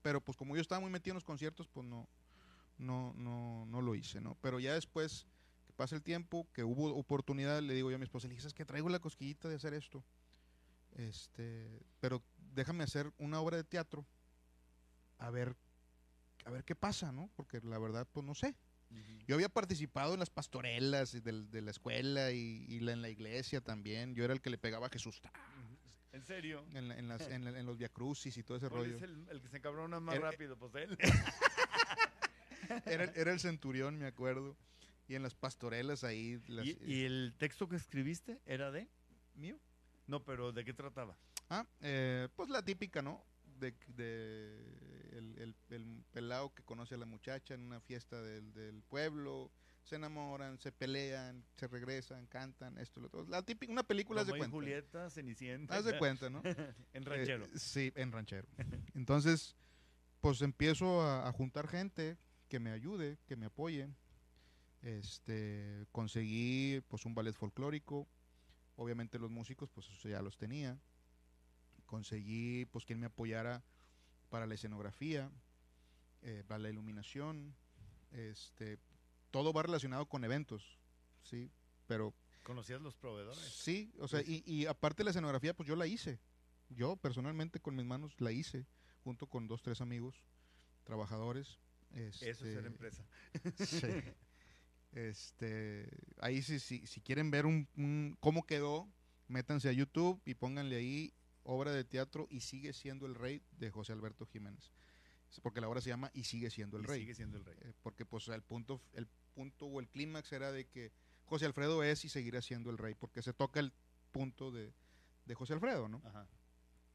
Pero 0.02 0.22
pues 0.22 0.38
como 0.38 0.56
yo 0.56 0.62
estaba 0.62 0.82
muy 0.82 0.90
metido 0.90 1.14
en 1.14 1.18
los 1.18 1.24
conciertos, 1.24 1.68
pues 1.68 1.86
no, 1.86 2.08
no, 2.80 3.14
no, 3.16 3.66
no 3.68 3.82
lo 3.82 3.94
hice, 3.94 4.22
¿no? 4.22 4.38
Pero 4.42 4.60
ya 4.60 4.74
después 4.74 5.28
que 5.68 5.74
pasa 5.74 5.96
el 5.96 6.02
tiempo, 6.04 6.48
que 6.52 6.64
hubo 6.64 6.96
oportunidad, 6.96 7.62
le 7.62 7.74
digo 7.76 7.90
yo 7.92 7.96
a 7.96 8.00
mi 8.00 8.04
esposa, 8.06 8.28
le 8.28 8.32
dije, 8.34 8.42
¿sabes 8.42 8.54
qué? 8.56 8.66
Traigo 8.66 8.90
la 8.90 9.00
cosquillita 9.00 9.50
de 9.50 9.56
hacer 9.56 9.74
esto. 9.74 10.04
Este, 10.96 11.82
pero 12.00 12.24
déjame 12.54 12.84
hacer 12.84 13.12
una 13.18 13.40
obra 13.42 13.58
de 13.58 13.64
teatro 13.64 14.06
a 15.18 15.30
ver 15.30 15.56
a 16.46 16.50
ver 16.52 16.64
qué 16.64 16.76
pasa, 16.76 17.12
¿no? 17.12 17.30
Porque 17.36 17.60
la 17.62 17.78
verdad 17.80 18.08
pues 18.12 18.26
no 18.26 18.34
sé. 18.36 18.56
Yo 19.28 19.36
había 19.36 19.50
participado 19.50 20.14
en 20.14 20.20
las 20.20 20.30
pastorelas 20.30 21.16
y 21.16 21.20
del- 21.20 21.50
de, 21.50 21.62
la 21.62 21.72
escuela 21.72 22.32
y, 22.32 22.66
y 22.70 22.80
la- 22.80 22.94
en 22.94 23.02
la 23.02 23.10
iglesia 23.10 23.60
también. 23.60 24.14
Yo 24.16 24.24
era 24.24 24.34
el 24.34 24.42
que 24.42 24.50
le 24.52 24.58
pegaba 24.58 24.88
a 24.88 24.90
Jesús. 24.90 25.20
¿En 26.14 26.24
serio? 26.24 26.64
en, 26.74 26.88
la- 26.88 26.98
en 26.98 27.08
las- 27.10 27.28
en 27.28 27.44
la- 27.44 27.60
en 27.60 27.66
los 27.66 27.78
viacrucis 27.78 28.38
y 28.38 28.44
todo 28.44 28.58
ese 28.58 28.70
¿Cuál 28.70 28.84
rollo. 28.84 28.96
es 28.96 29.02
el, 29.02 29.28
el 29.30 29.42
que 29.42 29.50
se 29.50 29.58
encabrona 29.58 30.00
más 30.00 30.16
Era- 30.16 30.32
rápido? 30.32 30.56
Pues 30.58 30.76
él. 30.76 30.98
Era, 32.86 33.04
era 33.16 33.32
el 33.32 33.40
centurión, 33.40 33.98
me 33.98 34.08
acuerdo. 34.08 34.56
Y 35.08 35.16
en 35.16 35.24
las 35.24 35.36
pastorelas 35.36 36.04
ahí. 36.04 36.42
las- 36.48 36.66
¿Y, 36.66 36.78
y 36.86 37.04
el 37.06 37.34
texto 37.38 37.68
que 37.68 37.76
escribiste 37.76 38.40
era 38.46 38.72
de? 38.72 38.88
¿Mío? 39.36 39.60
No, 40.08 40.24
pero 40.24 40.52
¿de 40.52 40.64
qué 40.64 40.74
trataba? 40.74 41.18
Ah, 41.50 41.66
eh, 41.82 42.28
pues 42.36 42.50
la 42.50 42.64
típica, 42.64 43.02
¿no? 43.02 43.24
De, 43.44 43.74
de 43.88 44.58
el, 45.14 45.38
el, 45.40 45.56
el 45.70 46.04
pelado 46.12 46.54
que 46.54 46.64
conoce 46.64 46.96
a 46.96 46.98
la 46.98 47.06
muchacha 47.06 47.54
en 47.54 47.62
una 47.62 47.80
fiesta 47.80 48.22
del, 48.22 48.54
del 48.54 48.84
pueblo, 48.84 49.52
se 49.84 49.96
enamoran, 49.96 50.58
se 50.60 50.72
pelean, 50.72 51.46
se 51.56 51.68
regresan, 51.68 52.26
cantan, 52.28 52.78
esto, 52.80 53.00
lo 53.00 53.08
otro. 53.08 53.26
La 53.28 53.44
típica, 53.44 53.72
una 53.72 53.84
película 53.84 54.24
de 54.24 54.32
cuenta. 54.32 54.50
Julieta, 54.50 55.10
Cenicienta. 55.10 55.76
Haz 55.78 55.86
de 55.86 55.98
cuenta, 55.98 56.30
¿no? 56.30 56.42
en 56.94 57.06
ranchero. 57.06 57.46
Eh, 57.46 57.60
sí, 57.60 57.94
en 57.96 58.12
ranchero. 58.12 58.48
Entonces, 58.96 59.56
pues 60.22 60.42
empiezo 60.42 61.02
a, 61.02 61.28
a 61.28 61.32
juntar 61.32 61.68
gente 61.68 62.18
que 62.50 62.60
me 62.60 62.72
ayude, 62.72 63.20
que 63.28 63.36
me 63.36 63.46
apoye. 63.46 63.88
Este, 64.82 65.86
conseguí 65.92 66.82
pues 66.88 67.06
un 67.06 67.16
ballet 67.16 67.34
folclórico. 67.36 68.08
Obviamente 68.76 69.20
los 69.20 69.32
músicos, 69.32 69.70
pues 69.70 69.88
eso 69.90 70.10
ya 70.10 70.22
los 70.22 70.38
tenía. 70.38 70.78
Conseguí 71.86 72.66
pues 72.66 72.86
quien 72.86 73.00
me 73.00 73.06
apoyara 73.06 73.64
para 74.30 74.46
la 74.46 74.56
escenografía, 74.56 75.32
eh, 76.22 76.44
para 76.48 76.60
la 76.60 76.70
iluminación. 76.70 77.56
Este, 78.12 78.80
todo 79.32 79.54
va 79.54 79.64
relacionado 79.64 80.06
con 80.08 80.24
eventos, 80.24 80.78
sí, 81.24 81.52
pero 81.88 82.14
¿Conocías 82.46 82.80
los 82.80 82.96
proveedores? 82.96 83.40
Sí, 83.40 83.92
o 84.00 84.08
sea, 84.08 84.22
y, 84.22 84.44
y 84.46 84.68
aparte 84.68 85.04
la 85.04 85.10
escenografía, 85.10 85.56
pues 85.56 85.68
yo 85.68 85.76
la 85.76 85.88
hice. 85.88 86.20
Yo 86.70 86.96
personalmente 86.96 87.60
con 87.60 87.76
mis 87.76 87.86
manos 87.86 88.14
la 88.20 88.32
hice, 88.32 88.68
junto 89.04 89.26
con 89.26 89.48
dos, 89.48 89.64
tres 89.64 89.82
amigos, 89.82 90.24
trabajadores. 90.84 91.60
Eso 91.96 92.24
es 92.24 92.38
ser 92.38 92.48
este, 92.48 92.68
empresa. 92.68 93.04
sí. 93.66 93.88
Este, 94.96 95.88
ahí 96.20 96.42
si, 96.42 96.60
si, 96.60 96.88
si 96.88 97.02
quieren 97.02 97.30
ver 97.30 97.46
un, 97.46 97.68
un- 97.76 98.18
cómo 98.20 98.46
quedó, 98.48 98.90
métanse 99.28 99.70
a 99.70 99.74
YouTube 99.74 100.22
y 100.26 100.34
pónganle 100.36 100.78
ahí 100.78 101.14
obra 101.44 101.72
de 101.74 101.84
teatro 101.84 102.28
y 102.32 102.40
sigue 102.40 102.74
siendo 102.74 103.06
el 103.06 103.14
rey 103.14 103.44
de 103.52 103.70
José 103.70 103.92
Alberto 103.94 104.26
Jiménez. 104.26 104.72
Porque 105.44 105.60
la 105.60 105.68
obra 105.68 105.82
se 105.82 105.90
llama 105.90 106.12
Y 106.14 106.24
sigue 106.24 106.50
siendo 106.50 106.78
el 106.78 106.84
Y 106.84 106.88
rey. 106.88 107.00
Sigue 107.02 107.14
siendo 107.14 107.38
el 107.38 107.44
rey. 107.46 107.58
Eh, 107.62 107.74
porque 107.84 108.06
pues 108.06 108.28
el 108.30 108.42
punto, 108.42 108.82
el 108.94 109.06
punto 109.34 109.66
o 109.66 109.80
el 109.82 109.90
clímax 109.90 110.32
era 110.32 110.52
de 110.54 110.66
que 110.66 110.94
José 111.26 111.46
Alfredo 111.46 111.84
es 111.84 112.06
y 112.06 112.10
seguirá 112.10 112.42
siendo 112.42 112.70
el 112.70 112.78
rey, 112.78 112.96
porque 112.96 113.22
se 113.22 113.34
toca 113.34 113.60
el 113.60 113.74
punto 114.14 114.52
de, 114.52 114.74
de 115.26 115.36
José 115.36 115.54
Alfredo, 115.54 115.90
¿no? 115.90 116.02
Ajá. 116.06 116.26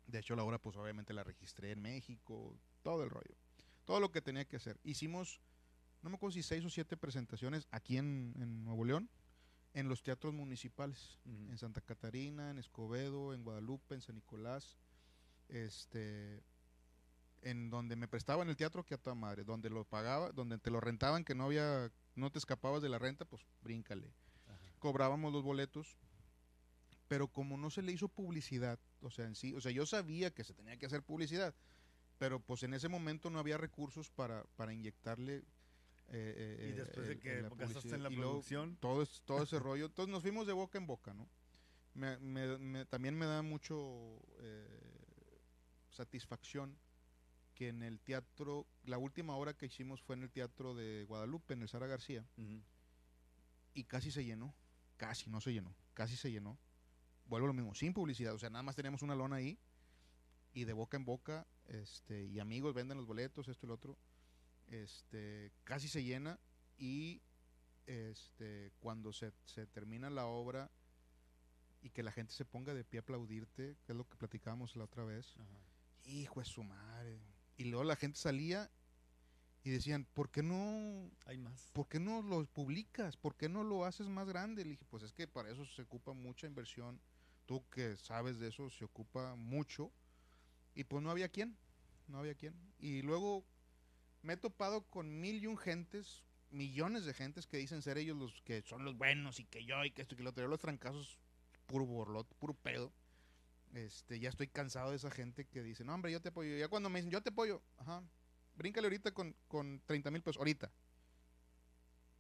De 0.07 0.21
hecho, 0.21 0.35
la 0.37 0.43
obra, 0.43 0.59
pues 0.59 0.75
obviamente 0.77 1.13
la 1.13 1.23
registré 1.23 1.73
en 1.73 1.83
México, 1.83 2.57
todo 2.83 3.05
el 3.05 3.11
rollo. 3.11 3.37
Todo 3.85 4.01
lo 4.01 4.11
que 4.11 4.23
tenía 4.23 4.47
que 4.47 4.57
hacer. 4.57 4.81
Hicimos, 4.85 5.41
no 6.03 6.11
me 6.11 6.17
acuerdo 6.17 6.35
si 6.35 6.43
seis 6.43 6.65
o 6.65 6.71
siete 6.71 6.97
presentaciones 6.97 7.67
aquí 7.71 7.97
en, 7.97 8.35
en 8.39 8.65
Nuevo 8.65 8.85
León, 8.85 9.11
en 9.75 9.89
los 9.89 10.03
teatros 10.03 10.35
municipales. 10.35 11.19
En 11.25 11.57
Santa 11.59 11.81
Catarina, 11.81 12.51
en 12.51 12.59
Escobedo, 12.59 13.33
en 13.35 13.45
Guadalupe, 13.45 13.95
en 13.95 14.03
San 14.03 14.17
Nicolás. 14.17 14.79
Este. 15.49 16.43
En 17.43 17.71
donde 17.71 17.97
me 17.97 18.09
prestaban 18.09 18.49
el 18.49 18.57
teatro 18.57 18.85
que 18.85 18.95
a 18.95 18.99
toda 18.99 19.15
madre. 19.15 19.45
Donde 19.45 19.71
lo 19.71 19.85
pagaba, 19.85 20.33
donde 20.33 20.59
te 20.59 20.71
lo 20.71 20.81
rentaban, 20.81 21.25
que 21.25 21.35
no 21.35 21.45
había. 21.45 21.93
No 22.17 22.31
te 22.31 22.39
escapabas 22.39 22.83
de 22.83 22.89
la 22.89 22.99
renta, 22.99 23.25
pues 23.25 23.43
bríncale. 23.63 24.13
Ajá. 24.47 24.59
Cobrábamos 24.79 25.33
los 25.33 25.43
boletos. 25.43 25.97
Pero 27.09 27.29
como 27.29 27.57
no 27.57 27.71
se 27.71 27.83
le 27.83 27.91
hizo 27.91 28.09
publicidad, 28.09 28.79
o 29.01 29.11
sea, 29.11 29.27
en 29.27 29.35
sí, 29.35 29.53
o 29.55 29.61
sea, 29.61 29.73
yo 29.73 29.85
sabía 29.85 30.33
que 30.33 30.45
se 30.45 30.55
tenía 30.55 30.77
que 30.77 30.87
hacer 30.87 31.03
publicidad, 31.03 31.57
pero 32.19 32.39
pues 32.39 32.63
en 32.63 32.73
ese 32.73 32.89
momento 32.89 33.31
no 33.31 33.41
había 33.41 33.59
recursos 33.59 34.11
para, 34.11 34.45
para 34.55 34.73
inyectarle. 34.73 35.43
Eh, 36.13 36.67
Y 36.69 36.71
eh, 36.71 36.75
después 36.75 37.09
de 37.09 37.19
que 37.19 37.43
gastaste 37.57 37.95
en 37.95 38.03
la 38.03 38.11
luego 38.11 38.33
producción. 38.33 38.77
todo, 38.77 39.03
es- 39.03 39.23
todo 39.25 39.43
ese 39.43 39.59
rollo. 39.61 39.87
Entonces 39.87 40.13
nos 40.13 40.23
fuimos 40.23 40.47
de 40.47 40.53
boca 40.53 40.79
en 40.79 40.87
boca, 40.87 41.15
¿no? 41.15 41.29
Me- 41.95 42.19
me- 42.19 42.59
me- 42.59 42.85
también 42.87 43.17
me 43.17 43.27
da 43.27 43.43
mucho 43.43 44.21
eh, 44.39 45.41
satisfacción 45.91 46.79
que 47.55 47.69
en 47.69 47.83
el 47.83 48.01
teatro, 48.01 48.67
la 48.85 48.97
última 48.99 49.37
obra 49.37 49.55
que 49.55 49.67
hicimos 49.67 50.01
fue 50.01 50.17
en 50.17 50.23
el 50.23 50.31
teatro 50.31 50.75
de 50.75 51.05
Guadalupe, 51.07 51.55
en 51.55 51.63
el 51.63 51.69
Sara 51.69 51.87
García, 51.87 52.25
Ujú. 52.37 52.63
y 53.75 53.85
casi 53.85 54.11
se 54.11 54.25
llenó, 54.25 54.55
casi, 54.97 55.29
no 55.31 55.41
se 55.41 55.53
llenó, 55.53 55.75
casi 55.95 56.17
se 56.17 56.31
llenó. 56.31 56.59
Vuelvo 57.27 57.47
a 57.47 57.49
lo 57.49 57.55
mismo, 57.55 57.75
sin 57.75 57.93
publicidad, 57.93 58.35
o 58.35 58.39
sea, 58.39 58.51
nada 58.51 58.63
más 58.63 58.77
teníamos 58.77 59.03
una 59.03 59.15
lona 59.15 59.37
ahí, 59.37 59.59
y 60.55 60.65
de 60.65 60.73
boca 60.73 60.97
en 60.97 61.05
boca, 61.05 61.47
este, 61.69 62.25
y 62.25 62.41
amigos 62.41 62.75
venden 62.75 62.97
los 62.97 63.07
boletos, 63.07 63.47
esto 63.49 63.67
y 63.67 63.69
lo 63.69 63.75
otro, 63.75 63.97
este, 64.71 65.53
casi 65.65 65.89
se 65.89 66.03
llena, 66.03 66.39
y 66.79 67.21
este, 67.87 68.73
cuando 68.81 69.13
se, 69.13 69.33
se 69.45 69.67
termina 69.67 70.09
la 70.11 70.27
obra 70.27 70.71
y 71.83 71.91
que 71.91 72.03
la 72.03 72.13
gente 72.13 72.33
se 72.33 72.45
ponga 72.45 72.75
de 72.75 72.85
pie 72.85 72.99
a 72.99 73.03
aplaudirte, 73.03 73.77
que 73.85 73.93
es 73.93 73.97
lo 73.97 74.09
que 74.09 74.17
platicábamos 74.17 74.77
la 74.77 74.85
otra 74.85 75.05
vez, 75.05 75.35
Ajá. 75.39 75.59
hijo 76.05 76.41
de 76.41 76.47
su 76.47 76.63
madre. 76.63 77.19
Y 77.57 77.65
luego 77.65 77.85
la 77.85 77.97
gente 77.97 78.19
salía 78.19 78.71
y 79.63 79.71
decían, 79.71 80.07
¿por 80.15 80.31
qué 80.31 80.43
no, 80.43 81.11
Hay 81.27 81.37
más. 81.37 81.71
por 81.73 81.89
qué 81.89 82.01
no 82.01 82.23
lo 82.23 82.47
publicas? 82.47 83.17
¿Por 83.17 83.37
qué 83.37 83.49
no 83.49 83.63
lo 83.65 83.85
haces 83.85 84.09
más 84.09 84.27
grande? 84.29 84.65
Le 84.65 84.71
dije, 84.71 84.85
pues 84.89 85.03
es 85.03 85.13
que 85.13 85.27
para 85.27 85.51
eso 85.51 85.65
se 85.67 85.83
ocupa 85.83 86.13
mucha 86.13 86.47
inversión. 86.47 87.01
Tú 87.47 87.63
que 87.69 87.97
sabes 87.97 88.39
de 88.39 88.49
eso, 88.49 88.71
se 88.71 88.85
ocupa 88.85 89.35
mucho. 89.35 89.91
Y 90.75 90.85
pues 90.85 91.03
no 91.03 91.11
había 91.11 91.29
quien, 91.29 91.57
no 92.07 92.19
había 92.19 92.35
quien. 92.35 92.55
Y 92.79 93.03
luego 93.03 93.45
me 94.23 94.35
he 94.35 94.37
topado 94.37 94.83
con 94.91 95.21
mil 95.21 95.43
y 95.43 95.47
un 95.47 95.57
gentes, 95.57 96.25
millones 96.51 97.05
de 97.05 97.15
gentes 97.15 97.47
que 97.47 97.57
dicen 97.57 97.83
ser 97.83 97.99
ellos 97.99 98.17
los 98.17 98.43
que 98.43 98.63
son 98.63 98.85
los 98.85 98.97
buenos 98.97 99.39
y 99.41 99.45
que 99.45 99.65
yo 99.65 99.85
y 99.85 99.91
que 99.91 100.03
esto 100.03 100.15
y 100.15 100.19
que 100.19 100.23
lo 100.25 100.31
otro. 100.31 100.43
Yo 100.45 100.49
los 100.49 100.59
trancazos, 100.61 101.19
puro 101.67 101.87
borlot, 101.87 102.27
puro 102.37 102.55
pedo. 102.55 102.93
Este, 103.73 104.19
ya 104.19 104.29
estoy 104.31 104.49
cansado 104.49 104.91
de 104.91 104.97
esa 104.97 105.11
gente 105.13 105.45
que 105.47 105.63
dice, 105.63 105.85
no, 105.85 105.95
hombre, 105.95 106.11
yo 106.11 106.21
te 106.21 106.31
apoyo. 106.31 106.57
Ya 106.57 106.69
cuando 106.69 106.89
me 106.91 106.99
dicen, 106.99 107.13
yo 107.13 107.23
te 107.23 107.31
apoyo, 107.31 107.63
ajá, 107.79 108.03
bríncale 108.57 108.87
ahorita 108.87 109.13
con, 109.13 109.35
con 109.47 109.81
30 109.87 110.11
mil 110.11 110.23
pesos, 110.23 110.39
ahorita. 110.39 110.71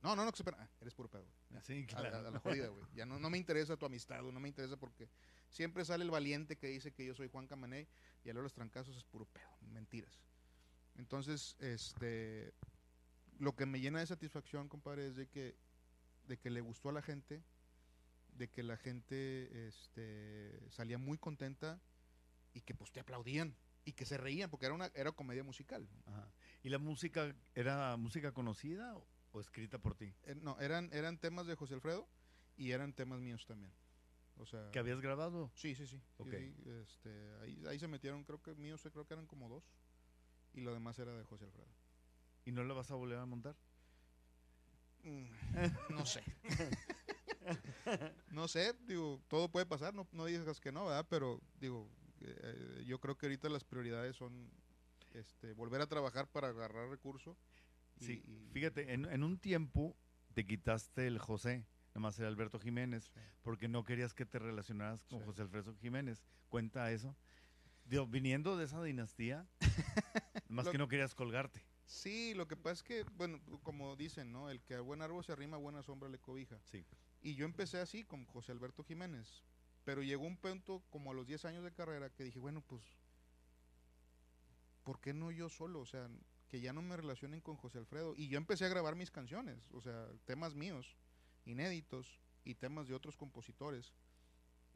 No, 0.02 0.16
no, 0.16 0.24
no, 0.24 0.32
que. 0.32 0.54
Ah, 0.58 0.68
eres 0.80 0.94
puro 0.94 1.10
pedo, 1.10 1.24
güey. 1.50 1.62
Sí, 1.62 1.86
A, 1.92 1.98
a- 1.98 2.00
claro. 2.00 2.28
a 2.28 2.30
la 2.30 2.38
jodida, 2.38 2.68
güey. 2.68 2.84
Ya 2.94 3.04
no, 3.04 3.18
no 3.18 3.28
me 3.28 3.36
interesa 3.36 3.76
tu 3.76 3.84
amistad, 3.84 4.22
no 4.22 4.40
me 4.40 4.48
interesa 4.48 4.76
porque 4.78 5.10
siempre 5.50 5.84
sale 5.84 6.04
el 6.04 6.10
valiente 6.10 6.56
que 6.56 6.68
dice 6.68 6.92
que 6.92 7.04
yo 7.04 7.14
soy 7.14 7.28
Juan 7.28 7.46
Camané 7.46 7.86
y 8.24 8.30
a 8.30 8.32
los 8.32 8.54
trancazos 8.54 8.96
es 8.96 9.04
puro 9.04 9.26
pedo, 9.26 9.50
mentiras. 9.60 10.18
Entonces, 10.96 11.56
este, 11.60 12.52
lo 13.38 13.54
que 13.54 13.66
me 13.66 13.80
llena 13.80 14.00
de 14.00 14.06
satisfacción, 14.06 14.68
compadre, 14.68 15.06
es 15.08 15.16
de 15.16 15.28
que, 15.28 15.56
de 16.26 16.38
que 16.38 16.50
le 16.50 16.60
gustó 16.60 16.88
a 16.90 16.92
la 16.92 17.02
gente, 17.02 17.42
de 18.28 18.48
que 18.48 18.62
la 18.62 18.76
gente, 18.76 19.66
este, 19.68 20.60
salía 20.70 20.98
muy 20.98 21.18
contenta 21.18 21.80
y 22.52 22.62
que 22.62 22.74
pues 22.74 22.92
te 22.92 23.00
aplaudían 23.00 23.56
y 23.84 23.92
que 23.92 24.04
se 24.04 24.16
reían 24.18 24.50
porque 24.50 24.66
era 24.66 24.74
una, 24.74 24.90
era 24.94 25.12
comedia 25.12 25.42
musical. 25.44 25.88
Ajá. 26.06 26.30
¿Y 26.62 26.68
la 26.68 26.78
música 26.78 27.34
era 27.54 27.96
música 27.96 28.32
conocida 28.32 28.96
o, 28.96 29.06
o 29.32 29.40
escrita 29.40 29.78
por 29.78 29.94
ti? 29.94 30.14
Eh, 30.24 30.34
no, 30.34 30.58
eran, 30.60 30.90
eran 30.92 31.18
temas 31.18 31.46
de 31.46 31.54
José 31.54 31.74
Alfredo 31.74 32.08
y 32.56 32.72
eran 32.72 32.92
temas 32.92 33.20
míos 33.20 33.46
también. 33.46 33.72
O 34.36 34.46
sea, 34.46 34.70
¿Que 34.70 34.78
habías 34.78 35.00
grabado? 35.00 35.50
Sí, 35.54 35.74
sí, 35.74 35.86
sí. 35.86 35.98
sí, 35.98 36.04
Ok. 36.18 36.30
sí, 36.30 36.54
este, 36.82 37.34
ahí, 37.40 37.62
ahí 37.66 37.78
se 37.78 37.88
metieron, 37.88 38.24
creo 38.24 38.42
que 38.42 38.54
míos, 38.54 38.86
creo 38.90 39.06
que 39.06 39.14
eran 39.14 39.26
como 39.26 39.48
dos. 39.48 39.64
Y 40.54 40.60
lo 40.60 40.72
demás 40.74 40.98
era 40.98 41.12
de 41.16 41.24
José 41.24 41.44
Alfredo. 41.44 41.68
¿Y 42.44 42.52
no 42.52 42.64
la 42.64 42.74
vas 42.74 42.90
a 42.90 42.94
volver 42.94 43.18
a 43.18 43.26
montar? 43.26 43.56
Mm, 45.02 45.26
no 45.90 46.04
sé. 46.06 46.22
no 48.30 48.48
sé, 48.48 48.74
digo, 48.86 49.20
todo 49.28 49.48
puede 49.50 49.66
pasar, 49.66 49.94
no, 49.94 50.06
no 50.12 50.24
digas 50.26 50.60
que 50.60 50.72
no, 50.72 50.86
¿verdad? 50.86 51.06
Pero, 51.08 51.40
digo, 51.58 51.88
eh, 52.20 52.84
yo 52.86 52.98
creo 53.00 53.16
que 53.16 53.26
ahorita 53.26 53.48
las 53.48 53.64
prioridades 53.64 54.16
son 54.16 54.50
este, 55.14 55.52
volver 55.54 55.80
a 55.80 55.86
trabajar 55.86 56.26
para 56.28 56.48
agarrar 56.48 56.88
recursos. 56.88 57.36
Sí, 58.00 58.22
y- 58.26 58.50
fíjate, 58.52 58.92
en, 58.92 59.04
en 59.06 59.22
un 59.22 59.38
tiempo 59.38 59.96
te 60.34 60.46
quitaste 60.46 61.06
el 61.06 61.18
José, 61.18 61.66
nomás 61.94 62.18
era 62.18 62.28
Alberto 62.28 62.58
Jiménez, 62.58 63.04
Sí. 63.14 63.20
porque 63.42 63.68
no 63.68 63.84
querías 63.84 64.14
que 64.14 64.26
te 64.26 64.38
relacionaras 64.38 65.04
con 65.04 65.20
Sí. 65.20 65.24
José 65.26 65.42
Alfredo 65.42 65.74
Jiménez. 65.76 66.22
¿Cuenta 66.48 66.90
eso? 66.92 67.16
Digo, 67.84 68.06
viniendo 68.06 68.56
de 68.56 68.66
esa 68.66 68.82
dinastía, 68.82 69.48
más 70.50 70.66
Lo- 70.66 70.72
que 70.72 70.78
no 70.78 70.88
querías 70.88 71.14
colgarte. 71.14 71.62
Sí, 71.86 72.34
lo 72.34 72.46
que 72.46 72.56
pasa 72.56 72.74
es 72.74 72.82
que, 72.82 73.02
bueno, 73.16 73.40
como 73.62 73.96
dicen, 73.96 74.30
¿no? 74.32 74.50
El 74.50 74.60
que 74.62 74.74
a 74.74 74.80
buen 74.80 75.02
árbol 75.02 75.24
se 75.24 75.32
arrima, 75.32 75.56
buena 75.56 75.82
sombra 75.82 76.08
le 76.08 76.18
cobija. 76.18 76.60
Sí. 76.64 76.84
Y 77.22 77.34
yo 77.34 77.44
empecé 77.44 77.78
así 77.80 78.04
con 78.04 78.24
José 78.26 78.52
Alberto 78.52 78.84
Jiménez. 78.84 79.42
Pero 79.84 80.02
llegó 80.02 80.24
un 80.26 80.36
punto 80.36 80.82
como 80.90 81.10
a 81.10 81.14
los 81.14 81.26
10 81.26 81.44
años 81.46 81.64
de 81.64 81.72
carrera 81.72 82.10
que 82.10 82.22
dije, 82.24 82.38
bueno, 82.38 82.60
pues, 82.60 82.82
¿por 84.84 85.00
qué 85.00 85.12
no 85.12 85.30
yo 85.30 85.48
solo? 85.48 85.80
O 85.80 85.86
sea, 85.86 86.08
que 86.48 86.60
ya 86.60 86.72
no 86.72 86.82
me 86.82 86.96
relacionen 86.96 87.40
con 87.40 87.56
José 87.56 87.78
Alfredo. 87.78 88.14
Y 88.16 88.28
yo 88.28 88.36
empecé 88.38 88.64
a 88.66 88.68
grabar 88.68 88.94
mis 88.94 89.10
canciones, 89.10 89.68
o 89.72 89.80
sea, 89.80 90.06
temas 90.26 90.54
míos, 90.54 90.96
inéditos, 91.44 92.20
y 92.44 92.54
temas 92.54 92.88
de 92.88 92.94
otros 92.94 93.16
compositores. 93.16 93.92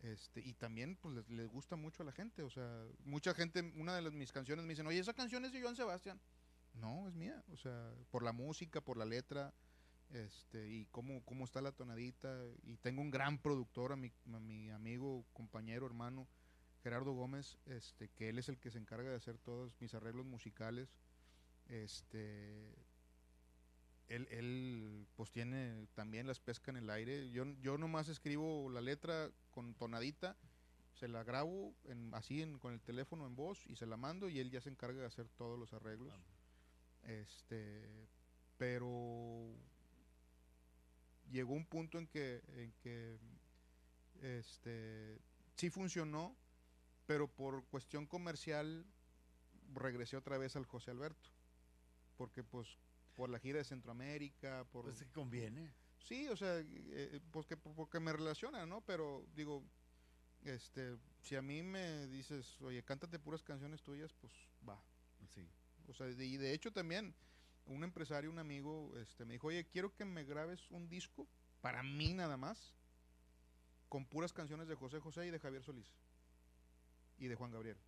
Este, 0.05 0.41
y 0.41 0.53
también 0.53 0.97
pues 0.97 1.15
les, 1.31 1.49
gusta 1.49 1.77
mucho 1.77 2.03
a 2.03 2.07
la 2.07 2.13
gente, 2.13 2.43
o 2.43 2.51
sea, 2.51 2.85
mucha 3.07 3.33
gente, 3.33 3.73
una 3.77 3.97
de 3.97 4.03
las, 4.03 4.13
mis 4.13 4.33
canciones 4.33 4.67
me 4.67 4.73
dicen, 4.73 4.87
oye, 4.87 4.99
esa 4.99 5.15
canción 5.15 5.47
es 5.47 5.53
de 5.53 5.63
Joan 5.63 5.77
Sebastián. 5.77 6.21
No, 6.75 7.09
es 7.09 7.15
mía, 7.15 7.43
o 7.53 7.57
sea, 7.57 7.91
por 8.11 8.23
la 8.23 8.33
música, 8.33 8.83
por 8.83 8.99
la 8.99 9.07
letra, 9.07 9.55
este, 10.11 10.69
y 10.69 10.85
cómo, 10.91 11.25
cómo 11.25 11.47
está 11.47 11.63
la 11.63 11.73
tonadita. 11.73 12.45
Y 12.65 12.77
tengo 12.77 13.01
un 13.01 13.11
gran 13.11 13.39
productor, 13.39 13.93
a 13.93 13.97
mi, 13.97 14.13
a 14.27 14.41
mi 14.41 14.69
amigo, 14.71 15.25
compañero, 15.33 15.87
hermano, 15.87 16.29
Gerardo 16.83 17.13
Gómez, 17.13 17.57
este, 17.65 18.11
que 18.11 18.29
él 18.29 18.39
es 18.39 18.51
el 18.51 18.59
que 18.59 18.71
se 18.71 18.79
encarga 18.79 19.09
de 19.09 19.17
hacer 19.17 19.39
todos 19.39 19.73
mis 19.81 19.95
arreglos 19.95 20.27
musicales. 20.27 20.95
Este, 21.67 22.75
él, 24.09 24.29
él, 24.31 25.07
pues 25.17 25.31
tiene 25.31 25.87
también 25.95 26.27
las 26.27 26.41
pesca 26.41 26.71
en 26.71 26.77
el 26.77 26.91
aire. 26.91 27.31
Yo, 27.31 27.45
yo 27.61 27.79
nomás 27.79 28.09
escribo 28.09 28.69
la 28.71 28.81
letra 28.81 29.31
con 29.51 29.75
tonadita, 29.75 30.37
se 30.93 31.09
la 31.09 31.25
grabo 31.25 31.75
en, 31.85 32.13
así 32.15 32.43
en, 32.43 32.59
con 32.59 32.73
el 32.73 32.81
teléfono 32.81 33.27
en 33.27 33.35
voz 33.35 33.67
y 33.67 33.77
se 33.77 33.87
la 33.87 33.97
mando 33.97 34.29
y 34.29 34.39
él 34.39 34.51
ya 34.51 34.61
se 34.61 34.71
encarga 34.71 35.01
de 35.01 35.07
hacer 35.07 35.29
todos 35.29 35.59
los 35.59 35.73
arreglos. 35.73 36.13
Este, 37.03 38.09
pero 38.59 39.55
llegó 41.31 41.55
un 41.55 41.67
punto 41.67 41.99
en 41.99 42.07
que, 42.07 42.43
en 42.49 42.73
que 42.83 43.19
este, 44.23 45.19
sí 45.57 45.71
funcionó, 45.71 46.37
pero 47.07 47.29
por 47.29 47.65
cuestión 47.67 48.07
comercial 48.07 48.87
regresé 49.75 50.17
otra 50.17 50.39
vez 50.39 50.57
al 50.57 50.67
José 50.67 50.91
Alberto. 50.91 51.31
Porque 52.17 52.45
pues 52.45 52.79
por 53.15 53.31
la 53.31 53.39
gira 53.39 53.59
de 53.59 53.65
Centroamérica, 53.65 54.65
por... 54.71 54.85
Pues 54.85 54.99
se 54.99 55.07
conviene. 55.07 55.73
Sí, 55.99 56.29
o 56.29 56.37
sea, 56.37 56.61
eh, 56.61 57.21
pues 57.31 57.47
que, 57.47 57.57
porque 57.57 58.01
me 58.01 58.13
relaciona, 58.13 58.67
¿no? 58.67 58.83
Pero 58.83 59.27
digo, 59.35 59.63
este, 60.45 60.97
si 61.23 61.37
a 61.37 61.43
mí 61.43 61.63
me 61.63 62.07
dices, 62.09 62.61
oye, 62.61 62.83
cántate 62.83 63.19
puras 63.19 63.43
canciones 63.43 63.83
tuyas, 63.83 64.13
pues 64.21 64.33
va. 64.69 64.83
Sí. 65.35 65.49
O 65.89 65.95
sea, 65.95 66.09
y 66.09 66.37
de 66.37 66.53
hecho 66.53 66.73
también 66.73 67.15
un 67.67 67.85
empresario, 67.85 68.31
un 68.31 68.39
amigo, 68.39 68.93
este, 68.99 69.25
me 69.25 69.35
dijo, 69.35 69.47
oye, 69.49 69.67
quiero 69.67 69.95
que 69.95 70.05
me 70.05 70.25
grabes 70.25 70.71
un 70.71 70.89
disco 70.89 71.27
para 71.61 71.83
mí 71.83 72.13
nada 72.13 72.37
más, 72.37 72.75
con 73.89 74.05
puras 74.05 74.33
canciones 74.33 74.69
de 74.69 74.75
José 74.75 75.01
José 75.01 75.27
y 75.27 75.31
de 75.31 75.39
Javier 75.39 75.63
Solís 75.63 75.95
y 77.19 77.27
de 77.29 77.35
Juan 77.35 77.53
Gabriel. 77.53 77.79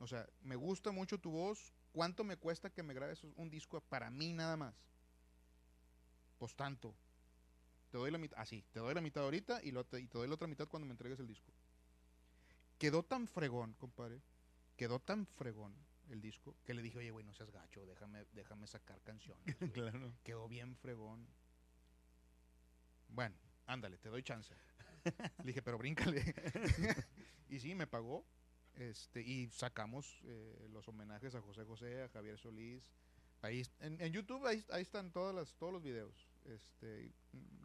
O 0.00 0.06
sea, 0.06 0.28
me 0.42 0.56
gusta 0.56 0.90
mucho 0.90 1.18
tu 1.18 1.30
voz. 1.30 1.72
¿Cuánto 1.92 2.24
me 2.24 2.36
cuesta 2.36 2.70
que 2.70 2.82
me 2.82 2.94
grabes 2.94 3.24
un 3.36 3.50
disco 3.50 3.80
para 3.80 4.10
mí 4.10 4.32
nada 4.32 4.56
más? 4.56 4.74
Pues 6.38 6.54
tanto. 6.54 6.94
Te 7.90 7.98
doy 7.98 8.10
la 8.10 8.18
mitad, 8.18 8.38
así, 8.38 8.62
te 8.72 8.80
doy 8.80 8.94
la 8.94 9.00
mitad 9.00 9.24
ahorita 9.24 9.62
y, 9.62 9.70
lo, 9.70 9.80
y 9.80 10.06
te 10.06 10.18
doy 10.18 10.28
la 10.28 10.34
otra 10.34 10.46
mitad 10.46 10.68
cuando 10.68 10.86
me 10.86 10.92
entregues 10.92 11.18
el 11.18 11.26
disco. 11.26 11.52
Quedó 12.78 13.02
tan 13.02 13.26
fregón, 13.26 13.72
compadre. 13.74 14.20
Quedó 14.76 15.00
tan 15.00 15.26
fregón 15.26 15.74
el 16.10 16.20
disco 16.20 16.54
que 16.64 16.74
le 16.74 16.82
dije, 16.82 16.98
oye, 16.98 17.10
güey, 17.10 17.24
no 17.24 17.32
seas 17.32 17.50
gacho, 17.50 17.84
déjame, 17.86 18.26
déjame 18.32 18.66
sacar 18.66 19.00
canciones. 19.02 19.44
güey". 19.60 19.72
claro. 19.72 20.12
Quedó 20.22 20.48
bien 20.48 20.76
fregón. 20.76 21.26
Bueno, 23.08 23.36
ándale, 23.66 23.98
te 23.98 24.08
doy 24.08 24.22
chance. 24.22 24.54
Le 25.38 25.44
dije, 25.44 25.62
pero 25.62 25.78
bríncale. 25.78 26.22
y 27.48 27.58
sí, 27.58 27.74
me 27.74 27.86
pagó. 27.86 28.24
Este, 28.78 29.22
y 29.22 29.48
sacamos 29.50 30.20
eh, 30.24 30.68
los 30.70 30.86
homenajes 30.88 31.34
a 31.34 31.40
José 31.40 31.64
José, 31.64 32.02
a 32.02 32.08
Javier 32.08 32.38
Solís. 32.38 32.82
Ahí, 33.42 33.62
en, 33.80 34.00
en 34.00 34.12
YouTube 34.12 34.44
ahí, 34.46 34.64
ahí 34.70 34.82
están 34.82 35.12
todas 35.12 35.34
las, 35.34 35.54
todos 35.54 35.72
los 35.72 35.82
videos. 35.82 36.28
Este, 36.44 37.12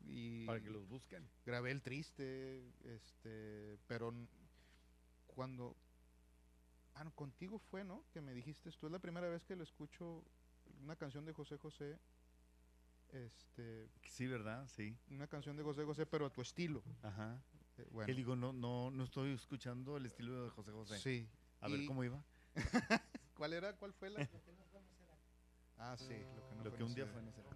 y 0.06 0.46
Para 0.46 0.62
que 0.62 0.70
los 0.70 0.88
busquen. 0.88 1.28
grabé 1.46 1.72
el 1.72 1.82
triste, 1.82 2.64
este, 2.84 3.78
pero 3.88 4.14
cuando 5.28 5.76
ah, 6.96 7.04
no, 7.04 7.12
contigo 7.12 7.60
fue, 7.60 7.84
¿no? 7.84 8.04
Que 8.12 8.22
me 8.22 8.34
dijiste, 8.34 8.70
esto 8.70 8.88
es 8.88 8.92
la 8.92 9.00
primera 9.00 9.28
vez 9.30 9.44
que 9.46 9.56
lo 9.56 9.64
escucho 9.64 10.24
una 10.82 10.96
canción 10.96 11.26
de 11.26 11.34
José 11.34 11.58
José, 11.58 11.98
este, 13.12 13.88
Sí, 14.08 14.28
¿verdad? 14.28 14.68
Sí. 14.68 14.98
una 15.10 15.28
canción 15.28 15.56
de 15.56 15.64
José 15.64 15.84
José, 15.84 16.06
pero 16.06 16.26
a 16.26 16.30
tu 16.30 16.42
estilo. 16.42 16.84
Ajá. 17.04 17.42
Eh, 17.84 17.88
Que 17.88 17.94
bueno, 17.94 18.14
digo, 18.16 18.36
no, 18.36 18.54
no, 18.54 18.90
no 18.92 19.04
estoy 19.04 19.34
escuchando 19.34 19.98
el 19.98 20.06
estilo 20.06 20.44
de 20.46 20.50
José 20.52 20.72
José. 20.72 21.00
sí. 21.00 21.28
A 21.62 21.68
ver 21.68 21.82
Y- 21.82 21.86
cómo 21.86 22.04
iba. 22.04 22.24
¿Cuál 23.36 23.54
era? 23.54 23.74
¿Cuál 23.78 23.94
fue 23.94 24.10
la? 24.10 24.20
Ah, 25.78 25.96
sí, 25.98 26.06
lo 26.36 26.48
que, 26.48 26.56
no 26.56 26.64
Lo 26.64 26.70
fue 26.70 26.78
que 26.78 26.80
no 26.80 26.86
un 26.86 26.96
día 26.96 27.06
fue, 27.08 27.22
no 27.22 27.32
será. 27.34 27.50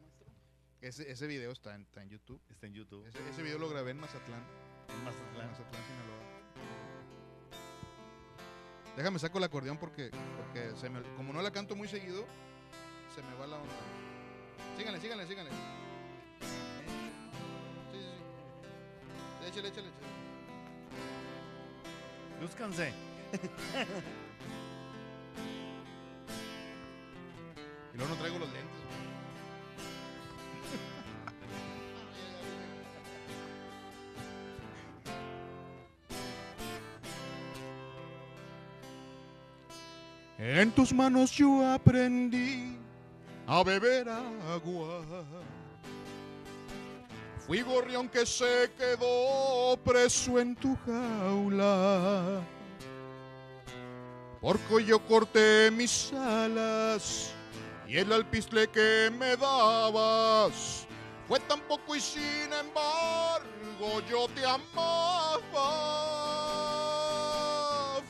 Ese, 0.82 1.10
ese 1.10 1.28
video 1.28 1.52
está 1.52 1.76
en, 1.76 1.84
está 1.84 2.02
en 2.04 2.10
YouTube. 2.10 2.42
Está 2.50 2.68
en 2.68 2.74
YouTube. 2.74 3.06
Ese, 3.06 3.18
ese 3.30 3.42
video 3.44 3.58
lo 3.58 3.70
grabé 3.70 3.92
en 3.92 4.00
Mazatlán. 4.00 4.42
En 4.90 4.96
En 4.96 5.04
Mazatlán. 5.06 5.48
Mazatlán, 5.50 5.84
Sinaloa. 5.88 6.24
Déjame 8.98 9.20
saco 9.20 9.38
el 9.38 9.44
acordeón 9.46 9.78
porque, 9.78 10.10
porque 10.38 10.76
se 10.76 10.90
me, 10.90 11.02
como 11.16 11.32
no 11.32 11.42
la 11.42 11.52
canto 11.52 11.76
muy 11.76 11.88
seguido, 11.88 12.26
se 13.16 13.22
me 13.22 13.34
va 13.36 13.48
la 13.48 13.58
onda. 13.58 13.74
Síganle, 14.78 15.00
síganle, 15.00 15.28
síganle. 15.28 15.52
Échale, 19.58 19.72
échale, 19.72 19.88
échale. 19.88 20.06
Lúzcanse. 22.42 22.94
Y 27.92 27.98
luego 27.98 28.14
no 28.14 28.20
traigo 28.20 28.38
los 28.38 28.50
lentes. 28.50 28.78
En 40.38 40.72
tus 40.72 40.94
manos 40.94 41.32
yo 41.32 41.66
aprendí 41.66 42.78
a 43.48 43.64
beber 43.64 44.08
agua. 44.08 45.04
Fui 47.48 47.62
gorrión 47.62 48.10
que 48.10 48.26
se 48.26 48.70
quedó 48.78 49.78
preso 49.78 50.38
en 50.38 50.54
tu 50.54 50.78
jaula. 50.86 52.42
Porque 54.42 54.84
yo 54.84 55.00
corté 55.08 55.72
mis 55.72 56.12
alas 56.12 57.32
y 57.88 57.98
el 58.00 58.12
alpiste 58.12 58.68
que 58.68 59.10
me 59.18 59.38
dabas 59.38 60.86
fue 61.26 61.40
tan 61.40 61.62
poco 61.62 61.96
y 61.96 62.02
sin 62.02 62.52
embargo 62.52 64.02
yo 64.10 64.28
te 64.36 64.46
amaba. 64.46 65.64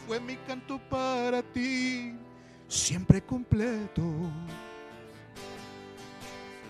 Fue 0.07 0.19
mi 0.19 0.35
canto 0.47 0.79
para 0.89 1.43
ti, 1.43 2.15
siempre 2.67 3.21
completo. 3.21 4.01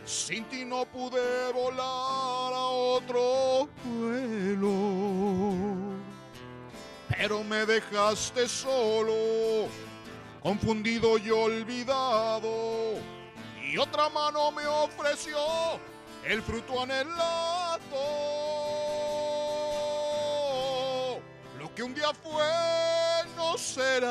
Sin 0.07 0.45
ti 0.45 0.63
no 0.63 0.85
pude 0.85 1.51
volar 1.51 2.53
a 2.53 2.65
otro 2.95 3.67
vuelo 3.83 5.67
pero 7.17 7.43
me 7.43 7.65
dejaste 7.65 8.47
solo, 8.47 9.67
confundido 10.41 11.17
y 11.17 11.29
olvidado. 11.29 12.93
Y 13.61 13.77
otra 13.77 14.07
mano 14.07 14.49
me 14.51 14.65
ofreció 14.65 15.37
el 16.23 16.41
fruto 16.41 16.83
anhelado. 16.83 17.77
Lo 21.59 21.75
que 21.75 21.83
un 21.83 21.93
día 21.93 22.13
fue 22.13 22.45
no 23.35 23.57
será. 23.57 24.07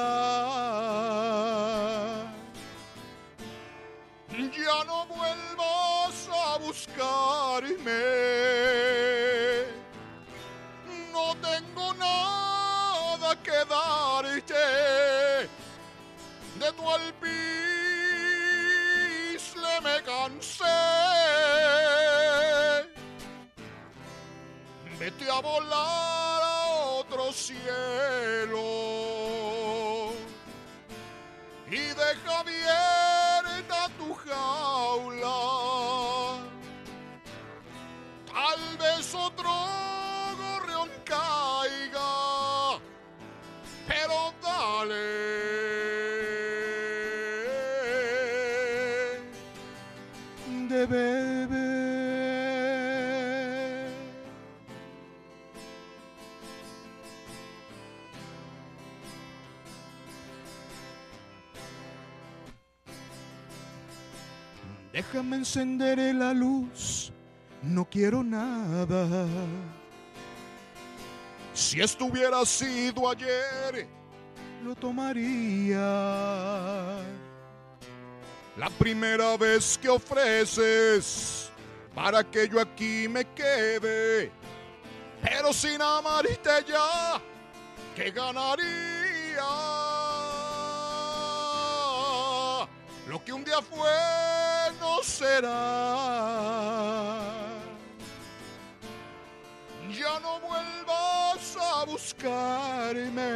Ya 4.67 4.85
no 4.85 5.07
vuelvas 5.07 5.65
a 5.65 5.86
buscarme. 6.67 8.03
No 11.13 11.27
tengo 11.37 11.95
nada 11.95 13.37
que 13.43 13.59
darte. 13.75 14.67
De 16.61 16.69
tu 16.73 16.91
alpiste 16.91 17.21
me 19.87 19.97
cansé. 20.03 20.81
Vete 24.99 25.31
a 25.31 25.41
volar 25.41 26.43
a 26.43 26.77
otro 27.01 27.33
cielo. 27.33 28.63
Y 31.71 31.79
deja 31.79 32.41
abierta 32.41 32.86
Déjame 65.17 65.37
encender 65.37 65.97
la 66.15 66.35
luz, 66.35 67.11
no 67.63 67.87
quiero 67.87 68.23
nada. 68.23 69.27
Si 71.55 71.81
estuviera 71.81 72.45
sido 72.45 73.09
ayer, 73.09 73.89
lo 74.63 74.75
tomaría. 74.75 75.81
La 78.59 78.69
primera 78.79 79.39
vez 79.39 79.79
que 79.79 79.89
ofreces 79.89 81.51
para 81.95 82.23
que 82.23 82.47
yo 82.47 82.61
aquí 82.61 83.09
me 83.09 83.25
quede, 83.25 84.31
pero 85.23 85.51
sin 85.55 85.81
amarte 85.81 86.51
ya, 86.69 87.23
¿qué 87.95 88.11
ganaría? 88.11 89.47
Lo 93.09 93.25
que 93.25 93.33
un 93.33 93.43
día 93.45 93.63
fue 93.63 94.46
será. 95.07 95.53
Ya 99.89 100.21
no 100.21 100.41
vuelvas 100.41 101.57
a 101.57 101.85
buscarme. 101.85 103.31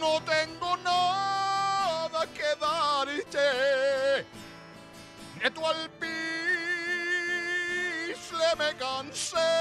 No 0.00 0.20
tengo 0.22 0.76
nada 0.78 2.26
que 2.36 2.50
darte. 2.60 4.26
De 5.40 5.50
tu 5.50 5.66
alpiste 5.66 6.14
me 8.58 8.70
cansé. 8.78 9.52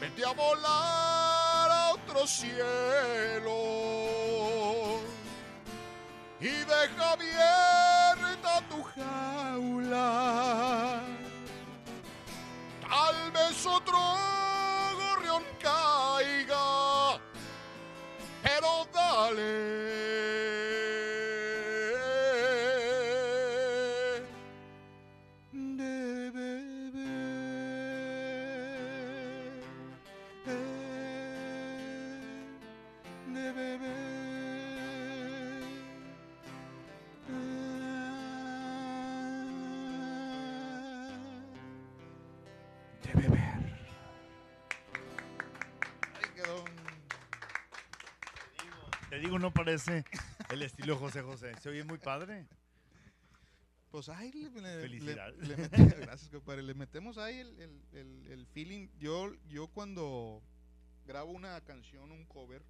Vete 0.00 0.24
a 0.24 0.32
volar 0.32 1.70
a 1.70 1.92
otro 1.94 2.26
cielo 2.26 3.93
y 6.44 6.48
deja 6.48 7.12
abierta 7.12 8.60
tu 8.68 8.82
jaula. 8.82 11.00
Tal 12.82 13.30
vez 13.32 13.64
otro 13.64 14.13
no 49.44 49.52
parece 49.52 50.04
el 50.50 50.62
estilo 50.62 50.96
José 50.96 51.20
José. 51.20 51.52
Se 51.60 51.68
oye 51.68 51.84
muy 51.84 51.98
padre. 51.98 52.46
Pues 53.90 54.08
ahí 54.08 54.32
le, 54.32 54.48
le- 54.50 54.88
le- 55.04 55.14
le 55.46 55.56
mete- 55.56 56.00
gracias, 56.00 56.30
compadre. 56.30 56.62
Le 56.62 56.72
metemos 56.74 57.18
ahí 57.18 57.38
el, 57.40 57.60
el- 57.60 57.82
el- 57.92 58.26
el 58.32 58.46
feeling. 58.46 58.88
Yo, 58.98 59.32
yo 59.46 59.68
cuando 59.68 60.42
grabo 61.06 61.30
una 61.32 61.60
canción, 61.60 62.10
un 62.10 62.24
cover, 62.24 62.62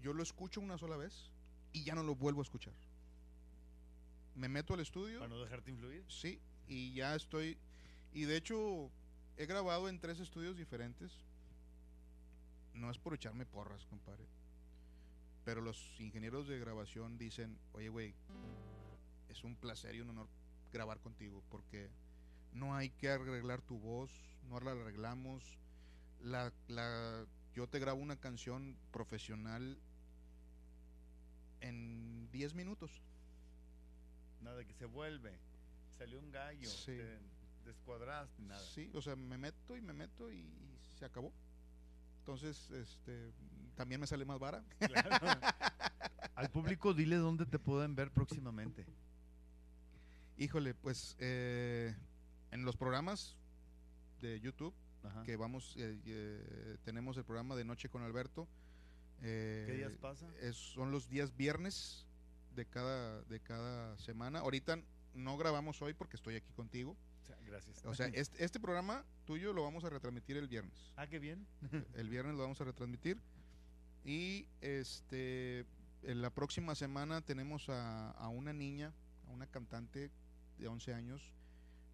yo 0.00 0.12
lo 0.12 0.22
escucho 0.22 0.60
una 0.60 0.78
sola 0.78 0.96
vez 0.96 1.30
y 1.72 1.82
ya 1.82 1.94
no 1.96 2.04
lo 2.04 2.14
vuelvo 2.14 2.40
a 2.40 2.44
escuchar. 2.44 2.74
Me 4.36 4.48
meto 4.48 4.74
al 4.74 4.80
estudio. 4.80 5.18
Para 5.18 5.28
no 5.28 5.40
dejarte 5.42 5.72
influir. 5.72 6.04
Sí, 6.08 6.40
y 6.68 6.94
ya 6.94 7.16
estoy. 7.16 7.58
Y 8.12 8.24
de 8.26 8.36
hecho, 8.36 8.90
he 9.36 9.46
grabado 9.46 9.88
en 9.88 9.98
tres 9.98 10.20
estudios 10.20 10.56
diferentes. 10.56 11.12
No 12.74 12.90
es 12.90 12.98
por 12.98 13.14
echarme 13.14 13.46
porras, 13.46 13.86
compadre. 13.86 14.26
Pero 15.44 15.60
los 15.60 16.00
ingenieros 16.00 16.48
de 16.48 16.58
grabación 16.58 17.18
dicen: 17.18 17.58
Oye, 17.72 17.88
güey, 17.88 18.14
es 19.28 19.44
un 19.44 19.56
placer 19.56 19.94
y 19.94 20.00
un 20.00 20.10
honor 20.10 20.28
grabar 20.72 21.00
contigo. 21.00 21.42
Porque 21.50 21.90
no 22.52 22.74
hay 22.74 22.90
que 22.90 23.10
arreglar 23.10 23.62
tu 23.62 23.78
voz, 23.78 24.10
no 24.48 24.60
la 24.60 24.72
arreglamos. 24.72 25.58
La, 26.20 26.52
la, 26.68 27.26
yo 27.54 27.68
te 27.68 27.78
grabo 27.78 28.00
una 28.00 28.16
canción 28.16 28.76
profesional 28.90 29.78
en 31.60 32.30
10 32.30 32.54
minutos. 32.54 33.02
Nada 34.40 34.64
que 34.64 34.74
se 34.74 34.86
vuelve. 34.86 35.38
Salió 35.96 36.18
un 36.18 36.30
gallo. 36.30 36.68
Sí. 36.68 36.96
Te 36.96 37.18
descuadraste, 37.64 38.42
nada. 38.42 38.60
Sí, 38.60 38.90
o 38.94 39.00
sea, 39.00 39.16
me 39.16 39.38
meto 39.38 39.76
y 39.76 39.80
me 39.80 39.92
meto 39.92 40.30
y, 40.30 40.40
y 40.40 40.78
se 40.98 41.04
acabó. 41.04 41.32
Entonces, 42.24 42.70
este, 42.70 43.32
también 43.76 44.00
me 44.00 44.06
sale 44.06 44.24
más 44.24 44.38
vara. 44.38 44.64
Claro. 44.78 45.10
Al 46.34 46.48
público 46.48 46.94
dile 46.94 47.16
dónde 47.16 47.44
te 47.44 47.58
pueden 47.58 47.94
ver 47.94 48.10
próximamente. 48.10 48.86
Híjole, 50.38 50.72
pues 50.72 51.16
eh, 51.18 51.94
en 52.50 52.64
los 52.64 52.76
programas 52.76 53.36
de 54.22 54.40
YouTube 54.40 54.72
Ajá. 55.02 55.22
que 55.24 55.36
vamos, 55.36 55.74
eh, 55.76 56.00
eh, 56.06 56.78
tenemos 56.82 57.18
el 57.18 57.24
programa 57.24 57.54
de 57.56 57.64
Noche 57.66 57.90
con 57.90 58.02
Alberto. 58.02 58.48
eh, 59.20 59.64
¿Qué 59.66 59.74
días 59.74 59.92
pasa? 59.98 60.26
es- 60.40 60.56
son 60.56 60.90
los 60.92 61.10
días 61.10 61.36
viernes 61.36 62.06
de 62.56 62.64
cada, 62.64 63.20
de 63.24 63.38
cada 63.40 63.98
semana. 63.98 64.38
Ahorita 64.38 64.78
no 65.12 65.36
grabamos 65.36 65.82
hoy 65.82 65.92
porque 65.92 66.16
estoy 66.16 66.36
aquí 66.36 66.52
contigo. 66.54 66.96
Gracias. 67.46 67.84
O 67.84 67.94
sea, 67.94 68.06
este, 68.14 68.44
este 68.44 68.60
programa 68.60 69.04
tuyo 69.24 69.52
lo 69.52 69.62
vamos 69.62 69.84
a 69.84 69.90
retransmitir 69.90 70.36
el 70.36 70.48
viernes. 70.48 70.92
ah, 70.96 71.06
qué 71.06 71.18
bien. 71.18 71.46
El 71.94 72.08
viernes 72.08 72.34
lo 72.34 72.42
vamos 72.42 72.60
a 72.60 72.64
retransmitir. 72.64 73.20
Y 74.04 74.46
este 74.60 75.66
en 76.02 76.20
la 76.20 76.30
próxima 76.30 76.74
semana 76.74 77.22
tenemos 77.22 77.68
a, 77.70 78.10
a 78.10 78.28
una 78.28 78.52
niña, 78.52 78.92
a 79.26 79.30
una 79.30 79.46
cantante 79.46 80.10
de 80.58 80.68
11 80.68 80.94
años. 80.94 81.32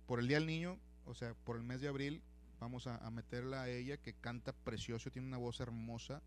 Por 0.07 0.18
el 0.18 0.26
Día 0.26 0.39
del 0.39 0.47
Niño, 0.47 0.78
o 1.05 1.14
sea, 1.14 1.35
por 1.35 1.57
el 1.57 1.62
mes 1.62 1.81
de 1.81 1.89
abril, 1.89 2.22
vamos 2.59 2.89
a, 2.89 2.97
a 2.97 3.11
meterla 3.11 3.62
a 3.62 3.68
ella 3.68 3.97
que 3.97 4.14
canta 4.14 4.53
precioso, 4.53 5.11
tiene 5.11 5.28
una 5.28 5.39
voz 5.39 5.61
hermosa. 5.61 6.22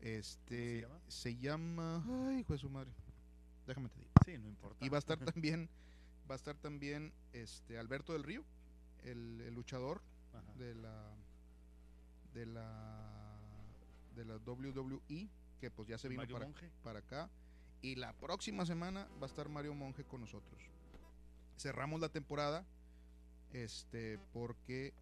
Este 0.00 0.82
llama? 0.82 1.00
se 1.08 1.36
llama. 1.36 2.04
Ay, 2.28 2.40
hijo 2.40 2.52
de 2.52 2.58
su 2.58 2.68
madre. 2.68 2.92
Déjame 3.66 3.88
te 3.88 4.00
digo. 4.00 4.10
Sí, 4.24 4.36
no 4.38 4.48
importa. 4.48 4.84
Y 4.84 4.88
va 4.88 4.98
a 4.98 5.00
estar 5.00 5.18
también, 5.32 5.70
va 6.28 6.34
a 6.34 6.36
estar 6.36 6.56
también 6.56 7.12
este 7.32 7.78
Alberto 7.78 8.12
del 8.12 8.22
Río, 8.22 8.44
el, 9.04 9.40
el 9.40 9.54
luchador 9.54 10.02
Ajá. 10.32 10.52
de 10.58 10.74
la 10.74 11.14
de 12.32 12.46
la 12.46 13.38
de 14.16 14.24
la 14.24 14.36
WWE 14.36 15.28
que 15.60 15.70
pues 15.70 15.88
ya 15.88 15.98
se 15.98 16.08
vino 16.08 16.26
para, 16.28 16.48
para 16.82 16.98
acá 16.98 17.30
y 17.82 17.96
la 17.96 18.12
próxima 18.14 18.66
semana 18.66 19.08
va 19.20 19.26
a 19.26 19.30
estar 19.30 19.48
Mario 19.48 19.74
Monje 19.74 20.04
con 20.04 20.20
nosotros 20.20 20.62
cerramos 21.56 22.00
la 22.00 22.08
temporada 22.08 22.64
este 23.52 24.18
porque 24.32 24.92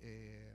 eh, 0.00 0.54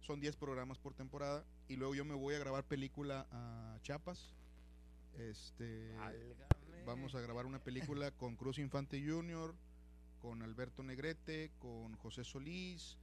son 0.00 0.20
10 0.20 0.36
programas 0.36 0.78
por 0.78 0.94
temporada 0.94 1.44
y 1.68 1.76
luego 1.76 1.94
yo 1.94 2.04
me 2.04 2.14
voy 2.14 2.34
a 2.34 2.38
grabar 2.38 2.64
película 2.64 3.26
a 3.32 3.78
Chiapas 3.82 4.34
este 5.18 5.92
Válgame. 5.96 6.55
Vamos 6.86 7.14
a 7.14 7.20
grabar 7.20 7.46
una 7.46 7.58
película 7.58 8.10
con 8.12 8.36
Cruz 8.36 8.58
Infante 8.58 9.02
Jr., 9.04 9.54
con 10.20 10.42
Alberto 10.42 10.82
Negrete, 10.82 11.50
con 11.58 11.94
José 11.96 12.24
Solís, 12.24 12.96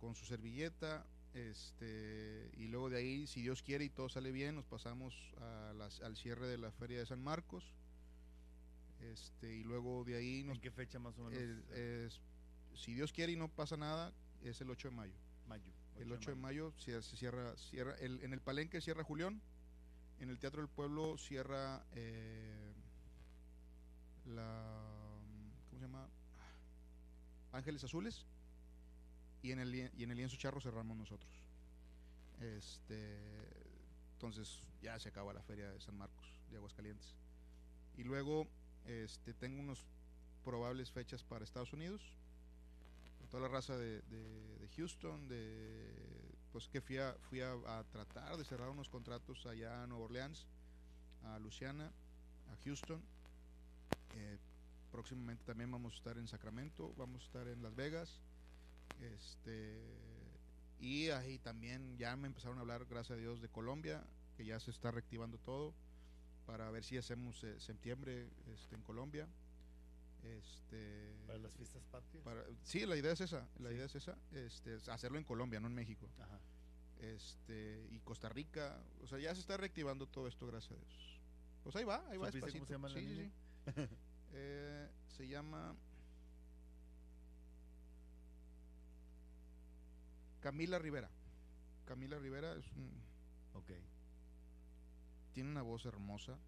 con 0.00 0.14
su 0.14 0.24
servilleta. 0.24 1.06
Este, 1.32 2.50
y 2.56 2.66
luego 2.66 2.90
de 2.90 2.98
ahí, 2.98 3.26
si 3.28 3.40
Dios 3.42 3.62
quiere 3.62 3.84
y 3.84 3.88
todo 3.88 4.08
sale 4.08 4.32
bien, 4.32 4.56
nos 4.56 4.64
pasamos 4.64 5.14
a 5.40 5.72
las- 5.76 6.00
al 6.00 6.16
cierre 6.16 6.48
de 6.48 6.58
la 6.58 6.72
Feria 6.72 6.98
de 6.98 7.06
San 7.06 7.22
Marcos. 7.22 7.64
Este, 9.00 9.54
y 9.54 9.62
luego 9.62 10.04
de 10.04 10.16
ahí, 10.16 10.42
nos, 10.42 10.56
¿En 10.56 10.62
qué 10.62 10.70
fecha 10.72 10.98
más 10.98 11.16
o 11.18 11.24
menos? 11.24 11.40
es- 11.72 12.20
si 12.74 12.94
Dios 12.94 13.12
quiere 13.12 13.32
y 13.32 13.36
no 13.36 13.48
pasa 13.48 13.76
nada, 13.76 14.12
es 14.42 14.60
el 14.60 14.70
8 14.70 14.88
de 14.90 14.96
mayo. 14.96 15.14
mayo. 15.46 15.72
El 15.96 16.10
8 16.12 16.30
de 16.30 16.36
mayo 16.36 16.72
se, 16.78 17.00
se 17.02 17.16
cierra, 17.16 17.56
cierra 17.56 17.94
el- 18.00 18.20
en 18.22 18.32
el 18.32 18.40
Palenque 18.40 18.80
cierra 18.80 19.04
Julián, 19.04 19.40
en 20.18 20.30
el 20.30 20.38
Teatro 20.38 20.60
del 20.62 20.68
Pueblo 20.70 21.16
cierra 21.18 21.84
eh, 21.94 22.69
la 24.26 25.20
¿cómo 25.68 25.78
se 25.80 25.86
llama? 25.86 26.08
Ángeles 27.52 27.84
Azules 27.84 28.24
y 29.42 29.52
en 29.52 29.58
el 29.60 29.74
y 29.74 30.02
en 30.02 30.10
el 30.10 30.16
lienzo 30.16 30.36
charro 30.36 30.60
cerramos 30.60 30.96
nosotros. 30.96 31.32
Este, 32.40 33.18
entonces 34.14 34.62
ya 34.82 34.98
se 34.98 35.08
acaba 35.08 35.32
la 35.32 35.42
feria 35.42 35.70
de 35.70 35.80
San 35.80 35.96
Marcos 35.96 36.26
de 36.50 36.56
Aguascalientes. 36.56 37.14
Y 37.96 38.04
luego 38.04 38.46
este 38.86 39.34
tengo 39.34 39.60
unos 39.60 39.84
probables 40.44 40.90
fechas 40.90 41.22
para 41.22 41.44
Estados 41.44 41.72
Unidos. 41.72 42.02
Toda 43.30 43.42
la 43.44 43.48
raza 43.48 43.76
de, 43.76 44.02
de- 44.02 44.68
Houston, 44.76 45.28
de 45.28 45.92
pues 46.52 46.68
que 46.68 46.80
fui 46.80 46.96
a, 46.98 47.14
fui 47.28 47.40
a, 47.40 47.52
a 47.52 47.84
tratar 47.84 48.36
de 48.36 48.44
cerrar 48.44 48.68
unos 48.70 48.88
contratos 48.88 49.46
allá 49.46 49.82
a 49.82 49.86
Nueva 49.86 50.04
Orleans, 50.04 50.46
a 51.24 51.38
Luciana, 51.38 51.92
a 52.52 52.56
Houston. 52.64 53.00
Eh, 54.16 54.38
próximamente 54.92 55.44
también 55.44 55.70
vamos 55.70 55.94
a 55.94 55.96
estar 55.96 56.18
en 56.18 56.26
Sacramento, 56.26 56.92
vamos 56.96 57.22
a 57.22 57.26
estar 57.26 57.48
en 57.48 57.62
Las 57.62 57.74
Vegas. 57.74 58.20
Este, 59.00 59.80
y 60.78 61.08
ahí 61.10 61.38
también 61.38 61.96
ya 61.98 62.16
me 62.16 62.26
empezaron 62.26 62.58
a 62.58 62.62
hablar, 62.62 62.84
gracias 62.86 63.16
a 63.16 63.20
Dios, 63.20 63.40
de 63.40 63.48
Colombia, 63.48 64.04
que 64.36 64.44
ya 64.44 64.58
se 64.60 64.70
está 64.70 64.90
reactivando 64.90 65.38
todo, 65.38 65.74
para 66.46 66.70
ver 66.70 66.84
si 66.84 66.96
hacemos 66.98 67.42
eh, 67.44 67.58
septiembre 67.60 68.28
este, 68.52 68.74
en 68.74 68.82
Colombia. 68.82 69.28
Este, 70.22 71.14
Para 71.26 71.38
las 71.38 71.54
fiestas 71.54 71.82
patrias. 71.90 72.22
para- 72.24 72.44
sí, 72.62 72.84
la 72.84 72.96
idea 72.96 73.12
es 73.12 73.20
esa, 73.22 73.46
la 73.58 73.70
Sí. 73.70 73.74
idea 73.76 73.86
es 73.86 73.94
esa, 73.94 74.16
este, 74.32 74.74
es 74.76 74.88
hacerlo 74.88 75.16
en 75.18 75.24
Colombia, 75.24 75.60
no 75.60 75.68
en 75.68 75.74
México. 75.74 76.06
Ajá. 76.18 76.38
Este, 77.00 77.86
y 77.90 78.00
Costa 78.00 78.28
Rica, 78.28 78.78
o 79.02 79.06
sea, 79.06 79.18
ya 79.18 79.34
se 79.34 79.40
está 79.40 79.56
reactivando 79.56 80.06
todo 80.06 80.28
esto, 80.28 80.46
gracias 80.46 80.72
a 80.72 80.76
Dios. 80.76 81.18
Pues 81.62 81.74
ahí 81.76 81.84
va, 81.84 82.04
ahí 82.10 82.18
va 82.18 82.26
¿Supiste 82.30 82.52
cómo 82.58 82.66
se 82.66 82.72
llama 82.74 82.88
Sí, 82.90 83.00
niña? 83.00 83.24
sí. 83.24 83.30
Eh, 84.32 84.88
se 85.08 85.26
llama 85.26 85.74
Camila 90.40 90.78
Rivera. 90.78 91.10
Camila 91.84 92.18
Rivera 92.18 92.54
es 92.54 92.64
un- 92.76 93.02
Ok. 93.54 93.72
tiene 95.34 95.50
una 95.50 95.62
voz 95.62 95.84
hermosa. 95.84 96.38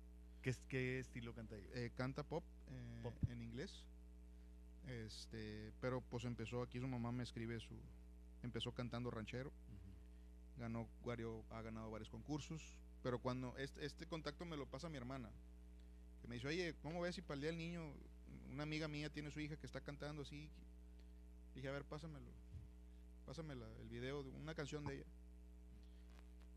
¿Qué, 0.42 0.50
es- 0.50 0.66
qué 0.68 0.98
estilo 1.00 1.34
canta 1.34 1.56
ella? 1.56 1.68
eh, 1.74 1.90
canta 1.96 2.22
pop, 2.22 2.44
eh, 2.70 3.00
Pop. 3.02 3.14
en 3.28 3.42
inglés. 3.42 3.84
Este, 4.88 5.72
pero 5.80 6.00
pues 6.00 6.24
empezó 6.24 6.62
aquí 6.62 6.80
su 6.80 6.88
mamá 6.88 7.12
me 7.12 7.22
escribe 7.22 7.60
su 7.60 7.74
empezó 8.42 8.72
cantando 8.72 9.10
ranchero, 9.10 9.52
ganó 10.58 10.88
varios 11.04 11.44
ha 11.52 11.62
ganado 11.62 11.90
varios 11.90 12.10
concursos, 12.10 12.60
pero 13.02 13.20
cuando 13.20 13.56
este, 13.56 13.84
este 13.84 14.06
contacto 14.06 14.44
me 14.44 14.56
lo 14.56 14.66
pasa 14.66 14.88
mi 14.88 14.96
hermana, 14.96 15.30
me 16.32 16.36
dice, 16.36 16.48
"Oye, 16.48 16.74
¿cómo 16.80 16.98
ves 17.02 17.14
si 17.14 17.20
para 17.20 17.34
el 17.34 17.40
día 17.42 17.50
del 17.50 17.58
niño 17.58 17.92
una 18.50 18.62
amiga 18.62 18.88
mía 18.88 19.10
tiene 19.10 19.30
su 19.30 19.38
hija 19.38 19.58
que 19.58 19.66
está 19.66 19.82
cantando 19.82 20.22
así?" 20.22 20.48
Dije, 21.54 21.68
"A 21.68 21.72
ver, 21.72 21.84
pásamelo. 21.84 22.30
Pásame 23.26 23.52
el 23.52 23.88
video 23.90 24.22
de 24.22 24.30
una 24.30 24.54
canción 24.54 24.82
de 24.86 24.94
ella." 24.96 25.06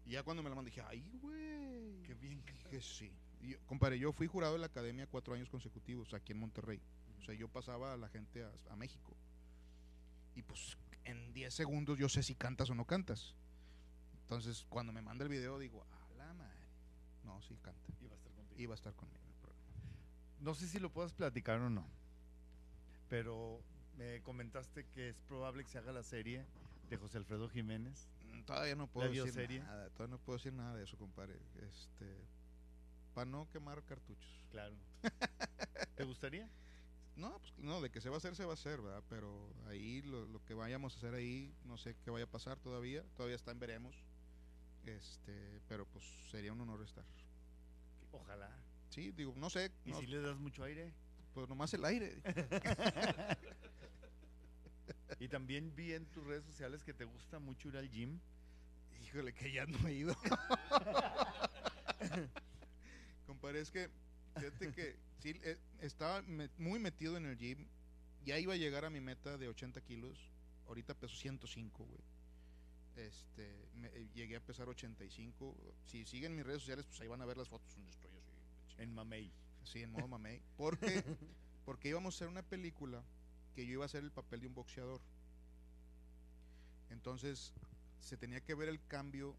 Y 0.05 0.11
ya 0.11 0.23
cuando 0.23 0.41
me 0.43 0.47
la 0.49 0.55
mandé 0.55 0.71
dije, 0.71 0.81
"Ay, 0.87 1.03
güey." 1.21 2.01
Qué 2.03 2.13
bien. 2.13 2.41
Dije, 2.45 2.81
sí. 2.81 3.11
Y 3.41 3.49
yo- 3.49 3.57
compadre, 3.65 3.99
yo 3.99 4.13
fui 4.13 4.27
jurado 4.27 4.53
de 4.53 4.59
la 4.59 4.67
academia 4.67 5.07
cuatro 5.07 5.33
años 5.33 5.49
consecutivos 5.49 6.13
aquí 6.13 6.31
en 6.31 6.39
Monterrey. 6.39 6.79
O 7.19 7.23
sea, 7.25 7.35
yo 7.35 7.49
pasaba 7.49 7.93
a 7.93 7.97
la 7.97 8.07
gente 8.07 8.43
a, 8.45 8.51
a 8.69 8.75
México. 8.77 9.13
Y 10.35 10.41
pues 10.43 10.77
en 11.03 11.33
10 11.33 11.53
segundos 11.53 11.97
yo 11.99 12.07
sé 12.07 12.23
si 12.23 12.33
cantas 12.35 12.69
o 12.69 12.75
no 12.75 12.85
cantas. 12.85 13.35
Entonces, 14.21 14.65
cuando 14.69 14.93
me 14.93 15.01
manda 15.01 15.23
el 15.23 15.29
video, 15.29 15.59
digo, 15.59 15.83
a 15.91 16.13
la 16.17 16.33
madre. 16.33 16.55
No, 17.25 17.41
sí 17.41 17.57
canta. 17.61 17.81
Va 18.09 18.13
a 18.13 18.15
estar 18.15 18.31
contigo. 18.33 18.69
Va 18.69 18.73
a 18.73 18.75
estar 18.75 18.93
conmigo. 18.93 19.24
No 20.39 20.53
sé 20.53 20.67
si 20.67 20.79
lo 20.79 20.91
puedas 20.91 21.13
platicar 21.13 21.59
o 21.59 21.69
no, 21.69 21.85
pero 23.09 23.61
me 23.97 24.21
comentaste 24.21 24.85
que 24.93 25.09
es 25.09 25.15
probable 25.27 25.63
que 25.63 25.69
se 25.69 25.77
haga 25.77 25.91
la 25.91 26.03
serie 26.03 26.45
de 26.89 26.97
José 26.97 27.17
Alfredo 27.17 27.49
Jiménez. 27.49 28.07
Mm, 28.31 28.41
Todavía 28.43 28.75
no 28.75 28.87
puedo 28.87 29.07
¿La 29.07 29.23
decir 29.23 29.61
nada. 29.61 29.89
Todavía 29.91 30.17
no 30.17 30.21
puedo 30.21 30.37
decir 30.37 30.53
nada 30.53 30.75
de 30.75 30.83
eso, 30.83 30.97
compadre. 30.97 31.39
Este, 31.69 32.15
para 33.13 33.29
no 33.29 33.49
quemar 33.49 33.81
cartuchos. 33.83 34.41
Claro. 34.51 34.75
¿Te 35.95 36.03
gustaría? 36.03 36.49
No, 37.15 37.39
pues 37.39 37.57
no, 37.57 37.81
de 37.81 37.89
que 37.89 38.01
se 38.01 38.09
va 38.09 38.15
a 38.15 38.17
hacer, 38.17 38.35
se 38.35 38.43
va 38.43 38.51
a 38.51 38.55
hacer, 38.55 38.81
¿verdad? 38.81 39.03
Pero 39.09 39.49
ahí 39.67 40.01
lo, 40.01 40.25
lo 40.25 40.43
que 40.43 40.53
vayamos 40.53 40.93
a 40.93 40.97
hacer 40.97 41.13
ahí, 41.13 41.53
no 41.63 41.77
sé 41.77 41.95
qué 42.03 42.11
vaya 42.11 42.25
a 42.25 42.29
pasar 42.29 42.59
todavía, 42.59 43.03
todavía 43.15 43.37
está 43.37 43.51
en 43.51 43.59
veremos. 43.59 43.95
Este, 44.85 45.61
pero 45.67 45.85
pues 45.85 46.03
sería 46.29 46.51
un 46.51 46.61
honor 46.61 46.81
estar. 46.83 47.05
Ojalá. 48.11 48.51
Sí, 48.89 49.11
digo, 49.11 49.33
no 49.35 49.49
sé, 49.49 49.71
¿Y 49.85 49.91
no, 49.91 49.99
si 49.99 50.07
le 50.07 50.21
das 50.21 50.37
mucho 50.37 50.63
aire? 50.63 50.91
pues 51.33 51.49
nomás 51.49 51.73
el 51.73 51.83
aire. 51.85 52.21
Y 55.19 55.27
también 55.29 55.73
vi 55.75 55.93
en 55.93 56.05
tus 56.07 56.25
redes 56.25 56.43
sociales 56.43 56.83
que 56.83 56.93
te 56.93 57.05
gusta 57.05 57.39
mucho 57.39 57.69
ir 57.69 57.77
al 57.77 57.89
gym. 57.89 58.19
Híjole, 59.01 59.33
que 59.33 59.51
ya 59.51 59.65
no 59.65 59.87
he 59.87 59.93
ido. 59.93 60.15
Compadre, 63.25 63.61
es 63.61 63.71
que, 63.71 63.89
fíjate 64.35 64.71
que 64.73 64.95
sí, 65.19 65.39
eh, 65.43 65.57
estaba 65.79 66.21
muy 66.57 66.79
metido 66.79 67.15
en 67.17 67.25
el 67.25 67.37
gym. 67.37 67.65
Ya 68.25 68.37
iba 68.39 68.53
a 68.53 68.57
llegar 68.57 68.83
a 68.85 68.89
mi 68.89 68.99
meta 68.99 69.37
de 69.37 69.47
80 69.47 69.79
kilos. 69.81 70.31
Ahorita 70.67 70.93
peso 70.95 71.15
105, 71.15 71.85
güey. 71.85 72.01
Este, 72.97 73.67
me- 73.75 73.87
eh, 73.89 74.09
llegué 74.13 74.35
a 74.35 74.41
pesar 74.41 74.67
85. 74.67 75.55
Si 75.85 76.05
siguen 76.05 76.35
mis 76.35 76.45
redes 76.45 76.61
sociales, 76.61 76.85
pues 76.87 76.99
ahí 77.01 77.07
van 77.07 77.21
a 77.21 77.25
ver 77.25 77.37
las 77.37 77.47
fotos 77.49 77.73
donde 77.75 77.91
estoy. 77.91 78.11
En 78.77 78.93
Mamey. 78.93 79.31
Sí, 79.63 79.81
en 79.81 79.91
modo 79.91 80.07
mamey. 80.07 80.41
Porque, 80.57 81.03
porque 81.65 81.89
íbamos 81.89 82.13
a 82.13 82.17
hacer 82.17 82.27
una 82.27 82.43
película 82.43 83.03
que 83.55 83.65
yo 83.65 83.73
iba 83.73 83.83
a 83.83 83.87
hacer 83.87 84.03
el 84.03 84.11
papel 84.11 84.41
de 84.41 84.47
un 84.47 84.53
boxeador. 84.53 85.01
Entonces, 86.89 87.53
se 87.99 88.17
tenía 88.17 88.41
que 88.41 88.53
ver 88.53 88.69
el 88.69 88.85
cambio 88.87 89.35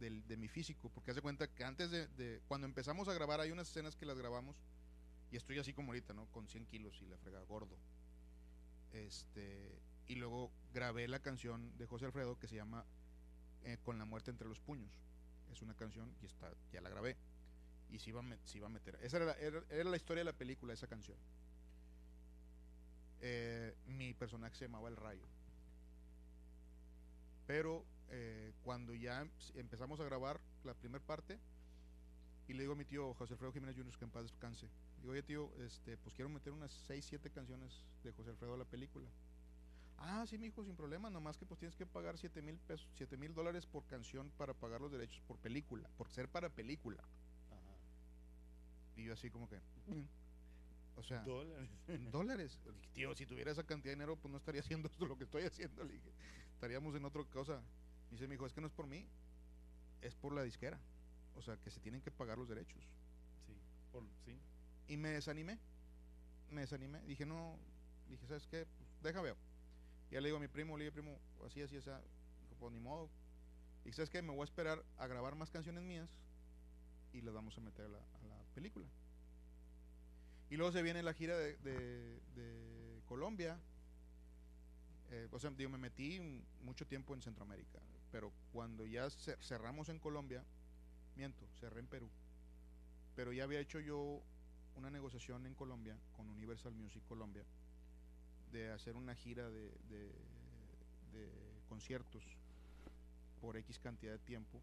del- 0.00 0.26
de 0.26 0.36
mi 0.36 0.48
físico. 0.48 0.90
Porque 0.90 1.10
hace 1.12 1.22
cuenta 1.22 1.46
que 1.48 1.64
antes 1.64 1.90
de, 1.90 2.06
de- 2.08 2.40
Cuando 2.48 2.66
empezamos 2.66 3.08
a 3.08 3.14
grabar, 3.14 3.40
hay 3.40 3.50
unas 3.52 3.68
escenas 3.68 3.94
que 3.96 4.06
las 4.06 4.18
grabamos. 4.18 4.56
Y 5.30 5.36
estoy 5.36 5.58
así 5.58 5.72
como 5.72 5.88
ahorita, 5.92 6.14
¿no? 6.14 6.26
Con 6.32 6.48
100 6.48 6.66
kilos 6.66 7.00
y 7.02 7.06
la 7.06 7.18
frega 7.18 7.40
gordo. 7.42 7.76
Este. 8.92 9.78
Y 10.06 10.14
luego 10.14 10.50
grabé 10.72 11.06
la 11.06 11.20
canción 11.20 11.76
de 11.76 11.86
José 11.86 12.06
Alfredo 12.06 12.38
que 12.38 12.48
se 12.48 12.56
llama 12.56 12.84
eh, 13.64 13.76
Con 13.84 13.98
la 13.98 14.06
muerte 14.06 14.30
entre 14.30 14.48
los 14.48 14.58
puños. 14.60 14.90
Es 15.52 15.60
una 15.62 15.74
canción 15.74 16.10
y 16.22 16.26
está, 16.26 16.50
ya 16.72 16.80
la 16.80 16.88
grabé 16.90 17.16
y 17.90 17.98
se 17.98 18.10
iba 18.10 18.22
se 18.44 18.58
iba 18.58 18.66
a 18.66 18.70
meter. 18.70 18.98
Esa 19.02 19.18
era 19.18 19.26
la, 19.26 19.32
era, 19.34 19.84
la 19.84 19.96
historia 19.96 20.20
de 20.20 20.30
la 20.30 20.36
película, 20.36 20.72
esa 20.72 20.86
canción. 20.86 21.16
Eh, 23.20 23.74
mi 23.86 24.14
personaje 24.14 24.54
se 24.56 24.64
llamaba 24.66 24.88
El 24.88 24.96
Rayo. 24.96 25.26
Pero 27.46 27.84
eh, 28.10 28.52
cuando 28.62 28.94
ya 28.94 29.22
em- 29.22 29.30
empezamos 29.56 30.00
a 30.00 30.04
grabar 30.04 30.40
la 30.64 30.74
primera 30.74 31.04
parte, 31.04 31.38
y 32.46 32.54
le 32.54 32.60
digo 32.60 32.72
a 32.72 32.76
mi 32.76 32.84
tío 32.84 33.12
José 33.14 33.34
Alfredo 33.34 33.52
Jiménez 33.52 33.76
Jr. 33.76 33.96
que 33.98 34.04
en 34.04 34.10
paz 34.10 34.22
descanse. 34.22 34.68
Digo, 35.00 35.12
oye 35.12 35.22
tío, 35.22 35.50
este, 35.58 35.96
pues 35.98 36.14
quiero 36.14 36.28
meter 36.28 36.52
unas 36.52 36.72
6, 36.86 37.04
7 37.04 37.30
canciones 37.30 37.82
de 38.02 38.12
José 38.12 38.30
Alfredo 38.30 38.54
a 38.54 38.58
la 38.58 38.64
película. 38.64 39.08
Ah, 39.98 40.24
sí, 40.26 40.38
mi 40.38 40.46
hijo, 40.46 40.64
sin 40.64 40.76
problema, 40.76 41.10
nomás 41.10 41.36
que 41.36 41.44
pues 41.44 41.58
tienes 41.58 41.76
que 41.76 41.84
pagar 41.84 42.16
7 42.16 42.40
mil 42.40 42.56
pesos, 42.56 42.88
7 42.96 43.16
mil 43.16 43.34
dólares 43.34 43.66
por 43.66 43.84
canción 43.86 44.30
para 44.38 44.54
pagar 44.54 44.80
los 44.80 44.92
derechos 44.92 45.20
por 45.26 45.36
película, 45.38 45.88
por 45.98 46.08
ser 46.08 46.28
para 46.28 46.48
película. 46.48 47.02
Y 48.98 49.04
yo 49.04 49.12
así 49.12 49.30
como 49.30 49.48
que... 49.48 49.58
O 50.96 51.02
sea, 51.04 51.22
Dólares. 51.22 51.70
dólares. 52.10 52.58
Tío, 52.92 53.14
si 53.14 53.24
tuviera 53.24 53.52
esa 53.52 53.62
cantidad 53.64 53.92
de 53.92 53.96
dinero, 53.96 54.16
pues 54.16 54.32
no 54.32 54.38
estaría 54.38 54.60
haciendo 54.60 54.88
esto 54.88 55.06
lo 55.06 55.16
que 55.16 55.24
estoy 55.24 55.44
haciendo. 55.44 55.84
Le 55.84 55.94
dije, 55.94 56.10
estaríamos 56.54 56.94
en 56.96 57.04
otra 57.04 57.22
cosa. 57.24 57.62
Y 58.10 58.14
dice 58.14 58.26
mi 58.26 58.34
hijo, 58.34 58.44
es 58.44 58.52
que 58.52 58.60
no 58.60 58.66
es 58.66 58.72
por 58.72 58.88
mí, 58.88 59.06
es 60.02 60.16
por 60.16 60.32
la 60.32 60.42
disquera. 60.42 60.80
O 61.36 61.42
sea, 61.42 61.56
que 61.58 61.70
se 61.70 61.78
tienen 61.78 62.02
que 62.02 62.10
pagar 62.10 62.36
los 62.36 62.48
derechos. 62.48 62.82
Sí. 63.46 63.52
Por, 63.92 64.02
sí. 64.24 64.36
Y 64.88 64.96
me 64.96 65.10
desanimé. 65.10 65.60
Me 66.50 66.62
desanimé. 66.62 67.00
Dije, 67.02 67.24
no, 67.24 67.56
dije, 68.08 68.26
¿sabes 68.26 68.48
qué? 68.48 68.66
Pues 68.66 69.02
deja 69.02 69.22
veo. 69.22 69.36
Y 70.10 70.14
ya 70.14 70.20
le 70.20 70.28
digo 70.28 70.38
a 70.38 70.40
mi 70.40 70.48
primo, 70.48 70.76
le 70.76 70.84
digo, 70.84 70.94
primo, 70.94 71.16
así, 71.46 71.62
así, 71.62 71.76
así. 71.76 71.90
Dijo, 71.90 72.56
pues 72.58 72.72
ni 72.72 72.80
modo. 72.80 73.08
Y 73.84 73.92
¿sabes 73.92 74.10
qué? 74.10 74.20
Me 74.20 74.32
voy 74.32 74.40
a 74.40 74.44
esperar 74.44 74.84
a 74.96 75.06
grabar 75.06 75.36
más 75.36 75.50
canciones 75.50 75.84
mías 75.84 76.10
y 77.12 77.20
las 77.20 77.32
vamos 77.32 77.56
a 77.56 77.60
meter 77.60 77.86
a 77.86 77.88
la, 77.88 77.98
a 77.98 78.26
la 78.26 78.37
película. 78.58 78.86
Y 80.50 80.56
luego 80.56 80.72
se 80.72 80.82
viene 80.82 81.02
la 81.02 81.14
gira 81.14 81.36
de, 81.38 82.18
Colombia. 83.06 83.56
Eh, 85.10 85.28
o 85.32 85.38
sea, 85.38 85.50
digo, 85.50 85.70
me 85.70 85.78
metí 85.78 86.20
mucho 86.62 86.86
tiempo 86.86 87.14
en 87.14 87.22
Centroamérica. 87.22 87.78
Pero 88.12 88.32
cuando 88.52 88.84
ya 88.84 89.08
ce- 89.08 89.38
cerramos 89.40 89.88
en 89.88 89.98
Colombia, 89.98 90.44
miento, 91.16 91.46
cerré 91.60 91.80
en 91.80 91.86
Perú. 91.86 92.08
Pero 93.16 93.32
ya 93.32 93.44
había 93.44 93.60
hecho 93.60 93.80
yo 93.80 94.20
una 94.76 94.90
negociación 94.90 95.46
en 95.46 95.54
Colombia 95.54 95.96
con 96.16 96.28
Universal 96.28 96.74
Music 96.74 97.02
Colombia 97.08 97.44
de 98.52 98.70
hacer 98.70 98.96
una 98.96 99.14
gira 99.14 99.48
de- 99.48 99.72
de 99.88 101.28
conciertos 101.68 102.22
por 103.40 103.56
X 103.56 103.78
cantidad 103.78 104.12
de 104.12 104.18
tiempo. 104.18 104.60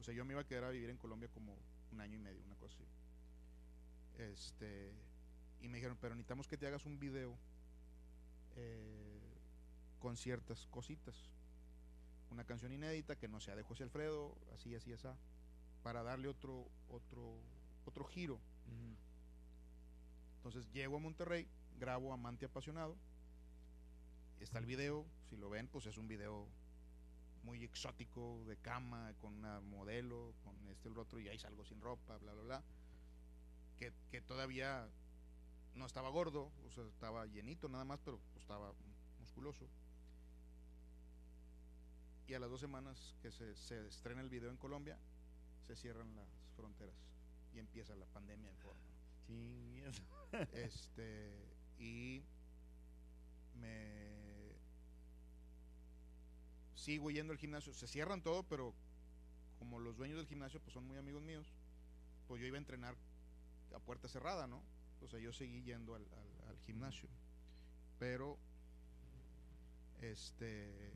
O 0.00 0.02
sea, 0.02 0.12
yo 0.14 0.24
me 0.24 0.32
iba 0.34 0.42
a 0.42 0.46
quedar 0.46 0.64
a 0.64 0.70
vivir 0.70 0.90
en 0.90 0.96
Colombia 0.98 1.28
como 1.32 1.56
un 1.92 2.00
año 2.00 2.16
y 2.16 2.20
medio, 2.20 2.42
una 2.44 2.56
cosa 2.56 2.74
así. 2.74 2.99
Este, 4.18 4.92
y 5.60 5.68
me 5.68 5.78
dijeron, 5.78 5.96
pero 6.00 6.14
necesitamos 6.14 6.48
que 6.48 6.56
te 6.56 6.66
hagas 6.66 6.84
un 6.86 6.98
video 6.98 7.36
eh, 8.56 9.20
con 9.98 10.16
ciertas 10.16 10.66
cositas. 10.66 11.30
Una 12.30 12.44
canción 12.44 12.72
inédita 12.72 13.16
que 13.16 13.28
no 13.28 13.40
sea 13.40 13.56
de 13.56 13.62
José 13.62 13.82
Alfredo, 13.82 14.36
así, 14.54 14.74
así, 14.74 14.92
así, 14.92 15.08
para 15.82 16.02
darle 16.02 16.28
otro, 16.28 16.66
otro, 16.88 17.38
otro 17.84 18.04
giro. 18.04 18.38
Entonces 20.36 20.70
llego 20.72 20.96
a 20.96 21.00
Monterrey, 21.00 21.46
grabo 21.78 22.12
Amante 22.12 22.46
Apasionado. 22.46 22.96
Está 24.38 24.58
el 24.58 24.66
video, 24.66 25.04
si 25.28 25.36
lo 25.36 25.50
ven, 25.50 25.68
pues 25.68 25.86
es 25.86 25.98
un 25.98 26.08
video 26.08 26.46
muy 27.42 27.62
exótico, 27.64 28.42
de 28.46 28.56
cama, 28.56 29.12
con 29.20 29.34
una 29.34 29.60
modelo, 29.60 30.32
con 30.42 30.54
este 30.68 30.88
el 30.88 30.98
otro, 30.98 31.20
y 31.20 31.28
ahí 31.28 31.38
salgo 31.38 31.64
sin 31.64 31.80
ropa, 31.80 32.16
bla, 32.18 32.32
bla, 32.32 32.42
bla. 32.42 32.62
Que, 33.80 33.92
que 34.12 34.20
todavía 34.20 34.88
no 35.74 35.86
estaba 35.86 36.08
gordo, 36.10 36.52
o 36.66 36.70
sea, 36.70 36.84
estaba 36.84 37.26
llenito 37.26 37.68
nada 37.68 37.84
más, 37.84 37.98
pero 38.04 38.20
estaba 38.38 38.72
musculoso. 39.18 39.66
Y 42.28 42.34
a 42.34 42.38
las 42.38 42.50
dos 42.50 42.60
semanas 42.60 43.16
que 43.22 43.32
se, 43.32 43.56
se 43.56 43.88
estrena 43.88 44.20
el 44.20 44.28
video 44.28 44.50
en 44.50 44.56
Colombia, 44.56 44.96
se 45.66 45.74
cierran 45.74 46.14
las 46.14 46.28
fronteras 46.54 46.94
y 47.54 47.58
empieza 47.58 47.96
la 47.96 48.06
pandemia 48.06 48.48
en 48.48 48.56
forma. 48.58 48.80
Chingues. 49.26 50.02
Este, 50.52 51.32
y 51.78 52.22
me 53.54 54.10
sigo 56.74 57.10
yendo 57.10 57.32
al 57.32 57.38
gimnasio. 57.38 57.74
Se 57.74 57.88
cierran 57.88 58.22
todo, 58.22 58.42
pero 58.44 58.74
como 59.58 59.78
los 59.80 59.96
dueños 59.96 60.18
del 60.18 60.26
gimnasio 60.26 60.60
pues 60.60 60.72
son 60.72 60.86
muy 60.86 60.96
amigos 60.96 61.22
míos, 61.22 61.52
pues 62.28 62.40
yo 62.40 62.46
iba 62.46 62.56
a 62.56 62.58
entrenar 62.58 62.96
a 63.74 63.78
puerta 63.78 64.08
cerrada, 64.08 64.46
¿no? 64.46 64.62
O 65.02 65.08
sea, 65.08 65.18
yo 65.18 65.32
seguí 65.32 65.62
yendo 65.62 65.94
al, 65.94 66.06
gimnasio. 66.66 67.08
Pero, 67.98 68.38
este, 70.00 70.92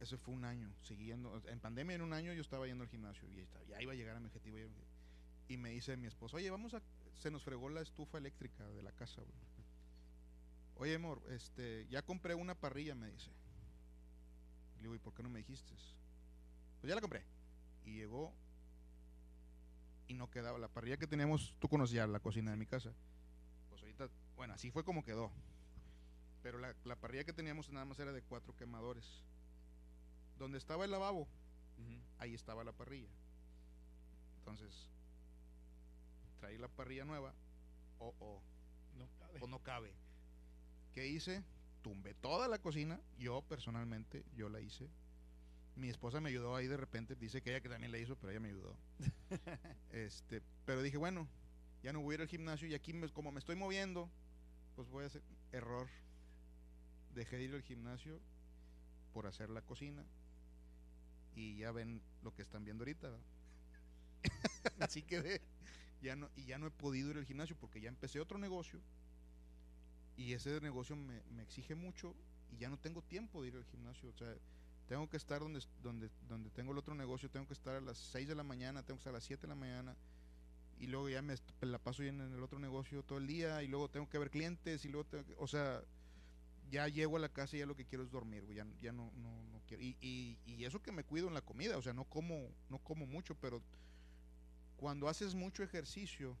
ese 0.00 0.16
fue 0.16 0.34
un 0.34 0.44
año, 0.44 0.72
siguiendo, 0.82 1.42
en 1.46 1.60
pandemia 1.60 1.96
en 1.96 2.02
un 2.02 2.12
año 2.12 2.32
yo 2.32 2.40
estaba 2.40 2.66
yendo 2.66 2.84
al 2.84 2.90
gimnasio 2.90 3.28
y 3.28 3.46
ya 3.68 3.82
iba 3.82 3.92
a 3.92 3.96
llegar 3.96 4.16
a 4.16 4.20
mi 4.20 4.26
objetivo. 4.26 4.56
Y 5.48 5.56
me 5.56 5.70
dice 5.70 5.96
mi 5.96 6.06
esposo, 6.06 6.36
oye, 6.36 6.50
vamos 6.50 6.74
a, 6.74 6.82
se 7.18 7.30
nos 7.30 7.42
fregó 7.42 7.68
la 7.68 7.80
estufa 7.80 8.18
eléctrica 8.18 8.66
de 8.70 8.82
la 8.82 8.92
casa, 8.92 9.20
güey. 9.20 9.48
Oye, 10.76 10.94
amor, 10.94 11.20
este, 11.30 11.86
ya 11.90 12.02
compré 12.02 12.34
una 12.34 12.54
parrilla, 12.54 12.94
me 12.94 13.10
dice. 13.10 13.30
Le 14.76 14.82
digo, 14.82 14.94
¿y 14.94 14.98
por 15.00 15.12
qué 15.12 15.24
no 15.24 15.28
me 15.28 15.40
dijiste? 15.40 15.74
Pues 16.80 16.88
ya 16.88 16.94
la 16.94 17.00
compré. 17.00 17.24
Y 17.84 17.96
llegó 17.96 18.32
y 20.08 20.14
no 20.14 20.30
quedaba. 20.30 20.58
La 20.58 20.68
parrilla 20.68 20.96
que 20.96 21.06
teníamos, 21.06 21.54
tú 21.60 21.68
conocías 21.68 22.08
la 22.08 22.18
cocina 22.20 22.50
de 22.50 22.56
mi 22.56 22.66
casa. 22.66 22.92
Pues 23.68 23.80
ahorita, 23.82 24.08
bueno, 24.36 24.54
así 24.54 24.70
fue 24.70 24.82
como 24.84 25.04
quedó. 25.04 25.30
Pero 26.42 26.58
la, 26.58 26.74
la 26.84 26.96
parrilla 26.96 27.24
que 27.24 27.32
teníamos 27.32 27.70
nada 27.70 27.84
más 27.84 27.98
era 27.98 28.12
de 28.12 28.22
cuatro 28.22 28.56
quemadores. 28.56 29.22
Donde 30.38 30.58
estaba 30.58 30.84
el 30.84 30.90
lavabo, 30.90 31.28
ahí 32.18 32.34
estaba 32.34 32.64
la 32.64 32.72
parrilla. 32.72 33.08
Entonces, 34.38 34.88
traí 36.40 36.56
la 36.58 36.68
parrilla 36.68 37.04
nueva. 37.04 37.34
Oh, 37.98 38.14
oh, 38.20 38.40
No 38.96 39.08
cabe. 39.18 39.38
pues 39.38 39.50
no 39.50 39.62
cabe. 39.62 39.92
¿Qué 40.94 41.06
hice? 41.08 41.44
Tumbé 41.82 42.14
toda 42.14 42.48
la 42.48 42.58
cocina. 42.58 43.00
Yo 43.18 43.42
personalmente, 43.42 44.24
yo 44.36 44.48
la 44.48 44.60
hice. 44.60 44.88
Mi 45.78 45.88
esposa 45.88 46.20
me 46.20 46.28
ayudó 46.30 46.56
ahí 46.56 46.66
de 46.66 46.76
repente. 46.76 47.14
Dice 47.14 47.40
que 47.40 47.50
ella 47.50 47.60
que 47.60 47.68
también 47.68 47.92
la 47.92 47.98
hizo, 47.98 48.16
pero 48.16 48.30
ella 48.32 48.40
me 48.40 48.48
ayudó. 48.48 48.76
este, 49.92 50.42
pero 50.64 50.82
dije, 50.82 50.96
bueno, 50.96 51.28
ya 51.82 51.92
no 51.92 52.00
voy 52.00 52.14
a 52.14 52.16
ir 52.16 52.20
al 52.22 52.28
gimnasio 52.28 52.68
y 52.68 52.74
aquí 52.74 52.92
me- 52.92 53.08
como 53.10 53.32
me 53.32 53.38
estoy 53.38 53.56
moviendo, 53.56 54.10
pues 54.76 54.88
voy 54.90 55.04
a 55.04 55.06
hacer 55.08 55.22
error. 55.52 55.88
Dejé 57.14 57.36
de 57.36 57.44
ir 57.44 57.54
al 57.54 57.62
gimnasio 57.62 58.18
por 59.12 59.26
hacer 59.26 59.50
la 59.50 59.62
cocina. 59.62 60.04
Y 61.34 61.56
ya 61.56 61.72
ven 61.72 62.02
lo 62.22 62.34
que 62.34 62.42
están 62.42 62.64
viendo 62.64 62.82
ahorita. 62.82 63.08
Así 64.80 65.02
quedé. 65.02 65.40
Ya 66.00 66.16
no, 66.16 66.30
y 66.36 66.44
ya 66.44 66.58
no 66.58 66.66
he 66.66 66.70
podido 66.70 67.10
ir 67.10 67.16
al 67.18 67.26
gimnasio 67.26 67.56
porque 67.58 67.80
ya 67.80 67.88
empecé 67.88 68.20
otro 68.20 68.38
negocio. 68.38 68.80
Y 70.16 70.32
ese 70.32 70.60
negocio 70.60 70.96
me, 70.96 71.22
me 71.30 71.42
exige 71.42 71.74
mucho 71.74 72.14
y 72.50 72.56
ya 72.58 72.68
no 72.68 72.78
tengo 72.78 73.02
tiempo 73.02 73.42
de 73.42 73.48
ir 73.48 73.56
al 73.56 73.64
gimnasio. 73.64 74.08
O 74.10 74.12
sea, 74.12 74.34
tengo 74.88 75.08
que 75.08 75.16
estar 75.16 75.40
donde, 75.40 75.60
donde, 75.82 76.10
donde 76.28 76.50
tengo 76.50 76.72
el 76.72 76.78
otro 76.78 76.94
negocio, 76.94 77.30
tengo 77.30 77.46
que 77.46 77.52
estar 77.54 77.76
a 77.76 77.80
las 77.80 77.98
6 77.98 78.26
de 78.28 78.34
la 78.34 78.42
mañana, 78.42 78.82
tengo 78.82 78.96
que 78.96 79.02
estar 79.02 79.12
a 79.12 79.18
las 79.18 79.24
7 79.24 79.42
de 79.42 79.48
la 79.48 79.54
mañana. 79.54 79.96
Y 80.80 80.86
luego 80.86 81.08
ya 81.08 81.22
me 81.22 81.34
est- 81.34 81.50
la 81.62 81.78
paso 81.78 82.02
bien 82.02 82.20
en 82.20 82.32
el 82.34 82.42
otro 82.42 82.58
negocio 82.58 83.02
todo 83.02 83.18
el 83.18 83.26
día 83.26 83.62
y 83.62 83.68
luego 83.68 83.88
tengo 83.90 84.08
que 84.08 84.18
ver 84.18 84.30
clientes 84.30 84.84
y 84.84 84.88
luego 84.88 85.06
tengo 85.08 85.24
que, 85.26 85.34
o 85.38 85.46
sea, 85.46 85.82
ya 86.70 86.88
llego 86.88 87.16
a 87.16 87.20
la 87.20 87.28
casa 87.28 87.56
y 87.56 87.60
ya 87.60 87.66
lo 87.66 87.76
que 87.76 87.84
quiero 87.84 88.04
es 88.04 88.10
dormir, 88.10 88.44
ya, 88.54 88.66
ya 88.80 88.92
no, 88.92 89.10
no, 89.16 89.30
no 89.52 89.60
quiero. 89.66 89.82
Y, 89.82 89.96
y, 90.00 90.38
y 90.46 90.64
eso 90.64 90.80
que 90.82 90.92
me 90.92 91.04
cuido 91.04 91.28
en 91.28 91.34
la 91.34 91.42
comida, 91.42 91.76
o 91.78 91.82
sea, 91.82 91.92
no 91.94 92.04
como, 92.04 92.48
no 92.70 92.78
como 92.78 93.06
mucho, 93.06 93.34
pero 93.36 93.62
cuando 94.76 95.08
haces 95.08 95.34
mucho 95.34 95.62
ejercicio 95.62 96.36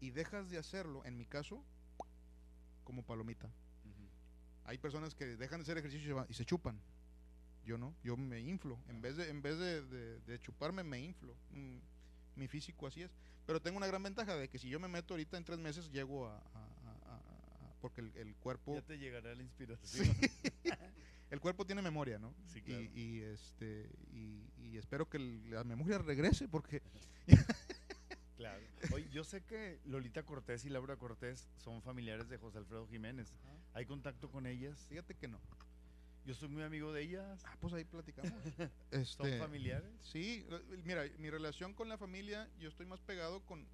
y 0.00 0.10
dejas 0.10 0.50
de 0.50 0.58
hacerlo, 0.58 1.04
en 1.04 1.16
mi 1.18 1.26
caso, 1.26 1.62
como 2.84 3.02
palomita. 3.02 3.48
Hay 4.64 4.78
personas 4.78 5.14
que 5.14 5.26
dejan 5.36 5.58
de 5.60 5.62
hacer 5.62 5.78
ejercicio 5.78 6.04
y 6.04 6.08
se, 6.08 6.12
van- 6.14 6.26
y 6.28 6.34
se 6.34 6.44
chupan. 6.44 6.78
Yo 7.70 7.78
no, 7.78 7.94
yo 8.02 8.16
me 8.16 8.40
inflo. 8.40 8.76
En 8.88 9.00
vez 9.00 9.16
de, 9.16 9.30
en 9.30 9.42
vez 9.42 9.56
de, 9.56 9.80
de- 9.82 10.18
de 10.22 10.40
chuparme, 10.40 10.82
me 10.82 10.98
inflo. 10.98 11.36
Mm, 11.52 11.76
mi 12.34 12.48
físico 12.48 12.88
así 12.88 13.02
es. 13.02 13.12
Pero 13.46 13.62
tengo 13.62 13.76
una 13.76 13.86
gran 13.86 14.02
ventaja 14.02 14.34
de 14.34 14.48
que 14.48 14.58
si 14.58 14.68
yo 14.68 14.80
me 14.80 14.88
meto 14.88 15.14
ahorita 15.14 15.36
en 15.36 15.44
tres 15.44 15.60
meses, 15.60 15.88
llego 15.92 16.26
a... 16.26 16.36
a- 16.36 16.40
a- 16.40 17.12
a- 17.12 17.16
a- 17.16 17.74
porque 17.80 18.00
el, 18.00 18.10
el 18.16 18.34
cuerpo... 18.34 18.74
Ya 18.74 18.82
te 18.82 18.98
llegará 18.98 19.32
la 19.36 19.42
inspiración. 19.44 20.04
Sí. 20.04 20.30
el 21.30 21.38
cuerpo 21.38 21.64
tiene 21.64 21.80
memoria, 21.80 22.18
¿no? 22.18 22.34
Sí, 22.52 22.60
claro. 22.60 22.82
y, 22.82 22.86
y, 23.00 23.20
este 23.22 23.88
y, 24.12 24.42
y 24.64 24.76
espero 24.76 25.08
que 25.08 25.20
la 25.20 25.62
memoria 25.62 25.98
regrese 25.98 26.48
porque 26.48 26.82
Claro. 28.36 28.64
Oye, 28.92 29.08
yo 29.12 29.22
sé 29.22 29.42
que 29.44 29.78
Lolita 29.84 30.24
Cortés 30.24 30.64
y 30.64 30.70
Laura 30.70 30.96
Cortés 30.96 31.46
son 31.58 31.82
familiares 31.82 32.28
de 32.28 32.36
José 32.36 32.58
Alfredo 32.58 32.88
Jiménez. 32.88 33.32
¿Hay 33.74 33.86
contacto 33.86 34.28
con 34.28 34.46
ellas? 34.46 34.86
fíjate 34.88 35.14
que 35.14 35.28
no. 35.28 35.38
Yo 36.24 36.34
soy 36.34 36.48
muy 36.48 36.62
amigo 36.62 36.92
de 36.92 37.02
ellas. 37.02 37.42
Ah, 37.46 37.56
pues 37.60 37.72
ahí 37.72 37.84
platicamos. 37.84 38.32
¿Son 39.06 39.26
Este, 39.26 39.38
familiares? 39.38 39.90
Sí, 40.02 40.46
mira, 40.84 41.04
mi 41.18 41.30
relación 41.30 41.72
con 41.74 41.88
la 41.88 41.96
familia, 41.98 42.48
yo 42.58 42.68
estoy 42.68 42.86
más 42.86 43.00
pegado 43.00 43.40
con 43.46 43.66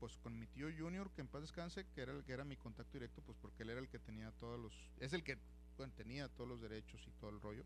pues 0.00 0.16
con 0.16 0.38
mi 0.38 0.46
tío 0.46 0.66
Junior, 0.76 1.10
que 1.10 1.20
en 1.20 1.28
paz 1.28 1.42
descanse, 1.42 1.84
que 1.94 2.00
era 2.00 2.12
el 2.12 2.24
que 2.24 2.32
era 2.32 2.42
mi 2.42 2.56
contacto 2.56 2.94
directo, 2.94 3.20
pues 3.20 3.36
porque 3.38 3.64
él 3.64 3.68
era 3.70 3.80
el 3.80 3.88
que 3.90 3.98
tenía 3.98 4.30
todos 4.32 4.58
los, 4.58 4.72
es 4.98 5.12
el 5.12 5.22
que 5.22 5.36
bueno, 5.76 5.92
tenía 5.94 6.26
todos 6.30 6.48
los 6.48 6.60
derechos 6.62 7.06
y 7.06 7.10
todo 7.20 7.28
el 7.28 7.38
rollo. 7.40 7.64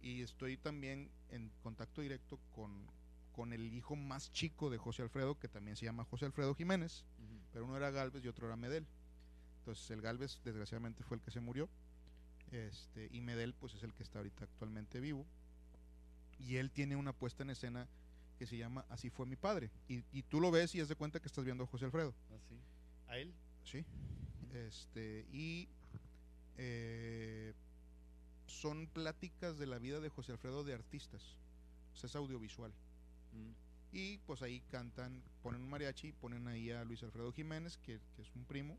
Y 0.00 0.20
estoy 0.22 0.56
también 0.56 1.12
en 1.30 1.48
contacto 1.62 2.00
directo 2.00 2.40
con, 2.50 2.88
con 3.30 3.52
el 3.52 3.72
hijo 3.72 3.94
más 3.94 4.32
chico 4.32 4.68
de 4.68 4.78
José 4.78 5.02
Alfredo, 5.02 5.38
que 5.38 5.46
también 5.46 5.76
se 5.76 5.84
llama 5.84 6.04
José 6.04 6.24
Alfredo 6.26 6.56
Jiménez, 6.56 7.04
Ujú. 7.20 7.40
pero 7.52 7.64
uno 7.66 7.76
era 7.76 7.92
Galvez 7.92 8.24
y 8.24 8.28
otro 8.28 8.48
era 8.48 8.56
Medel. 8.56 8.84
Entonces 9.60 9.88
el 9.92 10.02
Galvez 10.02 10.40
desgraciadamente 10.42 11.04
fue 11.04 11.18
el 11.18 11.22
que 11.22 11.30
se 11.30 11.40
murió. 11.40 11.68
Este, 12.52 13.08
y 13.10 13.20
Medel 13.22 13.54
pues 13.54 13.74
es 13.74 13.82
el 13.82 13.94
que 13.94 14.02
está 14.02 14.18
ahorita 14.18 14.44
actualmente 14.44 15.00
vivo. 15.00 15.26
Y 16.38 16.56
él 16.56 16.70
tiene 16.70 16.96
una 16.96 17.12
puesta 17.12 17.42
en 17.42 17.50
escena 17.50 17.88
que 18.38 18.46
se 18.46 18.56
llama 18.56 18.84
Así 18.88 19.10
fue 19.10 19.26
mi 19.26 19.36
padre. 19.36 19.70
Y, 19.88 20.04
y 20.12 20.22
tú 20.22 20.40
lo 20.40 20.50
ves 20.50 20.74
y 20.74 20.80
haz 20.80 20.88
de 20.88 20.96
cuenta 20.96 21.20
que 21.20 21.28
estás 21.28 21.44
viendo 21.44 21.64
a 21.64 21.66
José 21.66 21.86
Alfredo. 21.86 22.14
¿Así? 22.34 22.58
¿A 23.08 23.18
él? 23.18 23.32
Sí. 23.64 23.84
Este, 24.52 25.26
y 25.32 25.68
eh, 26.58 27.54
son 28.46 28.86
pláticas 28.86 29.58
de 29.58 29.66
la 29.66 29.78
vida 29.78 30.00
de 30.00 30.10
José 30.10 30.32
Alfredo 30.32 30.62
de 30.64 30.74
artistas. 30.74 31.36
O 31.94 31.96
sea, 31.96 32.08
es 32.08 32.16
audiovisual. 32.16 32.72
Mm. 33.32 33.96
Y 33.96 34.18
pues 34.18 34.42
ahí 34.42 34.60
cantan, 34.70 35.22
ponen 35.42 35.62
un 35.62 35.70
mariachi, 35.70 36.12
ponen 36.12 36.48
ahí 36.48 36.70
a 36.70 36.84
Luis 36.84 37.02
Alfredo 37.02 37.32
Jiménez, 37.32 37.76
que, 37.78 38.00
que 38.16 38.22
es 38.22 38.34
un 38.34 38.44
primo, 38.44 38.78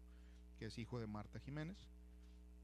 que 0.57 0.65
es 0.65 0.77
hijo 0.79 0.99
de 0.99 1.05
Marta 1.05 1.39
Jiménez, 1.39 1.77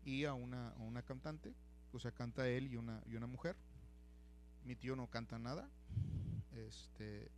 y 0.06 0.26
a 0.26 0.34
una, 0.34 0.70
a 0.70 0.78
una 0.80 1.02
cantante, 1.04 1.54
o 1.94 2.00
sea, 2.00 2.12
canta 2.12 2.48
él 2.48 2.72
y 2.72 2.78
una, 2.78 3.02
y 3.08 3.16
una 3.16 3.28
mujer. 3.28 3.56
Mi 4.66 4.76
tío 4.76 4.96
no 4.96 5.08
canta 5.08 5.40
nada. 5.40 5.70
Este, 6.56 7.30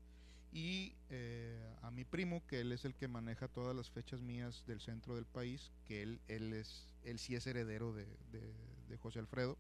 y 0.52 0.96
eh, 1.10 1.76
a 1.82 1.92
mi 1.92 2.04
primo, 2.04 2.46
que 2.48 2.62
él 2.62 2.72
es 2.72 2.84
el 2.86 2.96
que 2.96 3.08
maneja 3.08 3.48
todas 3.48 3.76
las 3.76 3.90
fechas 3.90 4.22
mías 4.22 4.64
del 4.68 4.82
centro 4.82 5.16
del 5.16 5.26
país, 5.26 5.72
que 5.88 6.02
él, 6.04 6.20
él, 6.28 6.54
es, 6.54 6.88
él 7.04 7.20
sí 7.20 7.36
es 7.36 7.46
heredero 7.48 7.94
de, 7.94 8.06
de- 8.32 8.54
de 8.90 8.98
José 8.98 9.20
Alfredo 9.20 9.58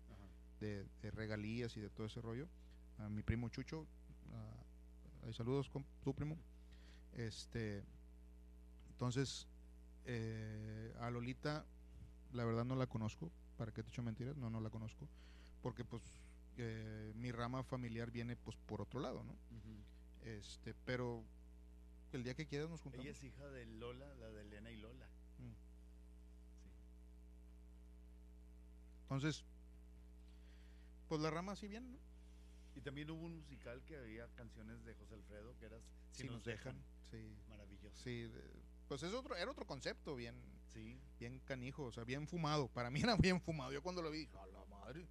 de, 0.60 0.86
de 1.02 1.11
regalías 1.11 1.78
y 1.78 1.80
de 1.80 1.90
todo 1.90 2.06
ese 2.07 2.19
rollo. 2.22 2.48
A 2.98 3.07
mi 3.10 3.23
primo 3.23 3.48
Chucho, 3.49 3.88
a- 4.34 5.34
saludos 5.34 5.69
con 5.69 5.86
tu 6.03 6.14
primo. 6.14 6.38
Este, 7.15 7.84
entonces, 8.90 9.48
eh, 10.06 10.94
a 10.99 11.10
Lolita, 11.10 11.65
la 12.34 12.45
verdad 12.45 12.66
no 12.66 12.76
la 12.76 12.88
conozco, 12.88 13.32
para 13.58 13.72
que 13.72 13.84
te 13.84 13.90
echo 13.90 14.02
mentiras, 14.02 14.38
no, 14.38 14.49
no 14.49 14.62
la 14.62 14.70
conozco, 14.70 15.08
porque 15.62 15.84
pues 15.86 16.03
eh, 16.58 17.14
mi 17.16 17.32
rama 17.32 17.64
familiar 17.64 18.12
viene 18.12 18.36
pues 18.36 18.58
por 18.58 18.82
otro 18.82 18.99
lado, 18.99 19.24
¿no? 19.24 19.36
Este, 20.24 20.74
pero 20.86 21.24
el 22.12 22.24
día 22.24 22.36
que 22.36 22.45
quieras 22.45 22.70
nos 22.70 22.82
juntamos. 22.82 23.06
Ella 23.06 23.16
es 23.18 23.24
hija 23.24 23.48
de 23.49 23.66
Lola, 23.66 24.14
la 24.16 24.30
de 24.30 24.41
Elena 24.41 24.72
y 24.72 24.78
Lola. 24.78 25.06
Mm. 25.40 25.53
Sí. 26.64 26.70
Entonces, 29.03 29.44
pues 31.08 31.22
la 31.22 31.30
rama 31.30 31.56
sí 31.56 31.68
viene, 31.68 31.90
¿no? 31.90 31.99
Y 32.76 32.82
también 32.82 33.10
hubo 33.12 33.26
un 33.26 33.36
musical 33.36 33.84
que 33.84 33.98
había 33.98 34.28
canciones 34.36 34.84
de 34.86 34.95
José 34.95 35.16
Alfredo 35.16 35.58
que 35.58 35.66
eras 35.66 35.82
Si 36.12 36.24
nos 36.24 36.44
dejan, 36.44 36.82
sí. 37.10 37.36
Maravilloso. 37.49 37.95
Sí, 38.02 38.32
pues 38.88 39.03
es 39.03 39.14
otro, 39.14 39.36
era 39.36 39.52
otro 39.52 39.66
concepto 39.66 40.16
bien, 40.16 40.36
Sí. 40.73 40.98
bien 41.19 41.39
canijo, 41.45 41.84
o 41.84 41.91
sea, 41.91 42.03
bien 42.03 42.27
fumado. 42.27 42.68
Para 42.69 42.89
mí 42.89 43.02
era 43.02 43.15
bien 43.18 43.39
fumado. 43.41 43.72
Yo 43.72 43.81
cuando 43.84 44.02
lo 44.02 44.10
vi, 44.11 44.19
dije, 44.19 44.38
a 44.38 44.45
la 44.48 44.64
madre. 44.65 45.06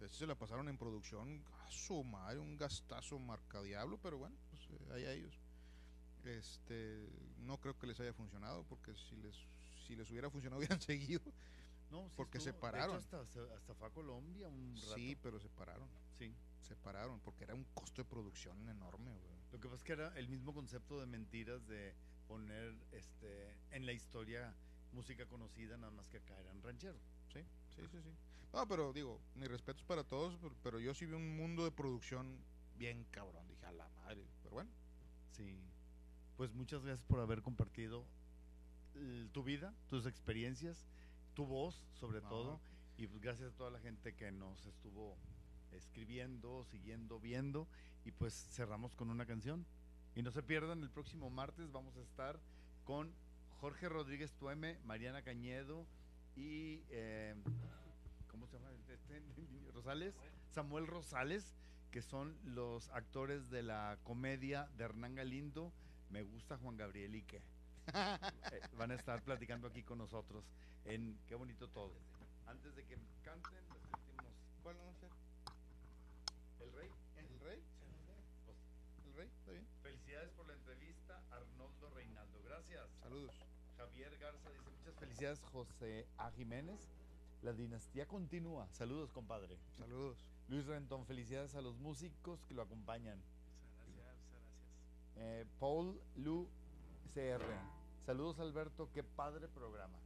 Ese 0.00 0.14
se 0.14 0.26
la 0.26 0.34
pasaron 0.34 0.68
en 0.68 0.76
producción, 0.76 1.42
a 1.64 1.70
su 1.70 2.04
madre, 2.04 2.38
un 2.38 2.56
gastazo 2.56 3.18
marca 3.18 3.62
diablo, 3.62 3.98
pero 4.02 4.18
bueno, 4.18 4.36
pues 4.50 4.62
eh, 4.70 4.92
ahí 4.94 5.04
a 5.04 5.12
ellos. 5.12 5.34
Este, 6.24 7.08
no 7.38 7.58
creo 7.60 7.78
que 7.78 7.86
les 7.86 7.98
haya 8.00 8.12
funcionado, 8.12 8.64
porque 8.64 8.94
si 8.94 9.16
les, 9.16 9.36
si 9.86 9.94
les 9.96 10.10
hubiera 10.10 10.28
funcionado 10.30 10.58
hubieran 10.60 10.80
seguido. 10.80 11.22
No, 11.90 12.08
sí 12.08 12.14
Porque 12.16 12.40
se 12.40 12.50
estuvo- 12.50 12.66
hecho, 12.68 12.72
pararon. 12.72 12.96
hasta, 12.96 13.24
se- 13.26 13.52
hasta 13.54 13.74
fue 13.74 13.86
a 13.86 13.90
Colombia 13.90 14.48
un 14.48 14.74
rato. 14.76 14.94
Sí, 14.96 15.16
pero 15.22 15.38
se 15.38 15.48
pararon, 15.50 15.88
Sí. 16.18 16.34
se 16.66 16.74
pararon, 16.76 17.20
porque 17.20 17.44
era 17.44 17.54
un 17.54 17.64
costo 17.74 18.02
de 18.02 18.08
producción 18.08 18.68
enorme, 18.68 19.12
güey. 19.12 19.36
Lo 19.52 19.60
que 19.60 19.68
pasa 19.68 19.76
es 19.76 19.82
que 19.84 19.92
era 19.92 20.18
el 20.18 20.28
mismo 20.28 20.52
concepto 20.52 20.98
de 21.00 21.06
mentiras 21.06 21.64
de 21.68 21.94
poner 22.26 22.74
este 22.90 23.54
en 23.70 23.86
la 23.86 23.92
historia 23.92 24.52
música 24.92 25.26
conocida, 25.26 25.76
nada 25.76 25.90
más 25.92 26.08
que 26.08 26.18
acá 26.18 26.38
eran 26.40 26.62
rancheros. 26.62 27.00
Sí, 27.32 27.40
sí, 27.74 27.82
sí, 27.90 27.98
sí. 28.02 28.10
No, 28.52 28.66
pero 28.66 28.92
digo, 28.92 29.20
mis 29.34 29.48
respetos 29.48 29.84
para 29.84 30.04
todos, 30.04 30.36
pero, 30.40 30.54
pero 30.62 30.80
yo 30.80 30.94
sí 30.94 31.04
vi 31.06 31.12
un 31.14 31.36
mundo 31.36 31.64
de 31.64 31.70
producción 31.72 32.38
bien 32.78 33.04
cabrón. 33.10 33.46
Dije, 33.48 33.66
a 33.66 33.72
la 33.72 33.88
madre. 33.90 34.24
Pero 34.42 34.54
bueno, 34.54 34.70
Sí. 35.32 35.58
Pues 36.36 36.52
muchas 36.52 36.82
gracias 36.82 37.06
por 37.06 37.20
haber 37.20 37.42
compartido 37.42 38.06
tu 39.32 39.42
vida, 39.42 39.74
tus 39.88 40.06
experiencias, 40.06 40.86
tu 41.34 41.44
voz 41.46 41.84
sobre 41.94 42.20
No. 42.22 42.28
todo. 42.28 42.60
Y 42.98 43.06
pues 43.06 43.20
gracias 43.20 43.52
a 43.52 43.56
toda 43.56 43.70
la 43.70 43.80
gente 43.80 44.14
que 44.14 44.30
nos 44.32 44.64
estuvo 44.66 45.16
escribiendo, 45.72 46.64
siguiendo, 46.64 47.20
viendo. 47.20 47.68
Y 48.04 48.12
pues 48.12 48.32
cerramos 48.52 48.94
con 48.96 49.10
una 49.10 49.26
canción. 49.26 49.66
Y 50.14 50.22
no 50.22 50.30
se 50.30 50.42
pierdan, 50.42 50.82
el 50.82 50.90
próximo 50.90 51.28
martes 51.28 51.70
vamos 51.72 51.96
a 51.96 52.00
estar 52.02 52.40
con 52.84 53.12
Jorge 53.60 53.88
Rodríguez 53.88 54.32
Tueme, 54.34 54.78
Mariana 54.84 55.22
Cañedo 55.22 55.86
y... 56.36 56.82
eh, 56.90 57.34
¿Cómo 58.30 58.46
se 58.46 58.58
llama? 58.58 58.70
Este, 58.88 59.22
Rosales. 59.72 60.14
Samuel 60.52 60.86
Rosales, 60.86 61.54
que 61.90 62.02
son 62.02 62.36
los 62.44 62.90
actores 62.90 63.50
de 63.50 63.62
la 63.62 63.98
comedia 64.04 64.68
de 64.76 64.84
Hernán 64.84 65.14
Galindo. 65.14 65.72
Me 66.10 66.22
gusta 66.22 66.56
Juan 66.58 66.76
Gabriel 66.76 67.14
y 67.14 67.22
qué. 67.22 67.42
Eh, 68.52 68.60
van 68.76 68.90
a 68.90 68.94
estar 68.94 69.22
platicando 69.22 69.68
aquí 69.68 69.82
con 69.82 69.98
nosotros 69.98 70.44
en 70.84 71.18
Qué 71.26 71.34
bonito 71.34 71.68
todo. 71.68 71.92
Antes 72.46 72.74
de 72.74 72.84
que 72.84 72.96
canten, 73.22 73.52
les 73.54 73.82
sentimos 73.82 74.32
¿cuál 74.62 74.76
vamos 74.76 74.94
a 74.94 75.06
hacer? 75.06 75.10
el 76.60 76.72
rey. 76.72 76.90
¿El 77.16 77.40
rey? 77.40 77.62
¿El 79.04 79.14
rey? 79.14 79.28
¿Está 79.28 79.50
bien? 79.52 79.66
Felicidades 79.82 80.30
por 80.30 80.46
la 80.46 80.54
entrevista, 80.54 81.22
Arnoldo 81.30 81.90
Reinaldo. 81.90 82.42
Gracias. 82.44 82.88
Saludos. 83.02 83.45
Felicidades, 84.96 85.40
José 85.40 86.06
A. 86.18 86.30
Jiménez. 86.32 86.88
La 87.42 87.52
dinastía 87.52 88.06
continúa. 88.06 88.68
Saludos, 88.72 89.12
compadre. 89.12 89.58
Saludos. 89.78 90.18
Luis 90.48 90.66
Rentón, 90.66 91.06
felicidades 91.06 91.54
a 91.54 91.60
los 91.60 91.78
músicos 91.78 92.44
que 92.44 92.54
lo 92.54 92.62
acompañan. 92.62 93.18
Muchas 93.18 93.94
gracias, 93.96 94.30
muchas 94.32 94.44
gracias. 94.46 95.16
Eh, 95.16 95.44
Paul 95.58 96.00
Lu 96.16 96.48
CR. 97.14 97.44
Saludos, 98.04 98.38
Alberto. 98.38 98.90
Qué 98.92 99.02
padre 99.02 99.48
programa. 99.48 99.98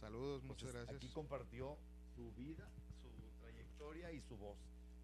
Saludos, 0.00 0.42
muchas 0.42 0.68
Entonces, 0.68 0.74
gracias. 0.74 0.96
Aquí 0.96 1.08
compartió 1.14 1.76
su 2.14 2.32
vida, 2.32 2.68
su 3.02 3.40
trayectoria 3.40 4.12
y 4.12 4.20
su 4.20 4.36
voz. 4.36 4.58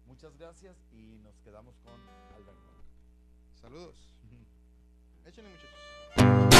Muchas 0.05 0.37
gracias 0.37 0.77
y 0.91 1.17
nos 1.23 1.39
quedamos 1.39 1.75
con 1.79 1.99
Alberto. 2.35 2.83
Saludos. 3.55 4.13
Échenle, 5.25 5.49
muchachos. 5.49 6.52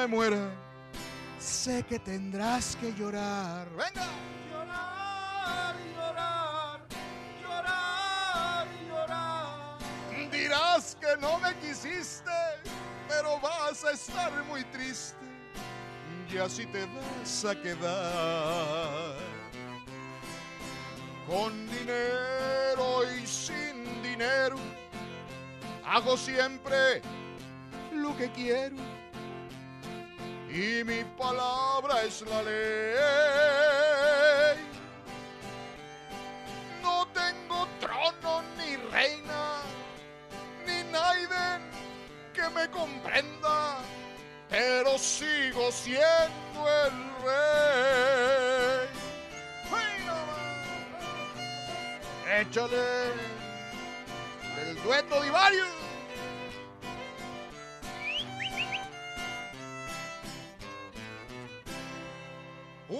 Me 0.00 0.06
muera, 0.06 0.50
sé 1.38 1.82
que 1.82 1.98
tendrás 1.98 2.74
que 2.76 2.90
llorar. 2.94 3.68
¡Venga! 3.70 4.08
Llorar 4.50 5.76
y 5.84 5.94
llorar, 5.94 6.80
llorar 7.42 8.66
y 8.80 8.88
llorar. 8.88 9.78
Dirás 10.30 10.96
que 10.98 11.20
no 11.20 11.38
me 11.38 11.54
quisiste, 11.56 12.30
pero 13.08 13.38
vas 13.40 13.84
a 13.84 13.90
estar 13.90 14.32
muy 14.44 14.64
triste. 14.64 15.18
Y 16.32 16.38
así 16.38 16.64
te 16.64 16.86
vas 16.86 17.44
a 17.44 17.54
quedar. 17.54 19.16
Con 21.26 21.68
dinero 21.68 23.02
y 23.18 23.26
sin 23.26 24.02
dinero, 24.02 24.56
hago 25.84 26.16
siempre 26.16 27.02
lo 27.92 28.16
que 28.16 28.30
quiero. 28.30 28.76
Y 30.52 30.82
mi 30.84 31.04
palabra 31.16 32.02
es 32.02 32.22
la 32.22 32.42
ley. 32.42 32.96
No 36.82 37.06
tengo 37.14 37.68
trono 37.78 38.42
ni 38.58 38.74
reina, 38.90 39.62
ni 40.66 40.82
Naiden 40.90 41.70
que 42.34 42.48
me 42.50 42.68
comprenda, 42.68 43.78
pero 44.48 44.98
sigo 44.98 45.70
siendo 45.70 46.68
el 46.84 46.92
rey. 47.24 47.90
Échale 52.40 53.12
el 54.62 54.82
dueto 54.82 55.20
de 55.20 55.28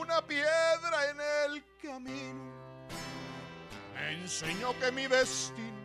Una 0.00 0.26
piedra 0.26 1.10
en 1.10 1.18
el 1.44 1.64
camino 1.82 2.86
me 3.92 4.12
enseñó 4.12 4.72
que 4.78 4.90
mi 4.92 5.06
destino 5.06 5.76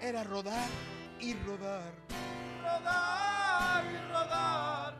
era 0.00 0.24
rodar 0.24 0.70
y 1.20 1.34
rodar. 1.34 1.92
Rodar 2.62 3.84
y 3.84 4.10
rodar, 4.10 4.94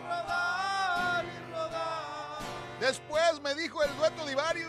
rodar 0.00 1.24
y 1.24 1.52
rodar. 1.52 2.38
Después 2.78 3.40
me 3.42 3.52
dijo 3.56 3.82
el 3.82 3.96
dueto 3.96 4.24
Divario 4.26 4.68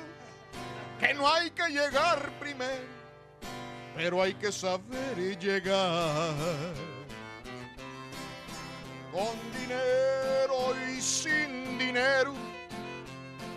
que 1.00 1.14
no 1.14 1.32
hay 1.32 1.52
que 1.52 1.68
llegar 1.70 2.32
primero, 2.40 2.88
pero 3.96 4.24
hay 4.24 4.34
que 4.34 4.52
saber 4.52 5.20
y 5.20 5.36
llegar. 5.38 6.34
Con 9.12 9.38
dinero 9.60 10.74
y 10.90 11.00
sin 11.00 11.78
dinero, 11.78 12.34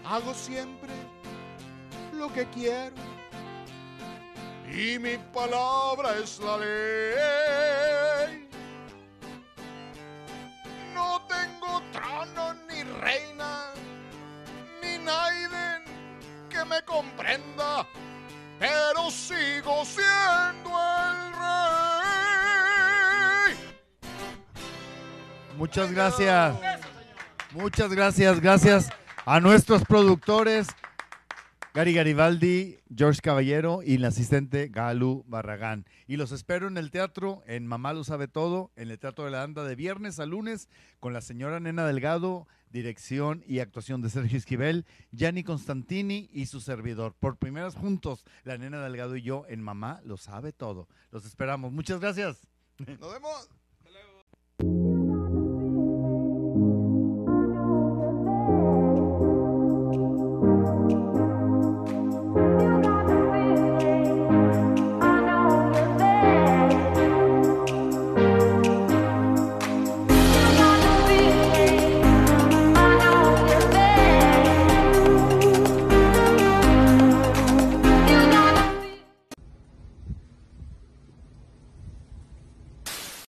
hago 0.05 0.35
siempre 0.35 0.93
lo 2.13 2.33
que 2.33 2.47
quiero. 2.47 2.97
Y 4.71 4.99
mi 4.99 5.17
palabra 5.33 6.17
es 6.23 6.39
la 6.41 6.57
ley. 6.59 8.49
No 10.95 11.21
tengo 11.29 11.83
trono 11.93 12.55
ni 12.69 12.83
reina, 13.01 13.73
ni 14.83 14.99
Naiden 14.99 15.85
que 16.49 16.65
me 16.65 16.83
comprenda, 16.83 17.87
pero 18.59 19.11
sigo 19.11 19.85
siendo 19.85 20.71
el 21.11 21.33
rey. 23.49 23.55
Muchas 25.57 25.93
gracias. 25.93 26.57
Muchas 27.53 27.91
gracias. 27.91 28.41
Gracias 28.41 29.04
a 29.27 29.41
nuestros 29.41 29.85
productores 29.85 30.69
Gary 31.73 31.93
Garibaldi, 31.93 32.79
George 32.95 33.21
Caballero 33.21 33.81
y 33.83 33.95
el 33.95 34.05
asistente 34.05 34.69
Galu 34.69 35.25
Barragán. 35.27 35.87
Y 36.07 36.17
los 36.17 36.31
espero 36.31 36.69
en 36.69 36.77
el 36.77 36.91
teatro, 36.93 37.43
en 37.47 37.67
Mamá 37.67 37.93
lo 37.95 38.05
sabe 38.05 38.29
todo, 38.29 38.71
en 38.77 38.93
el 38.93 38.99
Teatro 38.99 39.25
de 39.25 39.33
la 39.33 39.43
Anda 39.43 39.65
de 39.65 39.75
viernes 39.75 40.21
a 40.21 40.27
lunes, 40.27 40.69
con 41.01 41.13
la 41.13 41.21
señora 41.21 41.59
Nena 41.59 41.85
Delgado, 41.85 42.47
dirección 42.71 43.43
y 43.45 43.59
actuación 43.59 44.03
de 44.03 44.11
Sergio 44.11 44.39
Esquivel, 44.39 44.87
Gianni 45.11 45.43
Constantini 45.43 46.29
y 46.33 46.47
su 46.47 46.61
servidor. 46.61 47.15
Por 47.19 47.39
primeras 47.39 47.75
juntos, 47.75 48.25
la 48.45 48.57
Nena 48.57 48.81
Delgado 48.81 49.17
y 49.17 49.23
yo 49.23 49.45
en 49.49 49.61
Mamá 49.61 50.01
lo 50.05 50.17
sabe 50.17 50.53
todo. 50.53 50.87
Los 51.11 51.25
esperamos. 51.25 51.73
Muchas 51.73 51.99
gracias. 51.99 52.47
Nos 52.79 53.13
vemos. 53.13 53.51